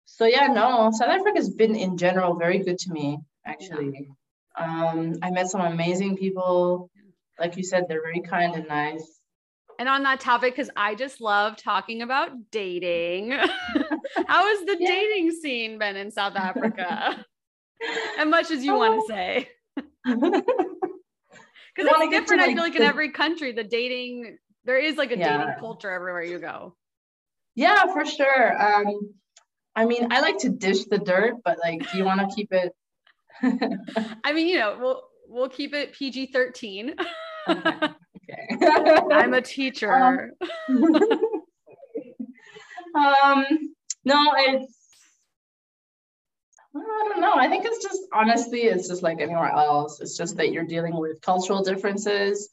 so 0.05 0.25
yeah, 0.25 0.47
no, 0.47 0.91
South 0.93 1.09
Africa's 1.09 1.49
been 1.49 1.75
in 1.75 1.97
general 1.97 2.35
very 2.35 2.59
good 2.59 2.77
to 2.79 2.91
me. 2.91 3.19
Actually, 3.45 4.09
yeah. 4.57 4.89
um, 4.89 5.15
I 5.21 5.31
met 5.31 5.49
some 5.49 5.61
amazing 5.61 6.17
people. 6.17 6.89
Like 7.39 7.57
you 7.57 7.63
said, 7.63 7.85
they're 7.87 8.01
very 8.01 8.21
kind 8.21 8.55
and 8.55 8.67
nice 8.67 9.18
and 9.79 9.87
on 9.87 10.03
that 10.03 10.19
topic, 10.19 10.53
because 10.53 10.69
I 10.75 10.93
just 10.93 11.21
love 11.21 11.55
talking 11.55 12.01
about 12.01 12.51
dating. 12.51 13.31
How 13.31 14.45
has 14.45 14.65
the 14.65 14.75
yeah. 14.77 14.87
dating 14.87 15.31
scene 15.31 15.79
been 15.79 15.95
in 15.95 16.11
South 16.11 16.35
Africa? 16.35 17.25
as 18.19 18.27
much 18.27 18.51
as 18.51 18.61
you 18.61 18.75
want 18.75 19.01
to 19.07 19.13
say. 19.13 19.49
Because 20.03 20.43
it's 21.77 22.09
different, 22.09 22.41
I 22.41 22.47
feel 22.47 22.57
like, 22.57 22.75
in 22.75 22.81
every 22.81 23.11
country, 23.11 23.53
the 23.53 23.63
dating, 23.63 24.37
there 24.65 24.77
is 24.77 24.97
like 24.97 25.11
a 25.13 25.17
yeah. 25.17 25.37
dating 25.37 25.53
culture 25.61 25.89
everywhere 25.89 26.23
you 26.23 26.39
go. 26.39 26.75
Yeah, 27.55 27.85
for 27.85 28.05
sure. 28.05 28.61
Um, 28.61 29.13
I 29.77 29.85
mean, 29.85 30.11
I 30.11 30.19
like 30.19 30.39
to 30.39 30.49
dish 30.49 30.85
the 30.85 30.97
dirt, 30.97 31.35
but 31.45 31.57
like, 31.63 31.89
do 31.89 31.97
you 31.97 32.03
want 32.03 32.19
to 32.19 32.35
keep 32.35 32.51
it? 32.51 32.73
I 34.25 34.33
mean, 34.33 34.47
you 34.47 34.59
know, 34.59 34.77
we'll 34.77 35.03
we'll 35.25 35.49
keep 35.49 35.73
it 35.73 35.93
PG 35.93 36.31
thirteen. 36.33 36.95
okay. 37.47 37.87
Okay. 38.29 39.15
I'm 39.15 39.33
a 39.33 39.41
teacher. 39.57 40.33
Um, 40.69 40.95
um, 42.95 43.45
no, 44.05 44.33
it's 44.37 44.75
I 46.75 47.09
don't 47.09 47.21
know. 47.21 47.33
I 47.35 47.47
think 47.47 47.65
it's 47.65 47.83
just 47.83 48.01
honestly, 48.13 48.61
it's 48.61 48.87
just 48.87 49.01
like 49.01 49.19
anywhere 49.19 49.51
else. 49.51 49.99
It's 50.01 50.15
just 50.15 50.37
that 50.37 50.51
you're 50.51 50.65
dealing 50.65 50.95
with 50.95 51.21
cultural 51.21 51.63
differences 51.63 52.49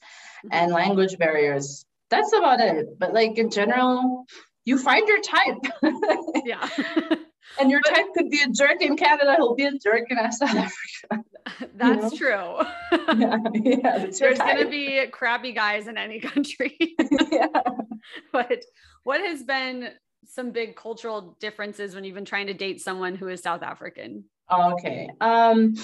and 0.50 0.72
language 0.72 1.18
barriers. 1.18 1.84
That's 2.10 2.32
about 2.32 2.60
it. 2.60 2.98
But 2.98 3.12
like 3.12 3.36
in 3.38 3.50
general, 3.50 4.24
you 4.64 4.78
find 4.78 5.06
your 5.06 5.20
type. 5.20 5.58
yeah. 6.44 6.68
and 7.60 7.70
your 7.70 7.80
type 7.80 8.06
could 8.16 8.30
be 8.30 8.40
a 8.40 8.48
jerk 8.48 8.80
in 8.80 8.96
Canada, 8.96 9.34
he'll 9.36 9.54
be 9.54 9.64
a 9.64 9.72
jerk 9.72 10.04
in 10.10 10.32
South 10.32 10.54
Africa. 10.54 11.24
That's 11.74 12.18
you 12.18 12.30
know? 12.30 12.64
true. 12.90 12.98
yeah, 13.18 13.36
yeah 13.54 14.06
There's 14.18 14.38
going 14.38 14.58
to 14.58 14.68
be 14.68 15.06
crappy 15.10 15.52
guys 15.52 15.88
in 15.88 15.96
any 15.96 16.20
country. 16.20 16.76
yeah. 17.30 17.46
But 18.32 18.64
what 19.04 19.20
has 19.20 19.42
been 19.42 19.90
some 20.26 20.50
big 20.50 20.76
cultural 20.76 21.36
differences 21.40 21.94
when 21.94 22.04
you've 22.04 22.14
been 22.14 22.24
trying 22.24 22.48
to 22.48 22.54
date 22.54 22.80
someone 22.80 23.14
who 23.14 23.28
is 23.28 23.42
South 23.42 23.62
African? 23.62 24.24
Okay. 24.52 25.08
Um 25.20 25.74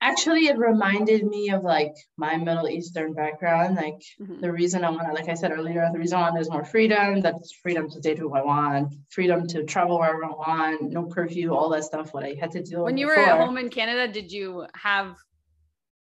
actually 0.00 0.46
it 0.46 0.58
reminded 0.58 1.26
me 1.26 1.50
of 1.50 1.62
like 1.62 1.94
my 2.16 2.36
Middle 2.36 2.68
Eastern 2.68 3.14
background. 3.14 3.76
Like 3.76 4.02
mm-hmm. 4.20 4.40
the 4.40 4.52
reason 4.52 4.84
I 4.84 4.90
want 4.90 5.08
to, 5.08 5.14
like 5.14 5.28
I 5.28 5.34
said 5.34 5.52
earlier, 5.52 5.88
the 5.92 5.98
reason 5.98 6.18
I 6.18 6.22
want 6.22 6.40
is 6.40 6.50
more 6.50 6.64
freedom. 6.64 7.20
That's 7.20 7.52
freedom 7.52 7.88
to 7.90 8.00
date 8.00 8.18
who 8.18 8.34
I 8.34 8.42
want, 8.42 8.94
freedom 9.10 9.46
to 9.48 9.64
travel 9.64 9.98
wherever 9.98 10.24
I 10.24 10.30
want, 10.30 10.82
no 10.82 11.06
curfew, 11.06 11.54
all 11.54 11.70
that 11.70 11.84
stuff. 11.84 12.12
What 12.12 12.24
I 12.24 12.36
had 12.38 12.50
to 12.52 12.62
do. 12.62 12.82
When 12.82 12.98
you 12.98 13.06
before. 13.06 13.24
were 13.24 13.28
at 13.30 13.40
home 13.40 13.58
in 13.58 13.70
Canada, 13.70 14.12
did 14.12 14.30
you 14.30 14.66
have 14.74 15.16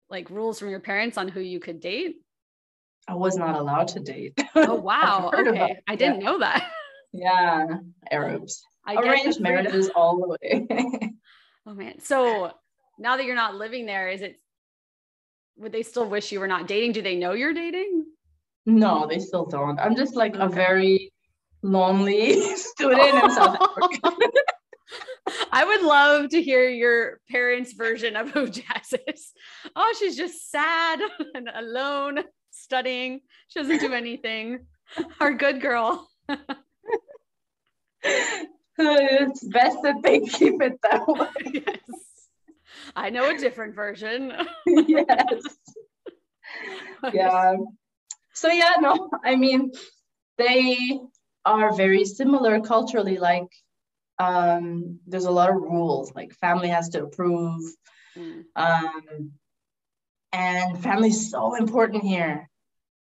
like 0.08 0.30
rules 0.30 0.58
from 0.58 0.70
your 0.70 0.80
parents 0.80 1.18
on 1.18 1.28
who 1.28 1.40
you 1.40 1.60
could 1.60 1.80
date? 1.80 2.16
I 3.06 3.14
was 3.14 3.36
not 3.36 3.56
allowed 3.56 3.88
to 3.88 4.00
date. 4.00 4.38
Oh 4.56 4.76
wow. 4.76 5.30
okay. 5.34 5.80
I 5.88 5.96
didn't 5.96 6.20
yeah. 6.20 6.26
know 6.26 6.38
that. 6.38 6.70
Yeah, 7.12 7.66
Arabs. 8.10 8.64
I 8.86 8.94
Arranged 8.96 9.40
marriages 9.40 9.88
all 9.88 10.20
the 10.20 10.28
way. 10.28 10.66
oh 11.66 11.74
man. 11.74 11.98
So 12.00 12.52
now 12.98 13.16
that 13.16 13.24
you're 13.24 13.34
not 13.34 13.56
living 13.56 13.86
there, 13.86 14.08
is 14.08 14.22
it 14.22 14.40
would 15.56 15.72
they 15.72 15.82
still 15.82 16.08
wish 16.08 16.32
you 16.32 16.40
were 16.40 16.48
not 16.48 16.66
dating? 16.66 16.92
Do 16.92 17.02
they 17.02 17.16
know 17.16 17.32
you're 17.32 17.54
dating? 17.54 18.06
No, 18.66 19.06
they 19.06 19.18
still 19.18 19.46
don't. 19.46 19.78
I'm 19.78 19.94
just 19.94 20.16
like 20.16 20.34
okay. 20.34 20.44
a 20.44 20.48
very 20.48 21.12
lonely 21.62 22.40
student 22.56 23.22
in 23.22 23.30
South 23.30 23.56
Africa. 23.60 24.16
I 25.52 25.64
would 25.64 25.82
love 25.82 26.30
to 26.30 26.42
hear 26.42 26.68
your 26.68 27.20
parents' 27.30 27.72
version 27.72 28.16
of 28.16 28.30
who 28.30 28.48
Jazz 28.48 28.94
is. 29.06 29.32
Oh, 29.76 29.94
she's 29.98 30.16
just 30.16 30.50
sad 30.50 31.00
and 31.34 31.48
alone, 31.54 32.20
studying. 32.50 33.20
She 33.48 33.60
doesn't 33.60 33.80
do 33.80 33.92
anything. 33.92 34.66
Our 35.20 35.32
good 35.32 35.60
girl 35.60 36.08
it's 38.78 39.44
best 39.44 39.78
that 39.82 40.02
they 40.02 40.20
keep 40.20 40.62
it 40.62 40.78
that 40.82 41.06
way. 41.06 41.62
Yes. 41.66 41.78
I 42.96 43.10
know 43.10 43.30
a 43.30 43.38
different 43.38 43.74
version. 43.74 44.32
yes. 44.66 45.42
yeah. 47.12 47.56
So 48.32 48.48
yeah, 48.48 48.74
no, 48.80 49.10
I 49.24 49.36
mean, 49.36 49.72
they 50.38 50.98
are 51.44 51.74
very 51.74 52.04
similar 52.04 52.60
culturally. 52.60 53.18
Like, 53.18 53.48
um, 54.18 55.00
there's 55.06 55.24
a 55.24 55.30
lot 55.30 55.50
of 55.50 55.56
rules. 55.56 56.14
Like, 56.14 56.32
family 56.34 56.68
has 56.68 56.88
to 56.90 57.04
approve. 57.04 57.62
Mm. 58.16 58.44
Um, 58.56 59.32
and 60.32 60.82
family's 60.82 61.30
so 61.30 61.54
important 61.54 62.02
here 62.02 62.48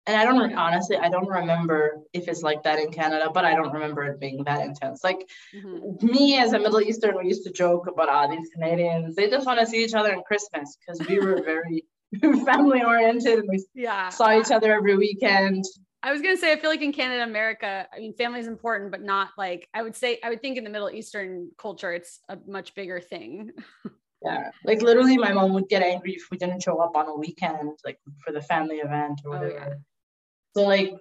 and 0.06 0.16
I 0.16 0.24
don't 0.24 0.54
honestly, 0.54 0.96
I 0.96 1.08
don't 1.08 1.28
remember 1.28 1.98
if 2.12 2.28
it's 2.28 2.42
like 2.42 2.62
that 2.62 2.78
in 2.78 2.90
Canada, 2.92 3.30
but 3.32 3.44
I 3.44 3.54
don't 3.54 3.72
remember 3.72 4.04
it 4.04 4.20
being 4.20 4.44
that 4.44 4.64
intense. 4.64 5.02
Like 5.02 5.28
mm-hmm. 5.54 6.06
me 6.06 6.38
as 6.38 6.52
a 6.52 6.58
Middle 6.58 6.80
Eastern, 6.80 7.16
we 7.16 7.26
used 7.26 7.44
to 7.44 7.52
joke 7.52 7.88
about 7.88 8.08
ah, 8.08 8.26
these 8.28 8.48
Canadians, 8.54 9.16
they 9.16 9.28
just 9.28 9.46
want 9.46 9.58
to 9.58 9.66
see 9.66 9.84
each 9.84 9.94
other 9.94 10.12
in 10.12 10.22
Christmas 10.22 10.76
because 10.78 11.06
we 11.08 11.18
were 11.18 11.42
very 11.44 11.84
family 12.44 12.82
oriented 12.84 13.40
and 13.40 13.48
we 13.48 13.64
yeah. 13.74 14.08
saw 14.10 14.38
each 14.38 14.50
other 14.50 14.72
every 14.72 14.96
weekend. 14.96 15.64
I 16.02 16.12
was 16.12 16.22
gonna 16.22 16.36
say, 16.36 16.52
I 16.52 16.56
feel 16.56 16.70
like 16.70 16.82
in 16.82 16.92
Canada, 16.92 17.24
America, 17.24 17.88
I 17.92 17.98
mean, 17.98 18.14
family 18.14 18.38
is 18.38 18.46
important, 18.46 18.92
but 18.92 19.02
not 19.02 19.30
like 19.36 19.68
I 19.74 19.82
would 19.82 19.96
say. 19.96 20.20
I 20.22 20.28
would 20.28 20.40
think 20.40 20.56
in 20.56 20.62
the 20.62 20.70
Middle 20.70 20.90
Eastern 20.90 21.50
culture, 21.58 21.92
it's 21.92 22.20
a 22.28 22.38
much 22.46 22.76
bigger 22.76 23.00
thing. 23.00 23.50
yeah, 24.24 24.50
like 24.64 24.82
literally, 24.82 25.16
my 25.16 25.32
mom 25.32 25.52
would 25.54 25.68
get 25.68 25.82
angry 25.82 26.12
if 26.12 26.28
we 26.30 26.38
didn't 26.38 26.62
show 26.62 26.78
up 26.78 26.94
on 26.94 27.08
a 27.08 27.16
weekend, 27.16 27.80
like 27.84 27.98
for 28.24 28.30
the 28.30 28.40
family 28.40 28.76
event 28.76 29.22
or 29.24 29.32
whatever. 29.32 29.60
Oh, 29.60 29.68
yeah. 29.68 29.74
So 30.56 30.62
like 30.62 30.94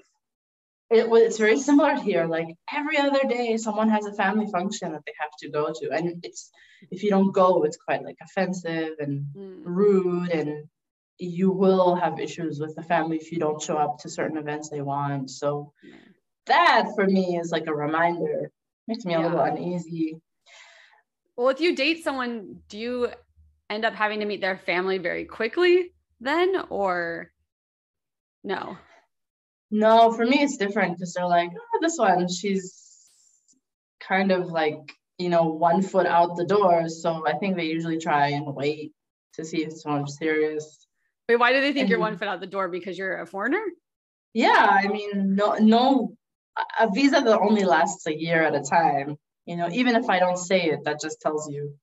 it 0.89 1.09
was 1.09 1.21
it's 1.21 1.37
very 1.37 1.57
similar 1.57 1.95
here. 1.95 2.25
Like 2.25 2.47
every 2.73 2.97
other 2.97 3.21
day, 3.29 3.55
someone 3.55 3.89
has 3.89 4.05
a 4.05 4.11
family 4.11 4.47
function 4.51 4.91
that 4.91 5.03
they 5.05 5.13
have 5.17 5.31
to 5.39 5.49
go 5.49 5.71
to, 5.73 5.91
and 5.91 6.19
it's 6.25 6.51
if 6.91 7.03
you 7.03 7.09
don't 7.09 7.31
go, 7.31 7.63
it's 7.63 7.77
quite 7.77 8.03
like 8.03 8.17
offensive 8.21 8.95
and 8.99 9.27
mm. 9.33 9.61
rude, 9.63 10.29
and 10.29 10.67
you 11.17 11.51
will 11.51 11.95
have 11.95 12.19
issues 12.19 12.59
with 12.59 12.75
the 12.75 12.83
family 12.83 13.15
if 13.15 13.31
you 13.31 13.39
don't 13.39 13.61
show 13.61 13.77
up 13.77 13.99
to 13.99 14.09
certain 14.09 14.37
events 14.37 14.67
they 14.67 14.81
want. 14.81 15.29
So 15.29 15.71
yeah. 15.81 15.95
that 16.47 16.87
for 16.93 17.07
me 17.07 17.37
is 17.37 17.49
like 17.49 17.67
a 17.67 17.73
reminder. 17.73 18.51
Makes 18.89 19.05
me 19.05 19.13
yeah. 19.13 19.21
a 19.21 19.23
little 19.23 19.39
uneasy. 19.39 20.19
Well, 21.37 21.47
if 21.47 21.61
you 21.61 21.77
date 21.77 22.03
someone, 22.03 22.57
do 22.67 22.77
you 22.77 23.09
end 23.69 23.85
up 23.85 23.93
having 23.93 24.19
to 24.19 24.25
meet 24.25 24.41
their 24.41 24.57
family 24.57 24.97
very 24.97 25.23
quickly 25.23 25.93
then, 26.19 26.61
or 26.69 27.31
no? 28.43 28.77
No, 29.75 30.09
for 30.13 30.25
me 30.25 30.41
it's 30.41 30.55
different 30.55 30.95
because 30.95 31.13
they're 31.13 31.27
like, 31.27 31.49
oh, 31.53 31.79
this 31.81 31.97
one, 31.97 32.29
she's 32.29 33.09
kind 33.99 34.31
of 34.31 34.47
like, 34.47 34.79
you 35.17 35.27
know, 35.27 35.47
one 35.47 35.81
foot 35.81 36.07
out 36.07 36.37
the 36.37 36.45
door. 36.45 36.87
So 36.87 37.27
I 37.27 37.33
think 37.33 37.57
they 37.57 37.65
usually 37.65 37.97
try 37.97 38.29
and 38.29 38.55
wait 38.55 38.93
to 39.33 39.43
see 39.43 39.65
if 39.65 39.73
someone's 39.73 40.17
serious. 40.17 40.87
Wait, 41.27 41.35
why 41.35 41.51
do 41.51 41.59
they 41.59 41.73
think 41.73 41.81
and, 41.81 41.89
you're 41.89 41.99
one 41.99 42.17
foot 42.17 42.29
out 42.29 42.39
the 42.39 42.47
door? 42.47 42.69
Because 42.69 42.97
you're 42.97 43.19
a 43.19 43.25
foreigner? 43.25 43.61
Yeah, 44.33 44.65
I 44.69 44.87
mean, 44.87 45.35
no, 45.35 45.55
no, 45.55 46.15
a 46.79 46.89
visa 46.93 47.19
that 47.19 47.39
only 47.39 47.65
lasts 47.65 48.07
a 48.07 48.17
year 48.17 48.43
at 48.43 48.55
a 48.55 48.61
time. 48.61 49.17
You 49.45 49.57
know, 49.57 49.67
even 49.73 49.97
if 49.97 50.09
I 50.09 50.19
don't 50.19 50.37
say 50.37 50.69
it, 50.69 50.85
that 50.85 51.01
just 51.01 51.19
tells 51.19 51.49
you 51.49 51.73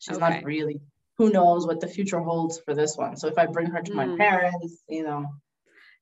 she's 0.00 0.18
okay. 0.18 0.34
not 0.34 0.44
really. 0.44 0.82
Who 1.16 1.30
knows 1.30 1.66
what 1.66 1.80
the 1.80 1.88
future 1.88 2.20
holds 2.20 2.60
for 2.60 2.74
this 2.74 2.94
one? 2.94 3.16
So 3.16 3.28
if 3.28 3.38
I 3.38 3.46
bring 3.46 3.70
her 3.70 3.80
to 3.80 3.90
mm. 3.90 3.94
my 3.94 4.04
hmm. 4.04 4.16
parents, 4.18 4.82
you 4.86 5.02
know, 5.02 5.28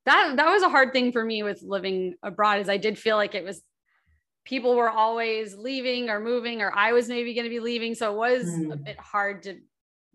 that 0.07 0.36
that 0.36 0.46
was 0.46 0.62
a 0.62 0.68
hard 0.68 0.92
thing 0.92 1.12
for 1.12 1.22
me 1.22 1.42
with 1.42 1.62
living 1.62 2.14
abroad 2.22 2.61
is 2.61 2.68
I 2.68 2.78
did 2.78 2.98
feel 2.98 3.16
like 3.16 3.34
it 3.34 3.44
was 3.44 3.62
people 4.44 4.76
were 4.76 4.88
always 4.88 5.57
leaving 5.57 6.09
or 6.09 6.20
moving 6.20 6.62
or 6.62 6.72
I 6.74 6.92
was 6.92 7.09
maybe 7.09 7.34
going 7.34 7.44
to 7.44 7.50
be 7.50 7.61
leaving 7.61 7.94
so 7.94 8.12
it 8.12 8.16
was 8.16 8.44
mm. 8.46 8.72
a 8.72 8.76
bit 8.76 8.98
hard 8.98 9.42
to 9.42 9.59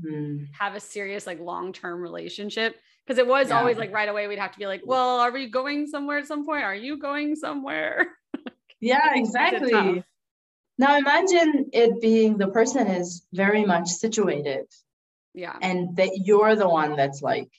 mm. 0.04 0.48
have 0.58 0.76
a 0.76 0.80
serious 0.80 1.28
like 1.28 1.40
long-term 1.40 2.02
relationship 2.02 2.76
because 3.06 3.20
it 3.20 3.28
was 3.28 3.50
yeah. 3.50 3.60
always 3.60 3.78
like 3.78 3.94
right 3.94 4.10
away 4.10 4.28
we'd 4.28 4.40
have 4.40 4.54
to 4.54 4.60
be 4.60 4.66
like 4.66 4.82
well 4.86 5.20
are 5.20 5.32
we 5.32 5.50
going 5.50 5.86
somewhere 5.86 6.18
at 6.18 6.28
some 6.28 6.46
point 6.46 6.64
are 6.64 6.76
you 6.76 6.98
going 6.98 7.36
somewhere 7.36 8.08
yeah 8.80 9.12
exactly 9.14 10.04
now 10.78 10.98
imagine 10.98 11.70
it 11.74 12.00
being 12.02 12.38
the 12.38 12.48
person 12.48 12.88
is 12.88 13.28
very 13.34 13.66
much 13.66 13.90
situated 13.90 14.66
yeah 15.34 15.58
and 15.62 15.98
that 15.98 16.22
you're 16.24 16.56
the 16.56 16.68
one 16.70 16.96
that's 16.96 17.22
like 17.22 17.50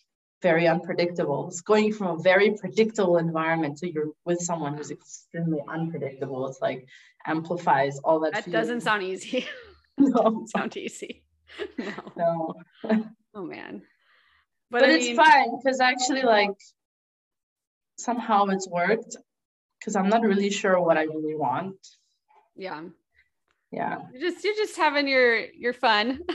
very 0.43 0.67
unpredictable. 0.67 1.49
It's 1.49 1.61
going 1.61 1.93
from 1.93 2.19
a 2.19 2.23
very 2.23 2.51
predictable 2.53 3.17
environment 3.19 3.79
to 3.79 3.91
you're 3.91 4.11
with 4.25 4.41
someone 4.41 4.77
who's 4.77 4.91
extremely 4.91 5.61
unpredictable. 5.69 6.47
It's 6.49 6.61
like 6.61 6.89
amplifies 7.25 7.99
all 8.01 8.21
that. 8.21 8.33
That 8.33 8.45
feeling. 8.45 8.61
doesn't 8.61 8.81
sound 8.83 9.03
easy. 9.03 9.47
No, 9.99 10.23
doesn't 10.23 10.49
sound 10.49 10.77
easy. 10.79 11.23
No. 11.77 11.93
no. 12.17 12.55
oh 13.35 13.45
man. 13.45 13.83
But, 14.71 14.81
but 14.81 14.89
it's 14.89 15.05
mean, 15.05 15.17
fine 15.17 15.51
because 15.63 15.81
actually, 15.81 16.23
like 16.23 16.57
somehow 17.99 18.47
it's 18.47 18.67
worked 18.67 19.19
because 19.79 19.95
I'm 19.95 20.09
not 20.09 20.23
really 20.23 20.49
sure 20.49 20.81
what 20.81 20.97
I 20.97 21.03
really 21.03 21.37
want. 21.37 21.77
Yeah. 22.57 22.81
Yeah. 23.73 23.99
You're 24.13 24.31
just 24.31 24.45
you're 24.45 24.55
just 24.55 24.77
having 24.77 25.09
your 25.09 25.39
your 25.53 25.73
fun. 25.73 26.21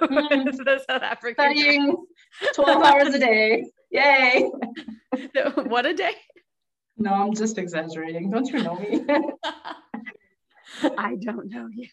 Mm. 0.00 0.56
the 0.64 0.82
South 0.88 1.02
African 1.02 1.34
studying 1.34 1.94
12 2.54 2.82
hours 2.82 3.14
a 3.14 3.18
day. 3.18 3.64
Yay. 3.90 4.50
what 5.66 5.84
a 5.84 5.92
day? 5.94 6.12
No, 6.96 7.12
I'm 7.12 7.34
just 7.34 7.58
exaggerating. 7.58 8.30
Don't 8.30 8.46
you 8.48 8.62
know 8.62 8.76
me? 8.76 9.04
I 10.98 11.16
don't 11.16 11.48
know 11.50 11.68
you. 11.72 11.88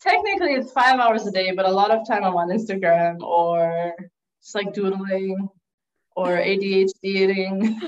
Technically, 0.00 0.54
it's 0.54 0.72
five 0.72 0.98
hours 0.98 1.26
a 1.26 1.30
day, 1.30 1.52
but 1.52 1.66
a 1.66 1.70
lot 1.70 1.90
of 1.90 2.06
time 2.08 2.24
I'm 2.24 2.34
on 2.36 2.48
Instagram 2.48 3.20
or 3.20 3.94
just 4.42 4.54
like 4.54 4.72
doodling 4.72 5.48
or 6.16 6.28
ADHD 6.28 6.90
eating. 7.02 7.80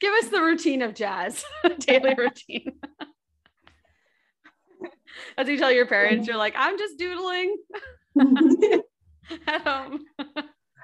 Give 0.00 0.12
us 0.14 0.28
the 0.28 0.42
routine 0.42 0.82
of 0.82 0.94
jazz, 0.94 1.44
daily 1.78 2.14
routine. 2.14 2.72
As 5.38 5.48
you 5.48 5.58
tell 5.58 5.72
your 5.72 5.86
parents, 5.86 6.26
you're 6.26 6.36
like, 6.36 6.54
I'm 6.56 6.78
just 6.78 6.98
doodling 6.98 7.56
at 9.46 9.62
home. 9.62 10.04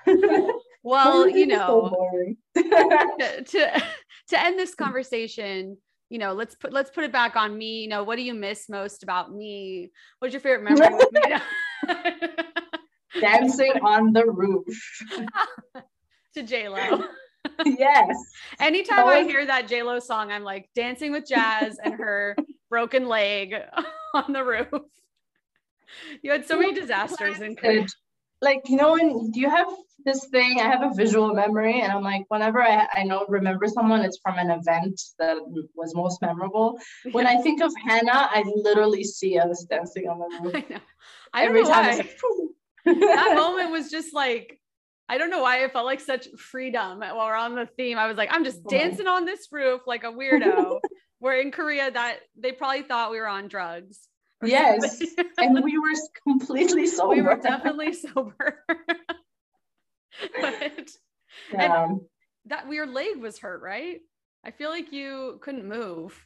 well, 0.82 1.28
you 1.28 1.46
know, 1.46 2.34
to, 2.56 3.44
to 3.44 3.82
to 4.28 4.40
end 4.40 4.58
this 4.58 4.74
conversation, 4.74 5.76
you 6.08 6.18
know, 6.18 6.32
let's 6.32 6.54
put 6.54 6.72
let's 6.72 6.90
put 6.90 7.04
it 7.04 7.12
back 7.12 7.36
on 7.36 7.56
me. 7.56 7.82
You 7.82 7.88
know, 7.88 8.04
what 8.04 8.16
do 8.16 8.22
you 8.22 8.34
miss 8.34 8.68
most 8.68 9.02
about 9.02 9.32
me? 9.32 9.90
What's 10.18 10.32
your 10.32 10.40
favorite 10.40 10.64
memory 10.64 10.94
with 10.94 11.12
me? 11.12 11.36
Dancing 13.20 13.72
on 13.82 14.12
the 14.12 14.26
roof. 14.26 14.64
to 16.34 16.42
J 16.42 16.68
Lo. 16.68 17.04
yes. 17.64 18.16
Anytime 18.58 19.06
I 19.06 19.22
hear 19.22 19.44
that 19.46 19.68
J 19.68 19.82
Lo 19.82 19.98
song, 19.98 20.30
I'm 20.30 20.44
like 20.44 20.68
dancing 20.74 21.12
with 21.12 21.26
Jazz 21.26 21.78
and 21.82 21.94
her 21.94 22.36
broken 22.70 23.08
leg 23.08 23.54
on 24.14 24.32
the 24.32 24.44
roof. 24.44 24.68
You 26.22 26.30
had 26.30 26.46
so 26.46 26.56
many 26.56 26.72
disasters 26.72 27.40
in 27.40 27.56
Korea. 27.56 27.84
Like, 28.40 28.60
you 28.68 28.76
know, 28.76 28.92
when 28.92 29.32
do 29.32 29.40
you 29.40 29.50
have 29.50 29.66
this 30.04 30.28
thing? 30.28 30.60
I 30.60 30.68
have 30.68 30.82
a 30.82 30.94
visual 30.94 31.34
memory, 31.34 31.80
and 31.80 31.90
I'm 31.90 32.04
like, 32.04 32.26
whenever 32.28 32.62
I, 32.62 32.86
I 32.94 33.02
know 33.02 33.26
remember 33.28 33.66
someone, 33.66 34.02
it's 34.02 34.20
from 34.22 34.38
an 34.38 34.52
event 34.52 35.00
that 35.18 35.38
was 35.74 35.92
most 35.96 36.22
memorable. 36.22 36.78
When 37.10 37.26
I 37.26 37.42
think 37.42 37.60
of 37.60 37.72
Hannah, 37.84 38.30
I 38.30 38.44
literally 38.54 39.02
see 39.02 39.36
us 39.36 39.64
dancing 39.64 40.08
on 40.08 40.20
the 40.20 40.28
roof. 40.40 40.54
I 40.54 40.72
know. 40.72 40.80
I 41.32 41.44
Every 41.46 41.64
time 41.64 41.98
like, 41.98 42.18
that 42.84 43.32
moment 43.34 43.72
was 43.72 43.90
just 43.90 44.14
like 44.14 44.60
I 45.10 45.18
don't 45.18 45.30
know 45.30 45.42
why 45.42 45.64
it 45.64 45.72
felt 45.72 45.86
like 45.86 45.98
such 45.98 46.28
freedom 46.38 47.00
while 47.00 47.16
we're 47.16 47.34
on 47.34 47.56
the 47.56 47.66
theme. 47.66 47.98
I 47.98 48.06
was 48.06 48.16
like, 48.16 48.28
I'm 48.30 48.44
just 48.44 48.64
dancing 48.68 49.08
on 49.08 49.24
this 49.24 49.48
roof 49.50 49.80
like 49.84 50.04
a 50.04 50.12
weirdo. 50.12 50.78
Where 51.20 51.40
in 51.40 51.50
Korea, 51.50 51.90
that 51.90 52.20
they 52.36 52.52
probably 52.52 52.82
thought 52.82 53.10
we 53.10 53.20
were 53.20 53.28
on 53.28 53.48
drugs. 53.48 53.98
Yes, 54.42 55.02
and 55.36 55.62
we 55.62 55.76
were 55.76 55.92
completely 56.26 56.86
sober. 56.86 57.14
We 57.14 57.20
were 57.20 57.36
definitely 57.36 57.92
sober. 58.14 58.64
but 60.40 60.90
yeah. 61.52 61.88
that 62.46 62.72
your 62.72 62.86
leg 62.86 63.18
was 63.18 63.38
hurt, 63.38 63.60
right? 63.60 64.00
I 64.42 64.50
feel 64.50 64.70
like 64.70 64.94
you 64.94 65.40
couldn't 65.42 65.68
move. 65.68 66.24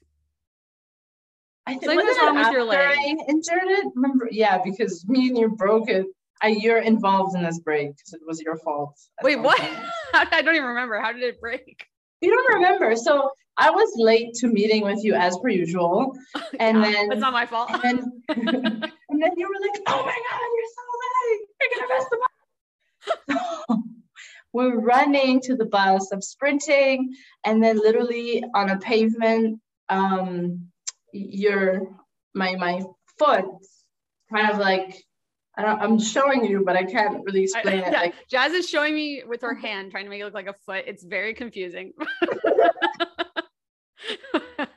I 1.67 1.75
think 1.75 2.01
was 2.01 2.17
wrong 2.19 2.37
with 2.37 2.53
your 2.53 2.63
leg. 2.63 2.79
I 2.79 3.17
injured 3.29 3.65
it. 3.65 3.87
Remember? 3.97 4.29
Yeah, 4.31 4.61
because 4.63 5.05
me 5.09 5.27
and 5.27 5.37
you 5.37 5.49
broke 5.49 5.89
it 5.89 6.07
I, 6.45 6.49
you're 6.49 6.79
involved 6.79 7.35
in 7.37 7.43
this 7.43 7.59
break 7.59 7.97
because 7.97 8.13
it 8.13 8.21
was 8.27 8.41
your 8.41 8.57
fault. 8.59 9.01
Wait, 9.23 9.37
what? 9.37 9.59
I 10.15 10.43
don't 10.43 10.55
even 10.55 10.69
remember. 10.69 11.01
How 11.01 11.13
did 11.13 11.23
it 11.23 11.41
break? 11.41 11.87
You 12.21 12.31
don't 12.31 12.55
remember. 12.57 12.97
So 12.97 13.31
I 13.57 13.71
was 13.71 13.93
late 13.97 14.35
to 14.35 14.49
meeting 14.49 14.83
with 14.83 15.05
you 15.05 15.15
as 15.15 15.37
per 15.39 15.49
usual. 15.49 16.17
And 16.61 16.79
yeah, 16.79 16.93
then 16.93 17.13
it's 17.13 17.21
not 17.21 17.33
my 17.33 17.47
fault. 17.47 17.71
And 17.73 17.83
then, 17.83 18.13
and 18.29 19.23
then 19.23 19.33
you 19.37 19.49
were 19.49 19.61
like, 19.61 19.81
oh 19.89 20.05
my 20.05 20.19
God, 20.31 20.41
you're 20.57 20.73
so 20.77 20.83
late. 21.03 21.41
You're 21.61 21.89
gonna 21.89 21.95
miss 21.99 22.09
the 22.11 22.19
bus. 23.69 23.79
we're 24.53 24.79
running 24.79 25.41
to 25.43 25.57
the 25.57 25.65
bus. 25.65 26.13
I'm 26.13 26.23
sprinting, 26.23 27.15
and 27.45 27.63
then 27.63 27.79
literally 27.79 28.45
on 28.55 28.71
a 28.71 28.79
pavement, 28.79 29.61
um, 29.89 30.69
your 31.13 31.89
my 32.35 32.55
my 32.55 32.83
foot 33.19 33.47
kind 34.33 34.51
of 34.51 34.59
like 34.59 35.03
I 35.57 35.63
don't, 35.63 35.81
I'm 35.81 36.01
showing 36.01 36.45
you, 36.45 36.63
but 36.65 36.77
I 36.77 36.85
can't 36.85 37.25
really 37.25 37.45
explain 37.45 37.81
I, 37.85 37.87
it. 37.87 37.93
Yeah, 37.93 38.01
like, 38.01 38.15
Jazz 38.29 38.53
is 38.53 38.69
showing 38.69 38.95
me 38.95 39.23
with 39.27 39.43
her 39.43 39.55
hand, 39.55 39.93
trying 39.93 40.05
to 40.05 40.11
make 40.11 40.21
it 40.21 40.25
look 40.25 40.35
like 40.35 40.49
a 40.49 40.55
foot. 40.67 40.85
It's 40.87 41.05
very 41.05 41.33
confusing. 41.35 41.93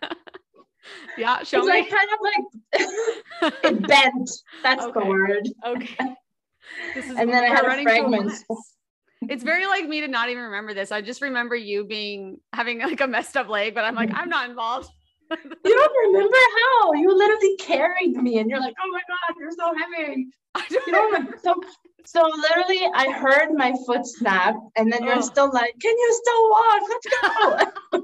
yeah, 1.18 1.44
show 1.44 1.60
it's 1.60 1.68
me. 1.68 1.74
like 1.74 1.90
kind 1.90 2.10
of 2.14 2.20
like 2.22 3.54
it 3.64 3.88
bent. 3.88 4.30
That's 4.64 4.84
okay. 4.84 5.00
the 5.00 5.06
word. 5.06 5.50
Okay. 5.66 5.98
This 6.94 7.06
is 7.06 7.16
and 7.18 7.30
then 7.30 7.44
I 7.46 7.48
had 7.48 7.64
fragments. 7.82 8.44
It's 9.30 9.44
very 9.44 9.66
like 9.68 9.88
me 9.88 10.02
to 10.02 10.08
not 10.08 10.30
even 10.30 10.44
remember 10.44 10.74
this. 10.74 10.92
I 10.92 11.02
just 11.02 11.22
remember 11.22 11.56
you 11.56 11.86
being 11.86 12.40
having 12.54 12.80
like 12.80 13.00
a 13.00 13.08
messed 13.08 13.38
up 13.38 13.48
leg, 13.48 13.74
but 13.74 13.86
I'm 13.86 13.96
like, 13.96 14.12
I'm 14.14 14.30
not 14.30 14.50
involved. 14.50 14.90
you 15.32 15.38
don't 15.64 16.08
remember 16.08 16.38
how 16.60 16.94
you 16.94 17.18
literally 17.18 17.56
carried 17.58 18.18
me 18.18 18.40
and 18.40 18.50
you're 18.50 18.60
like, 18.60 18.76
oh 18.84 18.92
my 18.92 19.02
God, 19.08 19.36
you're 19.40 19.52
so 19.52 19.74
heavy. 19.78 20.28
You 20.70 20.92
know, 20.92 21.32
so, 21.44 21.56
so 22.06 22.22
literally 22.24 22.90
I 22.94 23.12
heard 23.12 23.54
my 23.54 23.74
foot 23.86 24.06
snap 24.06 24.56
and 24.76 24.92
then 24.92 25.04
you're 25.04 25.18
oh. 25.18 25.22
still 25.22 25.52
like, 25.52 25.74
can 25.82 25.96
you 25.98 26.22
still 26.22 26.50
walk? 26.50 26.82
Let's 26.90 27.08
go. 27.92 28.02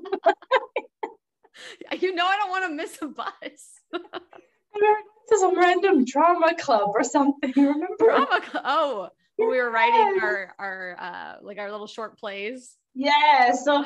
you 1.99 2.13
know, 2.15 2.25
I 2.25 2.37
don't 2.37 2.49
want 2.49 2.65
to 2.65 2.73
miss 2.73 2.97
a 3.01 3.07
bus. 3.07 3.81
to 5.29 5.37
some 5.37 5.57
random 5.57 6.05
drama 6.05 6.55
club 6.55 6.91
or 6.93 7.03
something. 7.03 7.53
Remember? 7.55 7.95
Drama 7.99 8.41
club. 8.41 8.63
Oh, 8.65 9.09
we 9.37 9.45
were 9.45 9.71
writing 9.71 10.19
our 10.21 10.53
our 10.59 10.95
uh 10.99 11.33
like 11.41 11.57
our 11.57 11.71
little 11.71 11.87
short 11.87 12.17
plays. 12.17 12.75
Yeah. 12.93 13.53
So 13.53 13.83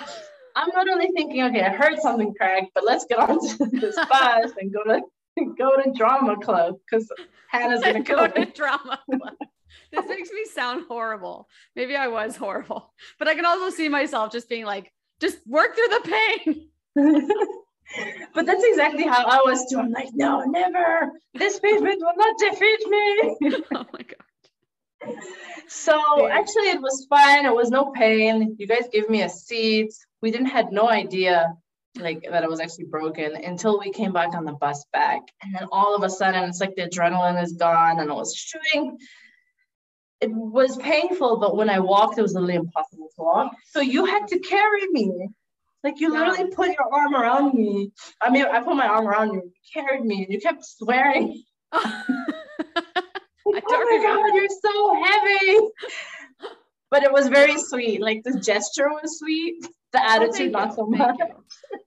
I'm 0.55 0.69
literally 0.75 1.09
thinking, 1.15 1.43
okay, 1.43 1.61
I 1.61 1.69
heard 1.69 1.99
something 1.99 2.33
crack, 2.33 2.63
but 2.73 2.83
let's 2.83 3.05
get 3.05 3.19
on 3.19 3.39
to 3.39 3.65
this 3.71 3.95
bus 3.95 4.51
and 4.59 4.73
go 4.73 4.83
to 4.83 5.01
go 5.57 5.81
to 5.81 5.91
drama 5.95 6.35
club 6.37 6.75
because 6.89 7.09
Hannah's 7.49 7.83
gonna 7.83 8.01
go 8.01 8.27
to 8.27 8.45
drama 8.45 8.99
club. 9.09 9.35
this 9.91 10.05
makes 10.07 10.31
me 10.31 10.45
sound 10.45 10.85
horrible. 10.87 11.47
Maybe 11.75 11.95
I 11.95 12.07
was 12.07 12.35
horrible, 12.35 12.93
but 13.19 13.27
I 13.27 13.35
can 13.35 13.45
also 13.45 13.69
see 13.69 13.87
myself 13.87 14.31
just 14.31 14.49
being 14.49 14.65
like, 14.65 14.91
just 15.19 15.37
work 15.47 15.75
through 15.75 15.87
the 15.87 16.69
pain. 16.95 17.63
But 18.33 18.45
that's 18.45 18.63
exactly 18.63 19.03
how 19.03 19.25
I 19.25 19.41
was 19.45 19.65
too. 19.69 19.79
I'm 19.79 19.91
like, 19.91 20.09
no, 20.13 20.43
never. 20.43 21.11
This 21.33 21.59
pavement 21.59 22.01
will 22.01 22.15
not 22.15 22.37
defeat 22.39 22.87
me. 22.87 23.61
oh 23.75 23.85
my 23.93 24.01
god. 24.03 25.15
So 25.67 26.27
actually, 26.27 26.69
it 26.69 26.81
was 26.81 27.05
fine. 27.09 27.45
It 27.45 27.53
was 27.53 27.69
no 27.69 27.91
pain. 27.91 28.55
You 28.57 28.67
guys 28.67 28.87
gave 28.91 29.09
me 29.09 29.21
a 29.21 29.29
seat. 29.29 29.93
We 30.21 30.31
didn't 30.31 30.47
had 30.47 30.71
no 30.71 30.89
idea 30.89 31.53
like 31.99 32.25
that 32.29 32.43
it 32.43 32.49
was 32.49 32.59
actually 32.59 32.85
broken 32.85 33.35
until 33.35 33.79
we 33.79 33.91
came 33.91 34.13
back 34.13 34.33
on 34.33 34.45
the 34.45 34.53
bus 34.53 34.85
back. 34.93 35.21
And 35.41 35.53
then 35.53 35.67
all 35.71 35.95
of 35.95 36.03
a 36.03 36.09
sudden, 36.09 36.43
it's 36.43 36.59
like 36.59 36.75
the 36.75 36.83
adrenaline 36.83 37.41
is 37.41 37.53
gone 37.53 37.99
and 37.99 38.09
I 38.09 38.13
was 38.13 38.35
shooting. 38.35 38.97
It 40.19 40.31
was 40.31 40.77
painful, 40.77 41.37
but 41.37 41.55
when 41.55 41.69
I 41.69 41.79
walked, 41.79 42.17
it 42.17 42.23
was 42.23 42.33
literally 42.33 42.55
impossible 42.55 43.09
to 43.15 43.21
walk. 43.21 43.53
So 43.65 43.81
you 43.81 44.05
had 44.05 44.27
to 44.29 44.39
carry 44.39 44.87
me. 44.89 45.29
Like 45.87 46.01
you 46.01 46.13
yeah. 46.13 46.27
literally 46.27 46.51
put 46.51 46.67
your 46.67 46.93
arm 46.93 47.15
around 47.15 47.53
me. 47.53 47.93
I 48.21 48.29
mean, 48.29 48.43
I 48.43 48.59
put 48.59 48.75
my 48.75 48.87
arm 48.87 49.07
around 49.07 49.33
you, 49.33 49.41
you 49.43 49.81
carried 49.81 50.03
me, 50.03 50.25
and 50.25 50.33
you 50.33 50.41
kept 50.41 50.65
swearing. 50.65 51.41
oh 51.71 52.03
my 53.45 53.61
god, 53.61 54.35
you're 54.35 54.47
so 54.61 55.03
heavy. 55.03 55.59
But 56.91 57.03
it 57.03 57.11
was 57.13 57.29
very 57.29 57.57
sweet. 57.57 58.01
Like 58.01 58.23
the 58.25 58.37
gesture 58.37 58.89
was 58.89 59.17
sweet 59.17 59.65
the 59.93 59.99
oh, 60.01 60.15
attitude 60.15 60.53
oh, 60.53 60.59
not 60.59 60.75
so 60.75 60.85
much 60.85 61.17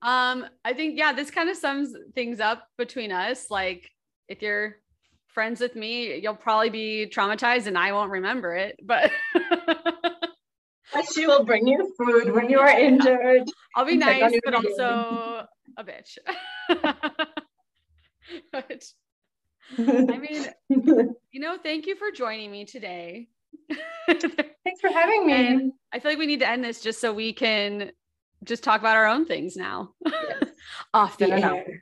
um 0.01 0.43
i 0.65 0.73
think 0.73 0.97
yeah 0.97 1.13
this 1.13 1.29
kind 1.29 1.49
of 1.49 1.55
sums 1.55 1.93
things 2.15 2.39
up 2.39 2.67
between 2.75 3.11
us 3.11 3.51
like 3.51 3.87
if 4.27 4.41
you're 4.41 4.77
friends 5.27 5.61
with 5.61 5.75
me 5.75 6.17
you'll 6.17 6.33
probably 6.33 6.71
be 6.71 7.07
traumatized 7.07 7.67
and 7.67 7.77
i 7.77 7.91
won't 7.91 8.09
remember 8.09 8.55
it 8.55 8.75
but 8.83 9.11
she 11.13 11.25
will 11.25 11.43
bring 11.43 11.67
you 11.67 11.93
food 11.97 12.31
when 12.33 12.49
you 12.49 12.59
are 12.59 12.69
injured 12.69 13.43
i'll 13.75 13.85
be 13.85 13.97
nice 13.97 14.33
but 14.43 14.53
also 14.53 15.45
a 15.77 15.83
bitch 15.83 16.17
but 18.51 18.83
i 19.77 20.17
mean 20.17 20.47
you 21.31 21.39
know 21.39 21.57
thank 21.61 21.85
you 21.87 21.95
for 21.95 22.11
joining 22.11 22.51
me 22.51 22.65
today 22.65 23.27
Thanks 24.07 24.81
for 24.81 24.89
having 24.89 25.25
me. 25.25 25.47
And 25.47 25.73
I 25.93 25.99
feel 25.99 26.11
like 26.11 26.19
we 26.19 26.25
need 26.25 26.39
to 26.41 26.47
end 26.47 26.63
this 26.63 26.81
just 26.81 27.01
so 27.01 27.13
we 27.13 27.33
can 27.33 27.91
just 28.43 28.63
talk 28.63 28.79
about 28.79 28.95
our 28.95 29.07
own 29.07 29.25
things 29.25 29.55
now. 29.55 29.93
Yes. 30.05 30.43
Off 30.93 31.17
the 31.17 31.31
air. 31.31 31.81